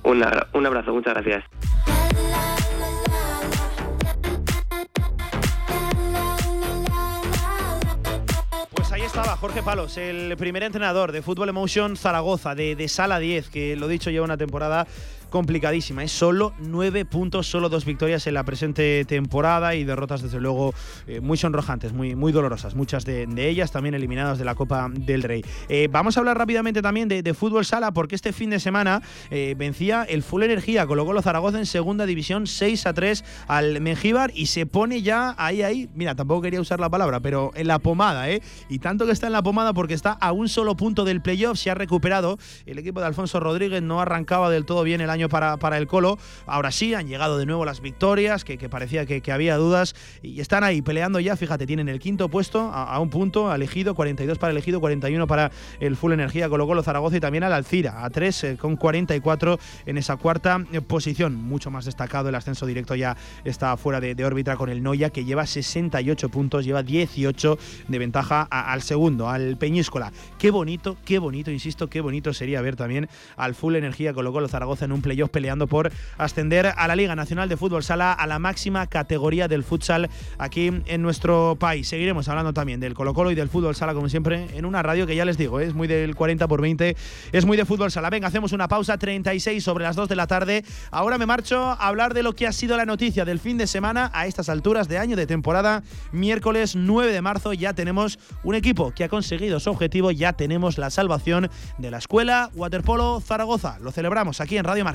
[0.04, 1.44] Un abrazo, muchas gracias.
[9.40, 13.88] Jorge Palos, el primer entrenador de Fútbol Emotion Zaragoza, de, de Sala 10, que lo
[13.88, 14.88] dicho lleva una temporada
[15.36, 16.02] complicadísima.
[16.02, 20.74] Es solo nueve puntos, solo dos victorias en la presente temporada y derrotas, desde luego,
[21.08, 22.74] eh, muy sonrojantes, muy, muy dolorosas.
[22.74, 25.44] Muchas de, ellas también eliminadas de la Copa del Rey.
[25.68, 29.02] Eh, vamos a hablar rápidamente también de, de fútbol sala, porque este fin de semana
[29.30, 33.82] eh, vencía el Full Energía, colocó los Zaragoza en segunda división 6 a 3 al
[33.82, 35.90] Mengíbar y se pone ya ahí, ahí.
[35.96, 38.42] Mira, tampoco quería usar la palabra, pero en la pomada, ¿eh?
[38.70, 41.60] Y tanto que está en la pomada porque está a un solo punto del playoff,
[41.60, 42.38] se ha recuperado.
[42.66, 45.88] El equipo de Alfonso Rodríguez no arrancaba del todo bien el año para, para el
[45.88, 46.18] Colo.
[46.46, 49.96] Ahora sí, han llegado de nuevo las victorias, que, parecía que, había dudas.
[50.22, 54.38] Y están ahí peleando ya, fíjate, tienen el quinto puesto a, un punto, elegido, 42
[54.38, 58.10] para elegido, 41 para el Full Energía, colocó los Zaragoza y también al Alcira, a
[58.10, 61.36] 3 con 44 en esa cuarta eh, posición.
[61.36, 65.26] Mucho más destacado el ascenso directo ya está fuera de, órbita con el Noya, que
[65.26, 67.58] lleva 68 puntos, lleva 18
[67.88, 70.12] de ventaja al segundo, al Peñíscola.
[70.38, 74.52] Qué bonito, qué bonito, insisto, qué bonito sería ver también al Full Energía colocó los
[74.52, 78.28] Zaragoza en un playoff peleando por ascender a la Liga Nacional de Fútbol Sala, a
[78.28, 81.88] la máxima categoría del futsal aquí en nuestro país.
[81.88, 85.08] Seguiremos hablando también del Colo Colo y del fútbol sala, como siempre, en una radio
[85.08, 85.66] que ya les digo, ¿eh?
[85.66, 86.98] es muy del 40 por 20,
[87.32, 88.10] es muy de fútbol sala.
[88.10, 90.66] Venga, hacemos una pausa, 36 sobre las 2 de la tarde.
[90.92, 93.68] Ahora me marcho a hablar de lo que ha sido la noticia del fin de
[93.68, 95.84] semana a estas alturas de año de temporada.
[96.12, 100.78] Miércoles 9 de marzo ya tenemos un equipo que ha conseguido su objetivo, ya tenemos
[100.78, 103.80] la salvación de la escuela Waterpolo Zaragoza.
[103.80, 104.95] Lo celebramos aquí en Radio Marca.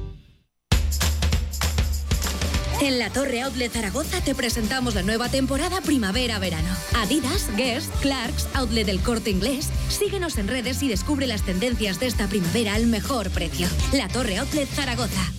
[2.81, 6.67] En la Torre Outlet Zaragoza te presentamos la nueva temporada primavera-verano.
[6.95, 9.69] Adidas, Guess, Clarks, Outlet del Corte Inglés.
[9.87, 13.67] Síguenos en redes y descubre las tendencias de esta primavera al mejor precio.
[13.93, 15.31] La Torre Outlet Zaragoza.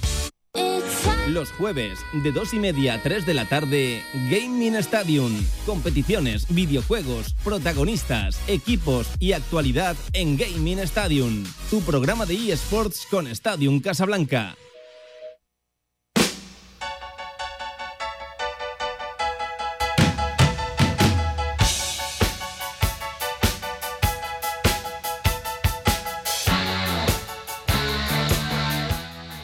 [1.26, 5.32] Los jueves, de 2 y media a 3 de la tarde, Gaming Stadium.
[5.66, 11.44] Competiciones, videojuegos, protagonistas, equipos y actualidad en Gaming Stadium.
[11.70, 14.56] Tu programa de eSports con Stadium Casablanca.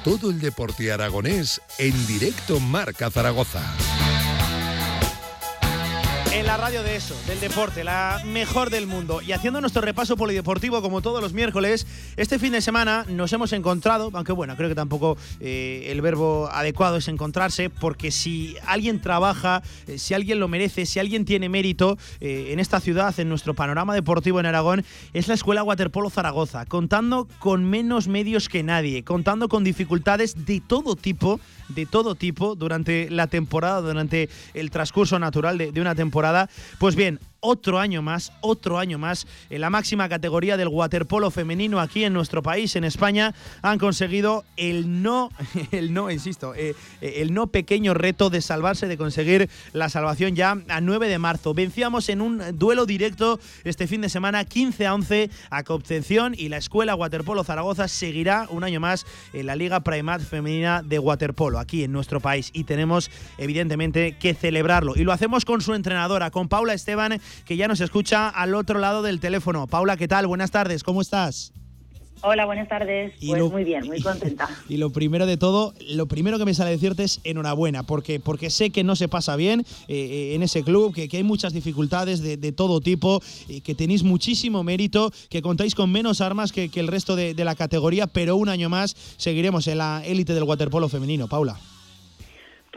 [0.08, 3.60] Todo el deporte aragonés en directo Marca Zaragoza.
[6.30, 9.22] En la radio de eso, del deporte, la mejor del mundo.
[9.22, 11.86] Y haciendo nuestro repaso polideportivo como todos los miércoles,
[12.16, 16.48] este fin de semana nos hemos encontrado, aunque bueno, creo que tampoco eh, el verbo
[16.52, 21.48] adecuado es encontrarse, porque si alguien trabaja, eh, si alguien lo merece, si alguien tiene
[21.48, 24.84] mérito eh, en esta ciudad, en nuestro panorama deportivo en Aragón,
[25.14, 30.60] es la Escuela Waterpolo Zaragoza, contando con menos medios que nadie, contando con dificultades de
[30.60, 36.48] todo tipo, de todo tipo durante la temporada, durante el transcurso natural de, una temporada.
[36.78, 41.80] Pues bien, otro año más, otro año más en la máxima categoría del waterpolo femenino
[41.80, 45.30] aquí en nuestro país, en España, han conseguido el no,
[45.70, 50.56] el no, insisto, eh, el no pequeño reto de salvarse, de conseguir la salvación ya
[50.68, 51.54] a 9 de marzo.
[51.54, 56.48] Vencíamos en un duelo directo este fin de semana 15 a 11 a Concepción y
[56.48, 61.58] la Escuela Waterpolo Zaragoza seguirá un año más en la Liga Primat Femenina de Waterpolo
[61.58, 66.30] aquí en nuestro país y tenemos evidentemente que celebrarlo y lo hacemos con su entrenadora,
[66.30, 69.66] con Paula Esteban que ya nos escucha al otro lado del teléfono.
[69.66, 70.26] Paula, ¿qué tal?
[70.26, 71.52] Buenas tardes, ¿cómo estás?
[72.20, 73.12] Hola, buenas tardes.
[73.20, 74.48] Y Pues lo- muy bien, muy contenta.
[74.68, 78.50] Y lo primero de todo, lo primero que me sale decirte es enhorabuena, porque, porque
[78.50, 81.52] sé que no se pasa bien eh, eh, en ese club, que, que hay muchas
[81.52, 86.50] dificultades de, de todo tipo, eh, que tenéis muchísimo mérito, que contáis con menos armas
[86.50, 90.02] que, que el resto de, de la categoría, pero un año más seguiremos en la
[90.04, 91.28] élite del waterpolo femenino.
[91.28, 91.56] Paula.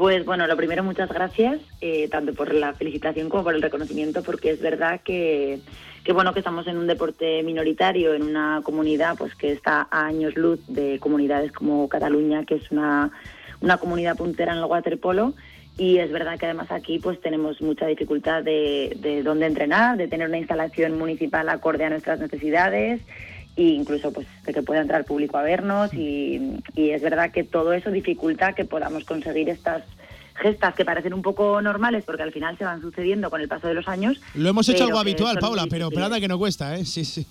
[0.01, 4.23] Pues bueno, lo primero, muchas gracias, eh, tanto por la felicitación como por el reconocimiento,
[4.23, 5.59] porque es verdad que,
[6.03, 10.07] que bueno que estamos en un deporte minoritario, en una comunidad pues que está a
[10.07, 13.11] años luz de comunidades como Cataluña, que es una,
[13.59, 15.35] una comunidad puntera en el waterpolo.
[15.77, 20.07] Y es verdad que además aquí pues tenemos mucha dificultad de, de dónde entrenar, de
[20.07, 23.01] tener una instalación municipal acorde a nuestras necesidades
[23.61, 27.43] e incluso pues de que pueda entrar público a vernos y, y es verdad que
[27.43, 29.83] todo eso dificulta que podamos conseguir estas
[30.35, 33.67] gestas que parecen un poco normales porque al final se van sucediendo con el paso
[33.67, 34.19] de los años.
[34.33, 36.85] Lo hemos hecho algo habitual, Paula, pero, pero nada que no cuesta, ¿eh?
[36.85, 37.25] Sí, sí.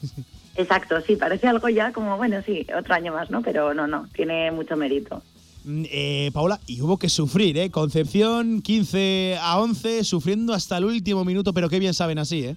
[0.57, 3.43] Exacto, sí, parece algo ya como, bueno, sí, otro año más, ¿no?
[3.43, 5.23] Pero no, no, tiene mucho mérito.
[5.65, 7.71] Mm, eh, Paula, y hubo que sufrir, ¿eh?
[7.71, 12.57] Concepción 15 a 11, sufriendo hasta el último minuto, pero qué bien saben así, ¿eh?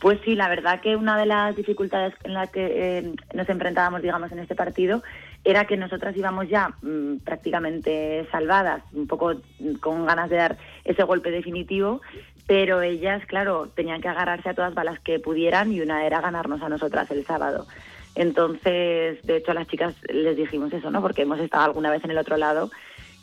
[0.00, 4.02] Pues sí, la verdad que una de las dificultades en las que eh, nos enfrentábamos,
[4.02, 5.02] digamos, en este partido
[5.42, 10.58] era que nosotras íbamos ya mm, prácticamente salvadas, un poco mm, con ganas de dar
[10.84, 12.02] ese golpe definitivo,
[12.46, 16.62] pero ellas, claro, tenían que agarrarse a todas balas que pudieran y una era ganarnos
[16.62, 17.66] a nosotras el sábado.
[18.14, 21.00] Entonces, de hecho, a las chicas les dijimos eso, ¿no?
[21.00, 22.70] Porque hemos estado alguna vez en el otro lado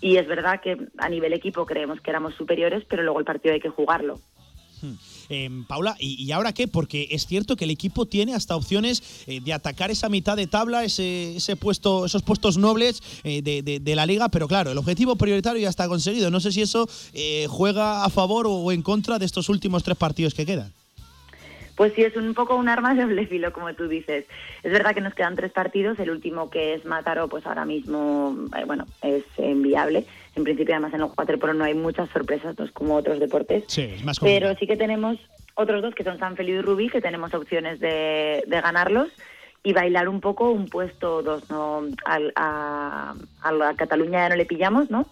[0.02, 3.54] y es verdad que a nivel equipo creemos que éramos superiores, pero luego el partido
[3.54, 4.20] hay que jugarlo.
[5.30, 6.68] Eh, Paula, ¿y, ahora qué?
[6.68, 10.48] Porque es cierto que el equipo tiene hasta opciones eh, de atacar esa mitad de
[10.48, 14.72] tabla, ese, ese puesto, esos puestos nobles eh, de, de- de la liga, pero claro,
[14.72, 16.30] el objetivo prioritario ya está conseguido.
[16.30, 19.98] No sé si eso eh, juega a favor o en contra de estos últimos tres
[19.98, 20.74] partidos que quedan.
[21.76, 24.26] Pues sí, es un poco un arma de doble filo, como tú dices.
[24.62, 25.98] Es verdad que nos quedan tres partidos.
[25.98, 30.06] El último, que es Mataró, pues ahora mismo, eh, bueno, es enviable.
[30.36, 33.66] En principio, además, en el waterpolo no hay muchas sorpresas, no es como otros deportes.
[33.68, 35.18] Sí, es más Pero sí que tenemos
[35.56, 39.10] otros dos, que son San Feliu y Rubí, que tenemos opciones de, de ganarlos
[39.64, 41.84] y bailar un poco un puesto dos, ¿no?
[42.06, 45.06] Al- a, a la Cataluña ya no le pillamos, ¿no?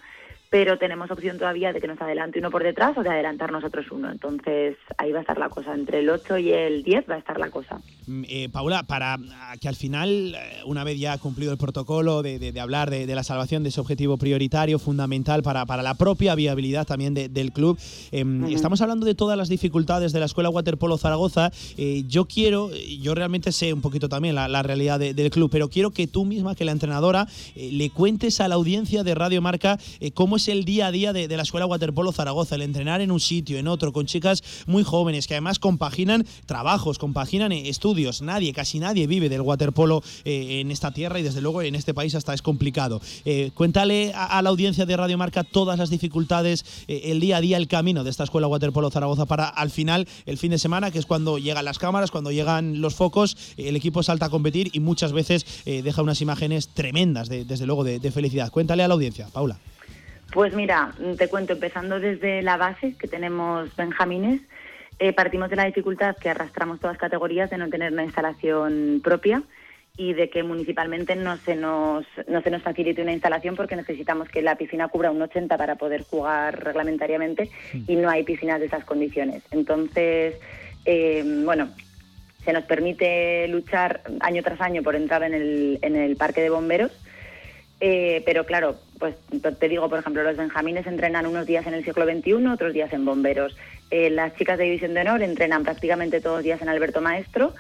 [0.52, 3.86] Pero tenemos opción todavía de que nos adelante uno por detrás o de adelantar nosotros
[3.90, 4.12] uno.
[4.12, 5.74] Entonces ahí va a estar la cosa.
[5.74, 7.80] Entre el 8 y el 10 va a estar la cosa.
[8.06, 12.22] Mm, eh, Paula, para ah, que al final, eh, una vez ya cumplido el protocolo
[12.22, 15.84] de, de- de hablar de, de la salvación de ese objetivo prioritario, fundamental para, para
[15.84, 17.80] la propia viabilidad también de- del club,
[18.12, 18.48] eh, Ujú.
[18.54, 21.50] estamos hablando de todas las dificultades de la Escuela Waterpolo Zaragoza.
[21.78, 25.50] Eh, yo quiero, yo realmente sé un poquito también la, la realidad de- del club,
[25.50, 27.26] pero quiero que tú misma, que la entrenadora,
[27.56, 29.80] le cuentes a la audiencia de Radio Marca
[30.14, 33.20] cómo es el día a día de, la Escuela Waterpolo Zaragoza, el entrenar en un
[33.20, 38.22] sitio, en otro, con chicas muy jóvenes que además compaginan trabajos, compaginan eh, estudios.
[38.22, 41.94] Nadie, casi nadie vive del waterpolo eh, en esta tierra y desde luego en este
[41.94, 43.02] país hasta es complicado.
[43.26, 47.58] Eh, cuéntale a, la audiencia de Radio Marca todas las dificultades, el día a día,
[47.58, 51.00] el camino de esta Escuela Waterpolo Zaragoza para al final, el fin de semana, que
[51.00, 54.80] es cuando llegan las cámaras, cuando llegan los focos, el equipo salta a competir y
[54.80, 58.52] muchas veces deja unas imágenes tremendas, de- desde luego, de felicidad.
[58.52, 59.60] Cuéntale a la audiencia, Paula.
[60.32, 64.42] Pues mira, te cuento, empezando desde la base, que tenemos Benjamines,
[64.98, 69.44] eh, partimos de la dificultad que arrastramos todas categorías de no tener una instalación propia
[69.98, 74.30] y de que municipalmente no se nos, no se nos facilite una instalación porque necesitamos
[74.30, 77.50] que la piscina cubra un 80 para poder jugar reglamentariamente
[77.88, 79.44] y no hay piscinas de esas condiciones.
[79.52, 80.36] Entonces,
[80.86, 81.70] eh, bueno,
[82.46, 86.50] se nos permite luchar año tras año por entrar en el, en el parque de
[86.50, 86.92] bomberos
[87.82, 89.16] eh, pero claro, pues
[89.58, 92.94] te digo, por ejemplo, los benjamines entrenan unos días en el siglo XXI, otros días
[92.94, 93.58] en bomberos.
[93.90, 97.56] Eh, las chicas de División de Honor entrenan prácticamente todos los días en Alberto Maestro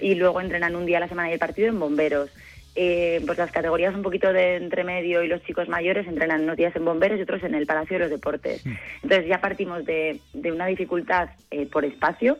[0.00, 2.30] y luego entrenan un día a la semana y el partido en bomberos.
[2.76, 6.74] Eh, pues las categorías un poquito de entremedio y los chicos mayores entrenan unos días
[6.76, 8.64] en bomberos y otros en el Palacio de los Deportes.
[9.02, 12.38] Entonces ya partimos de, de una dificultad eh, por espacio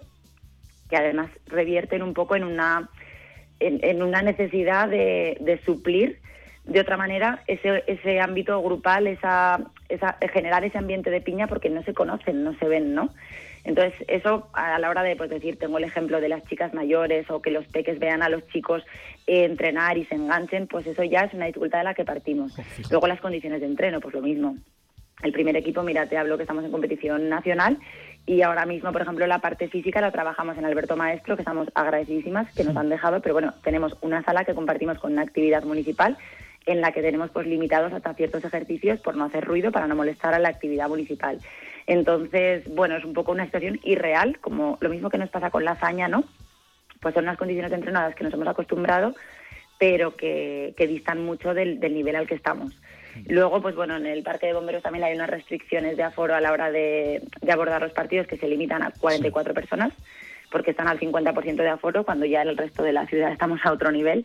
[0.89, 2.89] que además revierten un poco en una,
[3.59, 6.21] en, en una necesidad de, de suplir
[6.65, 11.71] de otra manera ese, ese ámbito grupal, esa, esa, generar ese ambiente de piña porque
[11.71, 13.11] no se conocen, no se ven, ¿no?
[13.65, 17.31] Entonces, eso a la hora de pues, decir, tengo el ejemplo de las chicas mayores
[17.31, 18.83] o que los peques vean a los chicos
[19.27, 22.55] eh, entrenar y se enganchen, pues eso ya es una dificultad de la que partimos.
[22.91, 24.57] Luego las condiciones de entreno, pues lo mismo.
[25.23, 27.79] El primer equipo, mira, te hablo que estamos en competición nacional
[28.27, 31.69] y ahora mismo, por ejemplo, la parte física la trabajamos en Alberto Maestro, que estamos
[31.75, 35.63] agradecidísimas, que nos han dejado, pero bueno, tenemos una sala que compartimos con una actividad
[35.65, 36.19] municipal
[36.67, 39.95] en la que tenemos pues limitados hasta ciertos ejercicios por no hacer ruido, para no
[39.95, 41.39] molestar a la actividad municipal.
[41.87, 45.65] Entonces, bueno, es un poco una situación irreal, como lo mismo que nos pasa con
[45.65, 46.25] la hazaña, ¿no?
[47.01, 49.15] Pues son unas condiciones entrenadas que nos hemos acostumbrado,
[49.79, 52.73] pero que, que distan mucho del, del nivel al que estamos.
[53.27, 56.41] Luego, pues bueno, en el Parque de Bomberos también hay unas restricciones de aforo a
[56.41, 59.93] la hora de, de abordar los partidos que se limitan a 44 personas,
[60.51, 63.61] porque están al 50% de aforo, cuando ya en el resto de la ciudad estamos
[63.65, 64.25] a otro nivel,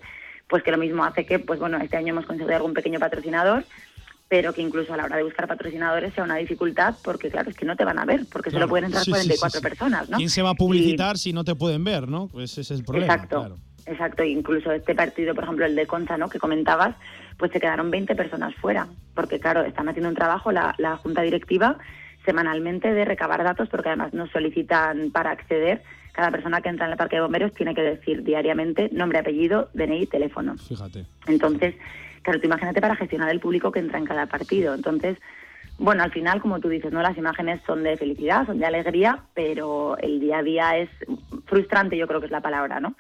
[0.50, 3.64] pues que lo mismo hace que, pues bueno, este año hemos conseguido algún pequeño patrocinador,
[4.28, 7.56] pero que incluso a la hora de buscar patrocinadores sea una dificultad, porque claro, es
[7.56, 8.70] que no te van a ver, porque solo Claro.
[8.70, 9.64] pueden entrar Sí, sí, sí, 44 sí.
[9.64, 10.18] personas, ¿no?
[10.18, 12.28] ¿Quién se va a publicitar si no te pueden ver, no?
[12.28, 13.14] Pues ese es el problema.
[13.14, 13.40] Exacto.
[13.40, 13.56] claro.
[13.86, 16.30] Exacto, incluso este partido, por ejemplo, el de Concha, ¿no?
[16.30, 16.96] que comentabas,
[17.38, 21.24] pues se quedaron 20 personas fuera, porque claro, están haciendo un trabajo la, la Junta
[21.24, 21.78] Directiva
[22.24, 25.82] semanalmente de recabar datos, porque además nos solicitan para acceder,
[26.20, 29.70] cada persona que entra en el parque de bomberos tiene que decir diariamente nombre, apellido,
[29.74, 30.58] DNI, teléfono.
[30.58, 31.06] Fíjate.
[31.28, 31.76] Entonces,
[32.24, 34.74] claro, tú imagínate para gestionar el público que entra en cada partido.
[34.74, 35.18] Entonces,
[35.78, 37.02] bueno, al final, como tú dices, ¿no?
[37.02, 40.90] Las imágenes son de felicidad, son de alegría, pero el día a día es
[41.46, 42.96] frustrante, yo creo que es la palabra, ¿no?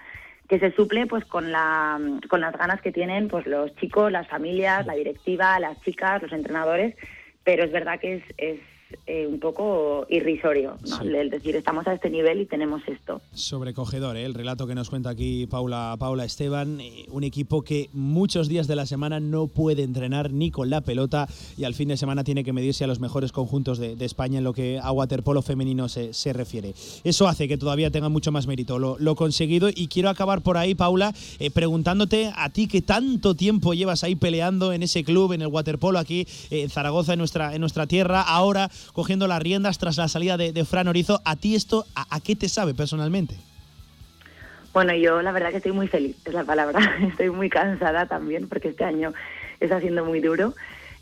[0.47, 4.29] Que se suple pues con la con las ganas que tienen pues los chicos, las
[4.29, 6.95] familias, la directiva, las chicas, los entrenadores,
[7.43, 8.59] pero es verdad que es, es
[9.05, 10.97] eh, un poco irrisorio, ¿no?
[10.99, 11.07] Sí.
[11.07, 13.21] El, decir estamos a este nivel y tenemos esto.
[13.33, 14.25] Sobrecogedor, ¿eh?
[14.25, 18.67] el relato que nos cuenta aquí Paula, Paula Esteban, eh, un equipo que muchos días
[18.67, 22.23] de la semana no puede entrenar ni con la pelota y al fin de semana
[22.23, 25.41] tiene que medirse a los mejores conjuntos de, de España en lo que a waterpolo
[25.41, 26.73] femenino se, se refiere.
[27.03, 30.57] Eso hace que todavía tenga mucho más mérito lo, lo conseguido y quiero acabar por
[30.57, 35.33] ahí, Paula, eh, preguntándote a ti que tanto tiempo llevas ahí peleando en ese club,
[35.33, 39.77] en el waterpolo aquí en Zaragoza, en nuestra, en nuestra tierra, ahora cogiendo las riendas
[39.77, 43.35] tras la salida de, Fran Orizo, ¿a ti esto a- qué te sabe personalmente?
[44.73, 46.79] Bueno, yo la verdad que estoy muy feliz, es la palabra.
[47.07, 49.13] Estoy muy cansada también porque este año
[49.59, 50.53] está siendo muy duro,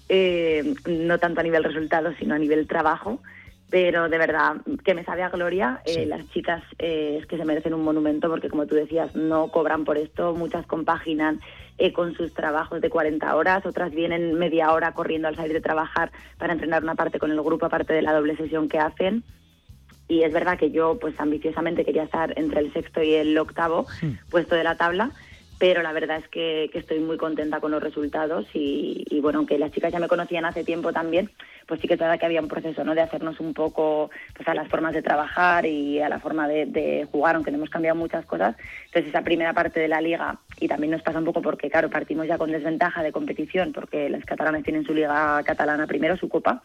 [0.09, 3.21] eh, no tanto a nivel resultados, sino a nivel trabajo.
[3.69, 5.81] Pero de verdad, que me sabe a gloria.
[5.85, 9.49] Eh, Las chicas eh, es que se merecen un monumento porque, como tú decías, no
[9.49, 10.33] cobran por esto.
[10.33, 11.41] Muchas compaginan
[11.77, 15.61] eh, con sus trabajos de 40 horas, otras vienen media hora corriendo al salir de
[15.61, 19.23] trabajar para entrenar una parte con el grupo, aparte de la doble sesión que hacen
[20.07, 23.85] y es verdad que yo pues ambiciosamente quería estar entre el sexto y el octavo
[24.29, 25.11] puesto de la tabla
[25.59, 29.71] pero la verdad es que, estoy muy contenta con los resultados y, bueno aunque las
[29.71, 31.29] chicas ya me conocían hace tiempo también
[31.65, 34.47] pues sí que es verdad que había un proceso no de hacernos un poco pues
[34.47, 37.69] a las formas de trabajar y a la forma de, de jugar aunque no hemos
[37.69, 38.55] cambiado muchas cosas.
[38.85, 41.89] Entonces esa primera parte de la liga y también nos pasa un poco porque claro
[41.89, 46.29] partimos ya con desventaja de competición porque las catalanas tienen su liga catalana primero su
[46.29, 46.61] copa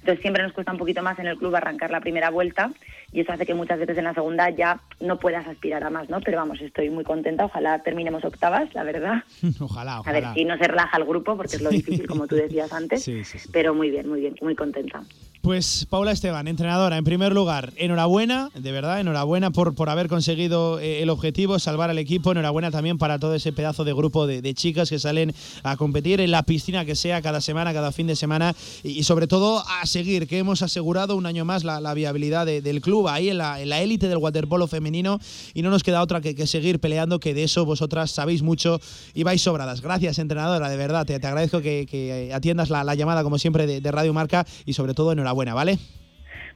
[0.00, 2.72] entonces siempre nos cuesta un poquito más en el club arrancar la primera vuelta
[3.12, 6.08] y eso hace que muchas veces en la segunda ya no puedas aspirar a más,
[6.08, 6.20] ¿no?
[6.20, 9.24] Pero vamos, estoy muy contenta, ojalá terminemos octavas, la verdad.
[9.60, 10.34] ojalá, A ver ojalá.
[10.34, 13.02] si no se relaja el grupo, porque es lo difícil, como tú decías antes.
[13.10, 13.48] Sí, sí, sí.
[13.52, 15.02] Pero muy bien, muy bien, muy contenta.
[15.42, 20.78] Pues Paula Esteban, entrenadora, en primer lugar, enhorabuena, de verdad, enhorabuena por, por haber conseguido
[20.80, 24.42] eh, el objetivo, salvar al equipo, enhorabuena también para todo ese pedazo de grupo de,
[24.42, 25.32] de chicas que salen
[25.62, 28.54] a competir en la piscina que sea cada semana, cada fin de semana
[28.84, 32.62] y, y sobre todo a seguir, que hemos asegurado un año más la, viabilidad de-
[32.62, 35.18] del club ahí en la élite del waterpolo femenino
[35.54, 38.80] y no nos queda otra que, seguir peleando, que de eso vosotras sabéis mucho
[39.12, 39.80] y vais sobradas.
[39.82, 43.90] Gracias, entrenadora, de verdad, te, te agradezco que, atiendas la, la llamada como siempre de
[43.92, 45.78] Radio Marca y sobre todo enhorabuena, ¿vale?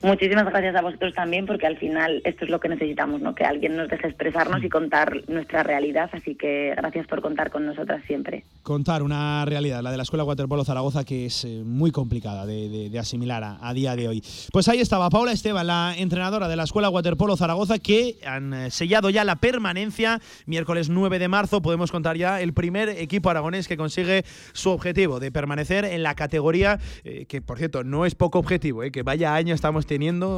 [0.05, 3.35] Muchísimas gracias a vosotros también, porque al final esto es lo que necesitamos, ¿no?
[3.35, 7.65] Que alguien nos deje expresarnos y contar nuestra realidad, así que gracias por contar con
[7.67, 8.45] nosotras siempre.
[8.63, 12.69] contar una realidad, la de la Escuela Waterpolo Zaragoza, que es eh, muy complicada de,
[12.91, 14.23] de- asimilar a, a día de hoy.
[14.53, 18.71] Pues ahí estaba Paula Esteban, la entrenadora de la Escuela Waterpolo Zaragoza, que han eh,
[18.71, 20.21] sellado ya la permanencia.
[20.47, 25.19] Miércoles 9 de marzo podemos contar ya el primer equipo aragonés que consigue su objetivo
[25.21, 29.03] de permanecer en la categoría, eh, que por cierto no es poco objetivo, eh, que
[29.03, 29.94] vaya año estamos teniendo,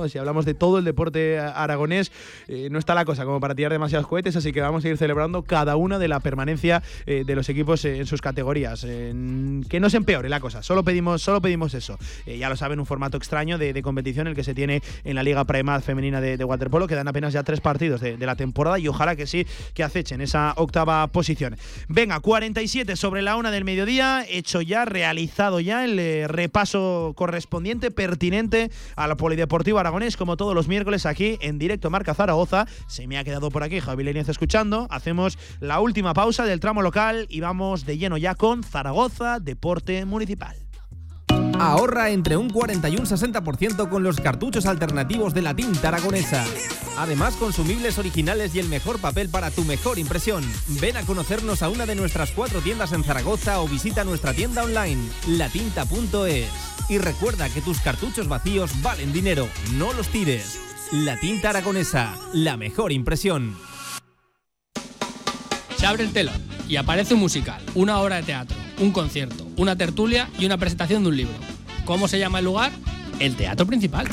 [0.08, 2.12] si hablamos de todo el deporte aragonés,
[2.48, 4.96] eh, no está la cosa como para tirar demasiados cohetes, así que vamos a ir
[4.96, 8.82] celebrando cada una de la permanencia eh, de los equipos eh, en sus categorías.
[8.84, 11.98] Que no se empeore la cosa, solo pedimos, solo pedimos eso.
[12.26, 15.22] Ya lo saben, un formato extraño de, de competición el que se tiene en la
[15.22, 19.16] Liga Primad femenina de, waterpolo, quedan apenas ya tres partidos de, la temporada y ojalá
[19.16, 21.56] que sí, que acechen esa octava posición.
[21.88, 28.70] Venga, 47 sobre la una del mediodía, hecho ya, realizado ya el repaso correspondiente, pertinente
[28.96, 32.64] a la Polideportivo Aragonés, como todos los miércoles aquí en directo Marca Zaragoza.
[32.86, 34.86] Se me ha quedado por aquí Javi Leñez escuchando.
[34.88, 40.06] Hacemos la última pausa del tramo local y vamos de lleno ya con Zaragoza Deporte
[40.06, 40.56] Municipal.
[41.60, 46.42] Ahorra entre un 40 y un 60% con los cartuchos alternativos de la tinta aragonesa.
[46.96, 50.42] Además, consumibles originales y el mejor papel para tu mejor impresión.
[50.80, 54.64] Ven a conocernos a una de nuestras cuatro tiendas en Zaragoza o visita nuestra tienda
[54.64, 56.75] online, latinta.es.
[56.88, 60.60] Y recuerda que tus cartuchos vacíos valen dinero, no los tires.
[60.92, 63.56] La tinta aragonesa, la mejor impresión.
[65.76, 69.76] Se abre el telón y aparece un musical, una obra de teatro, un concierto, una
[69.76, 71.34] tertulia y una presentación de un libro.
[71.84, 72.72] ¿Cómo se llama el lugar?
[73.18, 74.06] El Teatro Principal.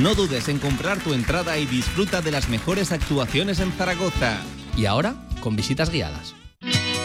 [0.00, 4.38] No dudes en comprar tu entrada y disfruta de las mejores actuaciones en Zaragoza.
[4.76, 6.35] Y ahora, con visitas guiadas.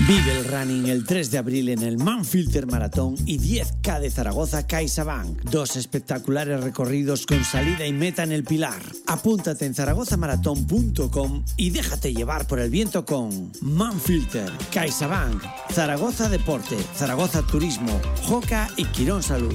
[0.00, 4.66] Vive el running el 3 de abril en el Manfilter Maratón y 10K de Zaragoza
[4.66, 5.42] CaixaBank.
[5.44, 8.82] Dos espectaculares recorridos con salida y meta en el Pilar.
[9.06, 15.42] Apúntate en zaragozamaratón.com y déjate llevar por el viento con Manfilter, CaixaBank,
[15.72, 19.54] Zaragoza Deporte, Zaragoza Turismo, Joca y Quirón Salud.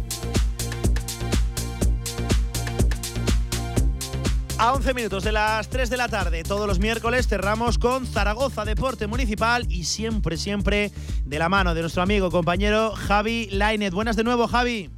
[4.61, 8.63] A 11 minutos de las 3 de la tarde, todos los miércoles cerramos con Zaragoza
[8.63, 10.91] Deporte Municipal y siempre, siempre
[11.25, 13.91] de la mano de nuestro amigo compañero Javi Lainet.
[13.91, 14.91] Buenas de nuevo, Javi.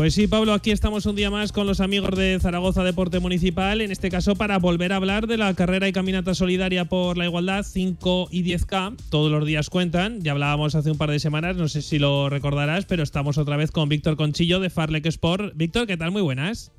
[0.00, 3.82] Pues sí, Pablo, aquí estamos un día más con los amigos de Zaragoza Deporte Municipal,
[3.82, 7.26] en este caso para volver a hablar de la carrera y caminata solidaria por la
[7.26, 8.96] igualdad 5 y 10K.
[9.10, 12.30] Todos los días cuentan, ya hablábamos hace un par de semanas, no sé si lo
[12.30, 15.52] recordarás, pero estamos otra vez con Víctor Conchillo de Farlek Sport.
[15.54, 16.12] Víctor, ¿qué tal?
[16.12, 16.72] Muy buenas.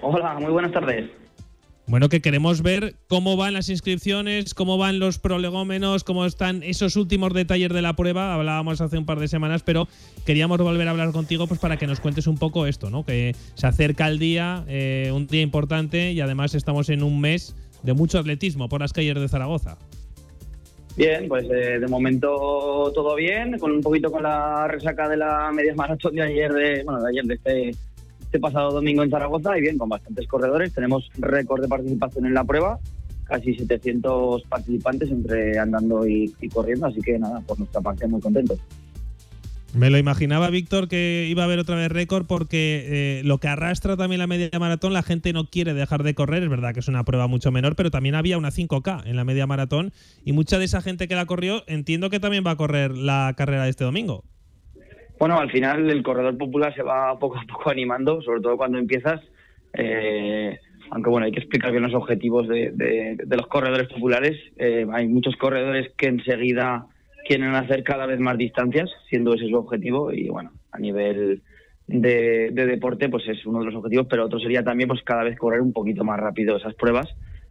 [0.00, 1.10] Hola, muy buenas tardes.
[1.86, 6.96] Bueno, que queremos ver cómo van las inscripciones, cómo van los prolegómenos, cómo están esos
[6.96, 8.32] últimos detalles de la prueba.
[8.32, 9.86] Hablábamos hace un par de semanas, pero
[10.24, 13.04] queríamos volver a hablar contigo pues para que nos cuentes un poco esto, ¿no?
[13.04, 17.54] Que se acerca el día, eh, un día importante y además estamos en un mes
[17.82, 19.76] de mucho atletismo por las calles de Zaragoza.
[20.96, 25.50] Bien, pues eh, de momento todo bien, con un poquito con la resaca de la
[25.52, 27.70] media maratón de ayer, de, bueno, de ayer, de este,
[28.34, 30.72] este pasado domingo en Zaragoza, y bien, con bastantes corredores.
[30.72, 32.80] Tenemos récord de participación en la prueba,
[33.22, 38.58] casi 700 participantes entre andando y, corriendo, así que nada, por nuestra parte muy contentos.
[39.72, 43.46] Me lo imaginaba, Víctor, que iba a haber otra vez récord porque eh, lo que
[43.46, 46.42] arrastra también la media maratón, la gente no quiere dejar de correr.
[46.42, 49.24] Es verdad que es una prueba mucho menor, pero también había una 5K en la
[49.24, 49.92] media maratón
[50.24, 53.32] y mucha de esa gente que la corrió entiendo que también va a correr la
[53.36, 54.24] carrera de este domingo.
[55.18, 58.78] Bueno, al final el corredor popular se va poco a poco animando, sobre todo cuando
[58.78, 59.20] empiezas.
[59.72, 60.58] Eh,
[60.90, 64.38] aunque bueno, hay que explicar bien los objetivos de, de- de los corredores populares.
[64.56, 66.86] Eh, hay muchos corredores que enseguida
[67.26, 70.12] quieren hacer cada vez más distancias, siendo ese su objetivo.
[70.12, 71.42] Y bueno, a nivel
[71.86, 75.24] de, de deporte, pues es uno de los objetivos, pero otro sería también pues cada
[75.24, 77.08] vez correr un poquito más rápido esas pruebas.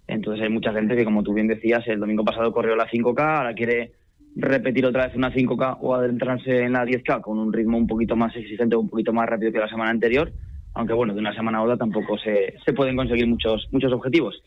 [0.07, 3.37] Entonces hay mucha gente que, como tú bien decías, el domingo pasado corrió la 5K,
[3.37, 3.93] ahora quiere
[4.35, 8.15] repetir otra vez una 5K o adentrarse en la 10K con un ritmo un poquito
[8.15, 10.31] más exigente, un poquito más rápido que la semana anterior.
[10.73, 14.41] Aunque bueno, de una semana a otra tampoco se, se pueden conseguir muchos, muchos objetivos.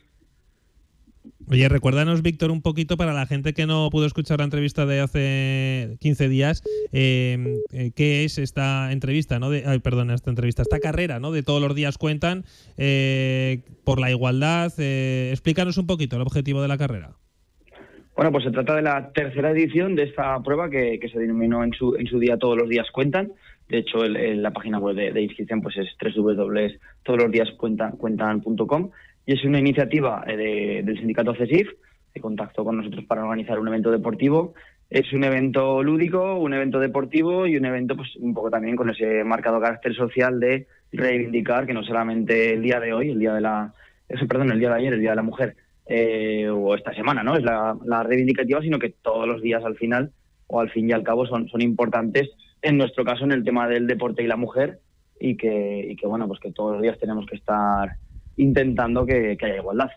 [1.49, 5.01] Oye, recuérdanos, Víctor, un poquito para la gente que no pudo escuchar la entrevista de
[5.01, 9.51] hace 15 días, eh, eh, qué es esta entrevista, ¿no?
[9.51, 11.31] De, ay, perdón, esta entrevista, esta carrera, ¿no?
[11.31, 12.45] De todos los días cuentan
[12.77, 14.73] eh, por la igualdad.
[14.79, 17.17] eh, explícanos un poquito el objetivo de la carrera.
[18.17, 21.63] Bueno, pues se trata de la tercera edición de esta prueba que, que se denominó
[21.63, 23.33] en su, en su día Todos los días cuentan.
[23.69, 28.91] De hecho, el- la página web de, de inscripción pues es www.todoslosdiascuentan.com
[29.27, 31.69] y es una iniciativa eh, de- del sindicato CESIF
[32.15, 34.55] que contactó con nosotros para organizar un evento deportivo.
[34.89, 38.89] Es un evento lúdico, un evento deportivo y un evento pues un poco también con
[38.89, 43.35] ese marcado carácter social de reivindicar que no solamente el día de hoy, el día
[43.35, 43.75] de la,
[44.09, 45.57] eso, perdón, el día de ayer, el día de la mujer,
[45.87, 47.37] eh, o esta semana, ¿no?
[47.37, 50.13] Es la, la reivindicativa, sino que todos los días al final,
[50.47, 52.31] o al fin y al cabo, son, son importantes,
[52.63, 54.81] en nuestro caso, en el tema del deporte y la mujer,
[55.19, 57.97] y que, y que bueno, pues que todos los días tenemos que estar
[58.37, 59.91] intentando que, que haya igualdad.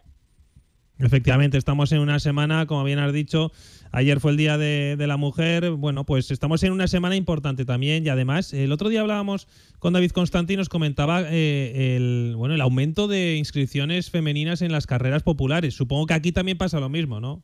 [0.98, 3.52] Efectivamente, estamos en una semana, como bien has dicho,
[3.92, 8.06] ayer fue el Día de, la Mujer, bueno, pues estamos en una semana importante también
[8.06, 9.48] y además el otro día hablábamos
[9.80, 14.72] con David Constanti y nos comentaba eh, el, bueno, el aumento de inscripciones femeninas en
[14.72, 15.74] las carreras populares.
[15.74, 17.42] Supongo que aquí también pasa lo mismo, ¿no?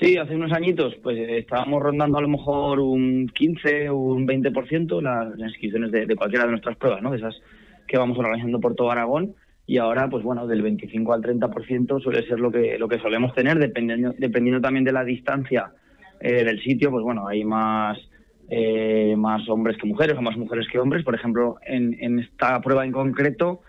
[0.00, 5.02] Sí, hace unos añitos pues estábamos rondando a lo mejor un 15 o un 20%
[5.02, 7.10] las las inscripciones de, de cualquiera de nuestras pruebas, ¿no?
[7.10, 7.34] De esas
[7.88, 9.34] que vamos organizando por todo Aragón
[9.68, 13.34] y ahora pues bueno, del 25 al 30% suele ser lo que lo que solemos
[13.34, 15.70] tener dependiendo dependiendo también de la distancia
[16.20, 17.98] eh, del sitio, pues bueno, hay más
[18.48, 22.60] eh, más hombres que mujeres o más mujeres que hombres, por ejemplo, en, en esta
[22.62, 23.60] prueba en concreto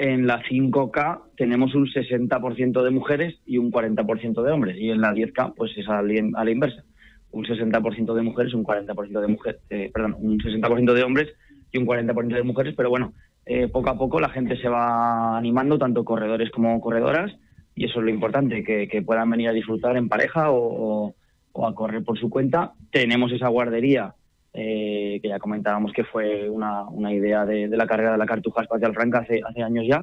[0.00, 4.78] en la 5K tenemos un 60% de mujeres y un 40% de hombres.
[4.78, 6.84] Y en la 10K, pues es a la, a la inversa.
[7.32, 11.28] Un 60% de mujeres, un 40% de mujeres, eh, perdón, un 60% de hombres
[11.70, 12.74] y un 40% de mujeres.
[12.74, 13.12] Pero bueno,
[13.46, 17.32] eh, poco a poco la gente se va animando, tanto corredores como corredoras.
[17.74, 21.14] Y eso es lo importante, que, que puedan venir a disfrutar en pareja o,
[21.54, 22.72] a correr por su cuenta.
[22.90, 24.14] Tenemos esa guardería
[24.52, 28.26] eh, que ya comentábamos que fue una, una idea de, de la carrera de la
[28.26, 30.02] Cartuja Espacial Franca hace, hace años ya,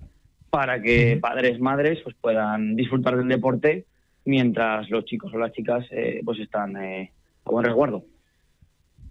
[0.49, 3.85] para que padres, madres pues puedan disfrutar del deporte
[4.25, 7.11] mientras los chicos o las chicas eh, pues están eh,
[7.45, 8.03] a buen resguardo.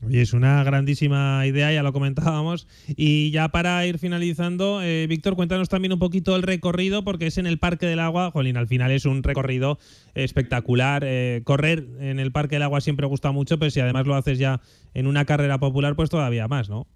[0.04, 2.68] Oye, es una grandísima idea, ya lo comentábamos.
[2.96, 7.38] Y ya para ir finalizando, eh, Víctor, cuéntanos también un poquito el recorrido, porque es
[7.38, 8.30] en el Parque del Agua.
[8.30, 9.78] Jolín, al final es un recorrido
[10.14, 11.02] espectacular.
[11.04, 14.38] Eh, correr en el Parque del Agua siempre gusta mucho, pero si además lo haces
[14.38, 14.60] ya
[14.94, 16.86] en una carrera popular, pues todavía más, ¿no?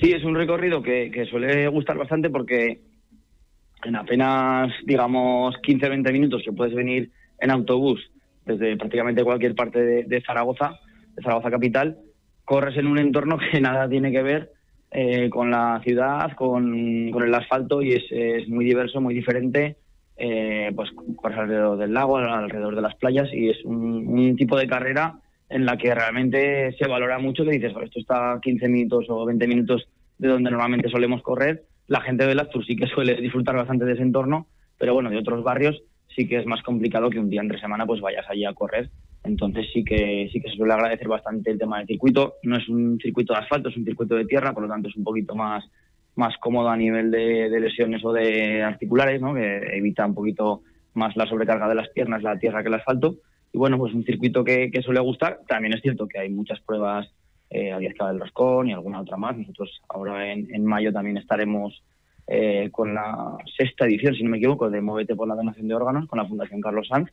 [0.00, 2.80] Sí, es un recorrido que, suele gustar bastante porque
[3.84, 7.10] en apenas, digamos, 15-20 minutos que puedes venir
[7.40, 8.10] en autobús
[8.44, 10.78] desde prácticamente cualquier parte de, de Zaragoza,
[11.14, 11.98] de Zaragoza capital,
[12.46, 14.52] corres en un entorno que nada tiene que ver
[14.90, 19.76] eh, con la ciudad, con, el asfalto y es, muy diverso, muy diferente.
[20.18, 20.90] Eh, pues
[21.22, 25.18] alrededor del lago, alrededor de las playas y es un, tipo de carrera
[25.50, 29.04] en la que realmente se valora mucho que dices, "Joder, esto está a 15 minutos
[29.10, 29.86] o 20 minutos
[30.16, 31.64] de donde normalmente solemos correr.
[31.86, 34.46] La gente de Lastur sí que suele disfrutar bastante de ese entorno,
[34.78, 35.82] pero bueno, de otros barrios
[36.14, 38.88] sí que es más complicado que un día entre semana pues vayas allí a correr.
[39.26, 42.34] Entonces sí que sí que se suele agradecer bastante el tema del circuito.
[42.42, 44.96] No es un circuito de asfalto, es un circuito de tierra, por lo tanto es
[44.96, 45.64] un poquito más
[46.16, 49.34] más cómodo a nivel de, lesiones o de articulares, ¿no?
[49.34, 50.62] que evita un poquito
[50.94, 53.16] más la sobrecarga de las piernas, la tierra que el asfalto.
[53.52, 55.40] Y bueno, pues un circuito que, suele gustar.
[55.46, 57.06] También es cierto que hay muchas pruebas
[57.50, 59.36] eh, a 10K del Roscón y alguna otra más.
[59.36, 61.82] Nosotros ahora en, en mayo también estaremos
[62.28, 65.74] eh, con la sexta edición, si no me equivoco, de Móvete por la Donación de
[65.74, 67.10] Órganos con la Fundación Carlos Sanz,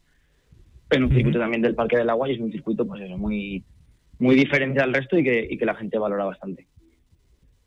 [0.96, 3.64] en un circuito también del Parque del Agua y es un circuito pues eso, muy,
[4.20, 6.68] muy diferente al resto y que, y que la gente valora bastante.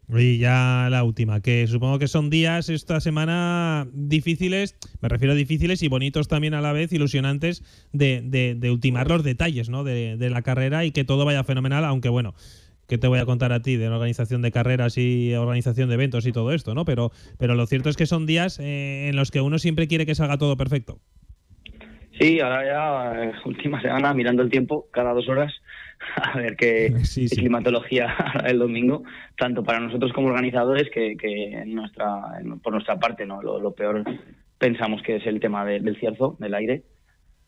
[0.08, 5.36] Y ya la última, que supongo que son días esta semana difíciles, me refiero a
[5.36, 9.82] difíciles y bonitos también a la vez, ilusionantes, de, de- de ultimar los detalles ¿no?
[9.82, 12.34] de, de la carrera y que todo vaya fenomenal, aunque bueno,
[12.86, 15.94] que te voy a contar a ti de la organización de carreras y organización de
[15.96, 16.84] eventos y todo esto, ¿no?
[16.84, 20.06] Pero, pero lo cierto es que son días eh, en los que uno siempre quiere
[20.06, 21.00] que salga todo perfecto.
[22.18, 25.52] Sí, ahora ya, eh, última semana, mirando el tiempo, cada dos horas,
[26.16, 26.92] a ver qué,
[27.36, 29.02] climatología hará el domingo,
[29.36, 33.60] tanto para nosotros como organizadores, que, que en nuestra, en- por nuestra parte, no lo,
[33.60, 34.02] lo peor
[34.58, 36.84] pensamos que es el tema de- del cierzo, del aire.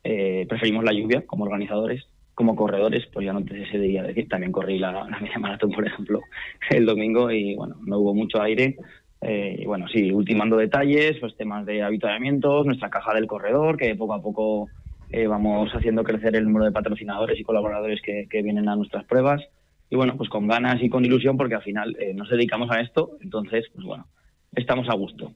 [0.04, 4.28] Eh, preferimos la lluvia como organizadores, como corredores, pues ya no te sé decir.
[4.28, 6.20] También corrí la, la media maratón, por ejemplo,
[6.70, 8.76] el domingo y bueno, no hubo mucho aire.
[9.20, 13.94] Eh, y bueno, sí, ultimando detalles, pues temas de habituallamientos, nuestra caja del corredor, que
[13.96, 14.68] poco a poco
[15.10, 19.04] eh, vamos haciendo crecer el número de patrocinadores y colaboradores que, que vienen a nuestras
[19.04, 19.42] pruebas.
[19.90, 22.80] Y bueno, pues con ganas y con ilusión, porque al final eh, nos dedicamos a
[22.80, 24.06] esto, entonces, pues bueno,
[24.54, 25.32] estamos a gusto.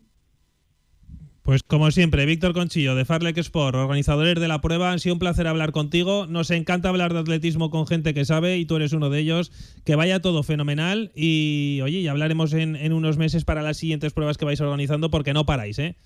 [1.43, 5.19] Pues como siempre, Víctor Conchillo de Farlek Sport, organizadores de la prueba, han sido un
[5.19, 6.27] placer hablar contigo.
[6.29, 9.51] Nos encanta hablar de atletismo con gente que sabe y tú eres uno de ellos.
[9.85, 14.13] Que vaya todo fenomenal y oye, ya hablaremos en, en unos meses para las siguientes
[14.13, 15.97] pruebas que vais organizando porque no paráis, ¿eh?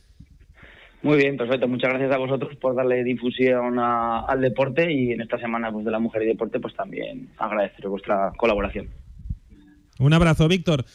[1.03, 1.69] Muy bien, perfecto.
[1.69, 5.85] Muchas gracias a vosotros por darle difusión a- al deporte y en esta semana pues,
[5.85, 8.89] de la mujer y deporte, pues también agradecer vuestra colaboración.
[9.99, 10.87] Un abrazo, Víctor.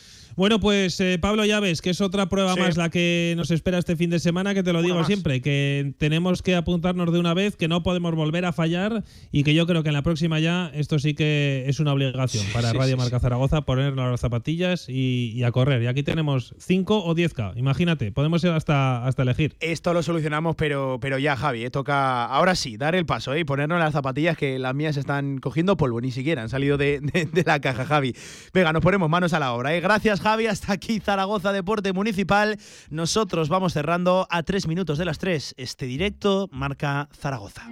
[0.41, 3.77] Bueno, pues eh, Pablo, ya ves que es otra prueba más la que nos espera
[3.77, 7.35] este fin de semana, que te lo digo siempre, que tenemos que apuntarnos de una
[7.35, 10.39] vez, que no podemos volver a fallar y que yo creo que en la próxima
[10.39, 14.89] ya esto sí que es una obligación para sí, Radio Marca Zaragoza ponernos las zapatillas
[14.89, 15.83] y, y a correr.
[15.83, 19.55] Y aquí tenemos 5 o 10K, imagínate, podemos ir hasta, hasta elegir.
[19.59, 23.41] Esto lo solucionamos, pero, pero ya, Javi, eh, toca ahora sí dar el paso eh,
[23.41, 26.99] y ponernos las zapatillas que las mías están cogiendo polvo, ni siquiera han salido de,
[26.99, 28.15] de- de la caja, Javi.
[28.55, 29.75] Venga, nos ponemos manos a la obra.
[29.75, 29.81] eh.
[29.81, 30.30] Gracias, Javi.
[30.31, 32.57] Hasta aquí Zaragoza Deporte Municipal.
[32.89, 37.67] Nosotros vamos cerrando a tres minutos de las tres este directo marca Zaragoza.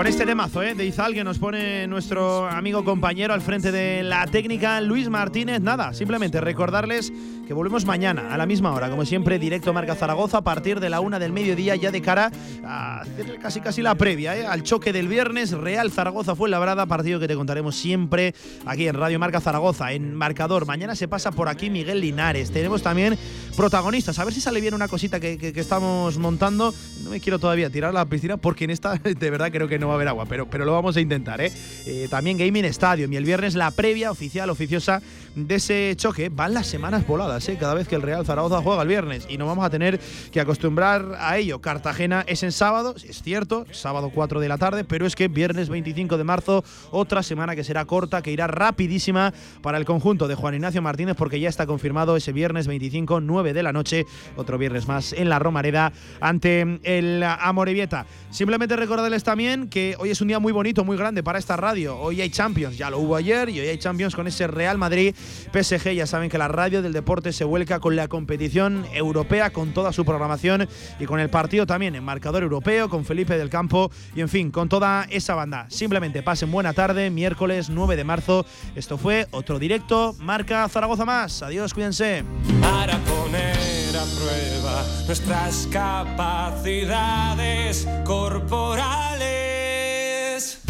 [0.00, 0.74] Con este temazo ¿eh?
[0.74, 5.60] de Izal que nos pone nuestro amigo compañero al frente de la técnica, Luis Martínez.
[5.60, 7.12] Nada, simplemente recordarles
[7.46, 10.88] que volvemos mañana a la misma hora, como siempre, directo Marca Zaragoza a partir de
[10.88, 12.30] la una del mediodía, ya de cara
[12.64, 14.46] a hacer casi casi la previa ¿eh?
[14.46, 15.50] al choque del viernes.
[15.50, 20.14] Real Zaragoza fue labrada, partido que te contaremos siempre aquí en Radio Marca Zaragoza, en
[20.14, 20.64] marcador.
[20.64, 22.50] Mañana se pasa por aquí Miguel Linares.
[22.52, 23.18] Tenemos también
[23.54, 24.18] protagonistas.
[24.18, 26.72] A ver si sale bien una cosita que, que- estamos montando.
[27.04, 29.78] No me quiero todavía tirar a la piscina porque en esta de verdad creo que
[29.78, 31.40] no va a haber agua, pero, pero lo vamos a intentar.
[31.40, 31.52] ¿eh?
[31.86, 35.02] Eh, también Gaming Stadium y el viernes la previa oficial, oficiosa
[35.34, 36.28] de ese choque.
[36.28, 37.56] Van las semanas voladas ¿eh?
[37.58, 40.00] cada vez que el Real Zaragoza juega el viernes y nos vamos a tener
[40.30, 41.60] que acostumbrar a ello.
[41.60, 45.68] Cartagena es en sábado, es cierto, sábado 4 de la tarde, pero es que viernes
[45.68, 49.32] 25 de marzo, otra semana que será corta, que irá rapidísima
[49.62, 53.52] para el conjunto de Juan Ignacio Martínez porque ya está confirmado ese viernes 25, 9
[53.52, 58.06] de la noche, otro viernes más en la Romareda ante el Amorebieta.
[58.30, 61.98] Simplemente recordarles también que hoy es un día muy bonito, muy grande para esta radio.
[61.98, 65.14] Hoy hay Champions, ya lo hubo ayer y hoy hay Champions con ese Real Madrid
[65.52, 65.94] PSG.
[65.94, 69.92] Ya saben que la radio del deporte se vuelca con la competición europea, con toda
[69.92, 70.68] su programación
[70.98, 74.50] y con el partido también en marcador europeo, con Felipe del Campo y en fin,
[74.50, 75.66] con toda esa banda.
[75.68, 78.46] Simplemente pasen buena tarde, miércoles 9 de marzo.
[78.74, 81.42] Esto fue otro directo, marca Zaragoza más.
[81.42, 82.24] Adiós, cuídense.
[82.60, 90.60] para poner a prueba nuestras capacidades corporales.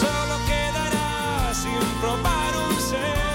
[0.00, 3.27] Solo quedará sin probar un sentido.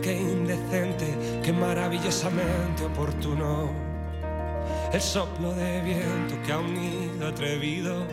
[0.00, 3.70] Qué indecente, qué maravillosamente oportuno.
[4.92, 8.06] El soplo de viento que ha unido atrevido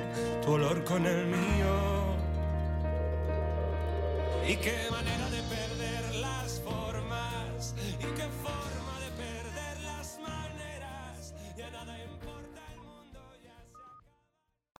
[0.44, 2.00] tu olor con el mío.
[4.48, 5.29] Y qué manera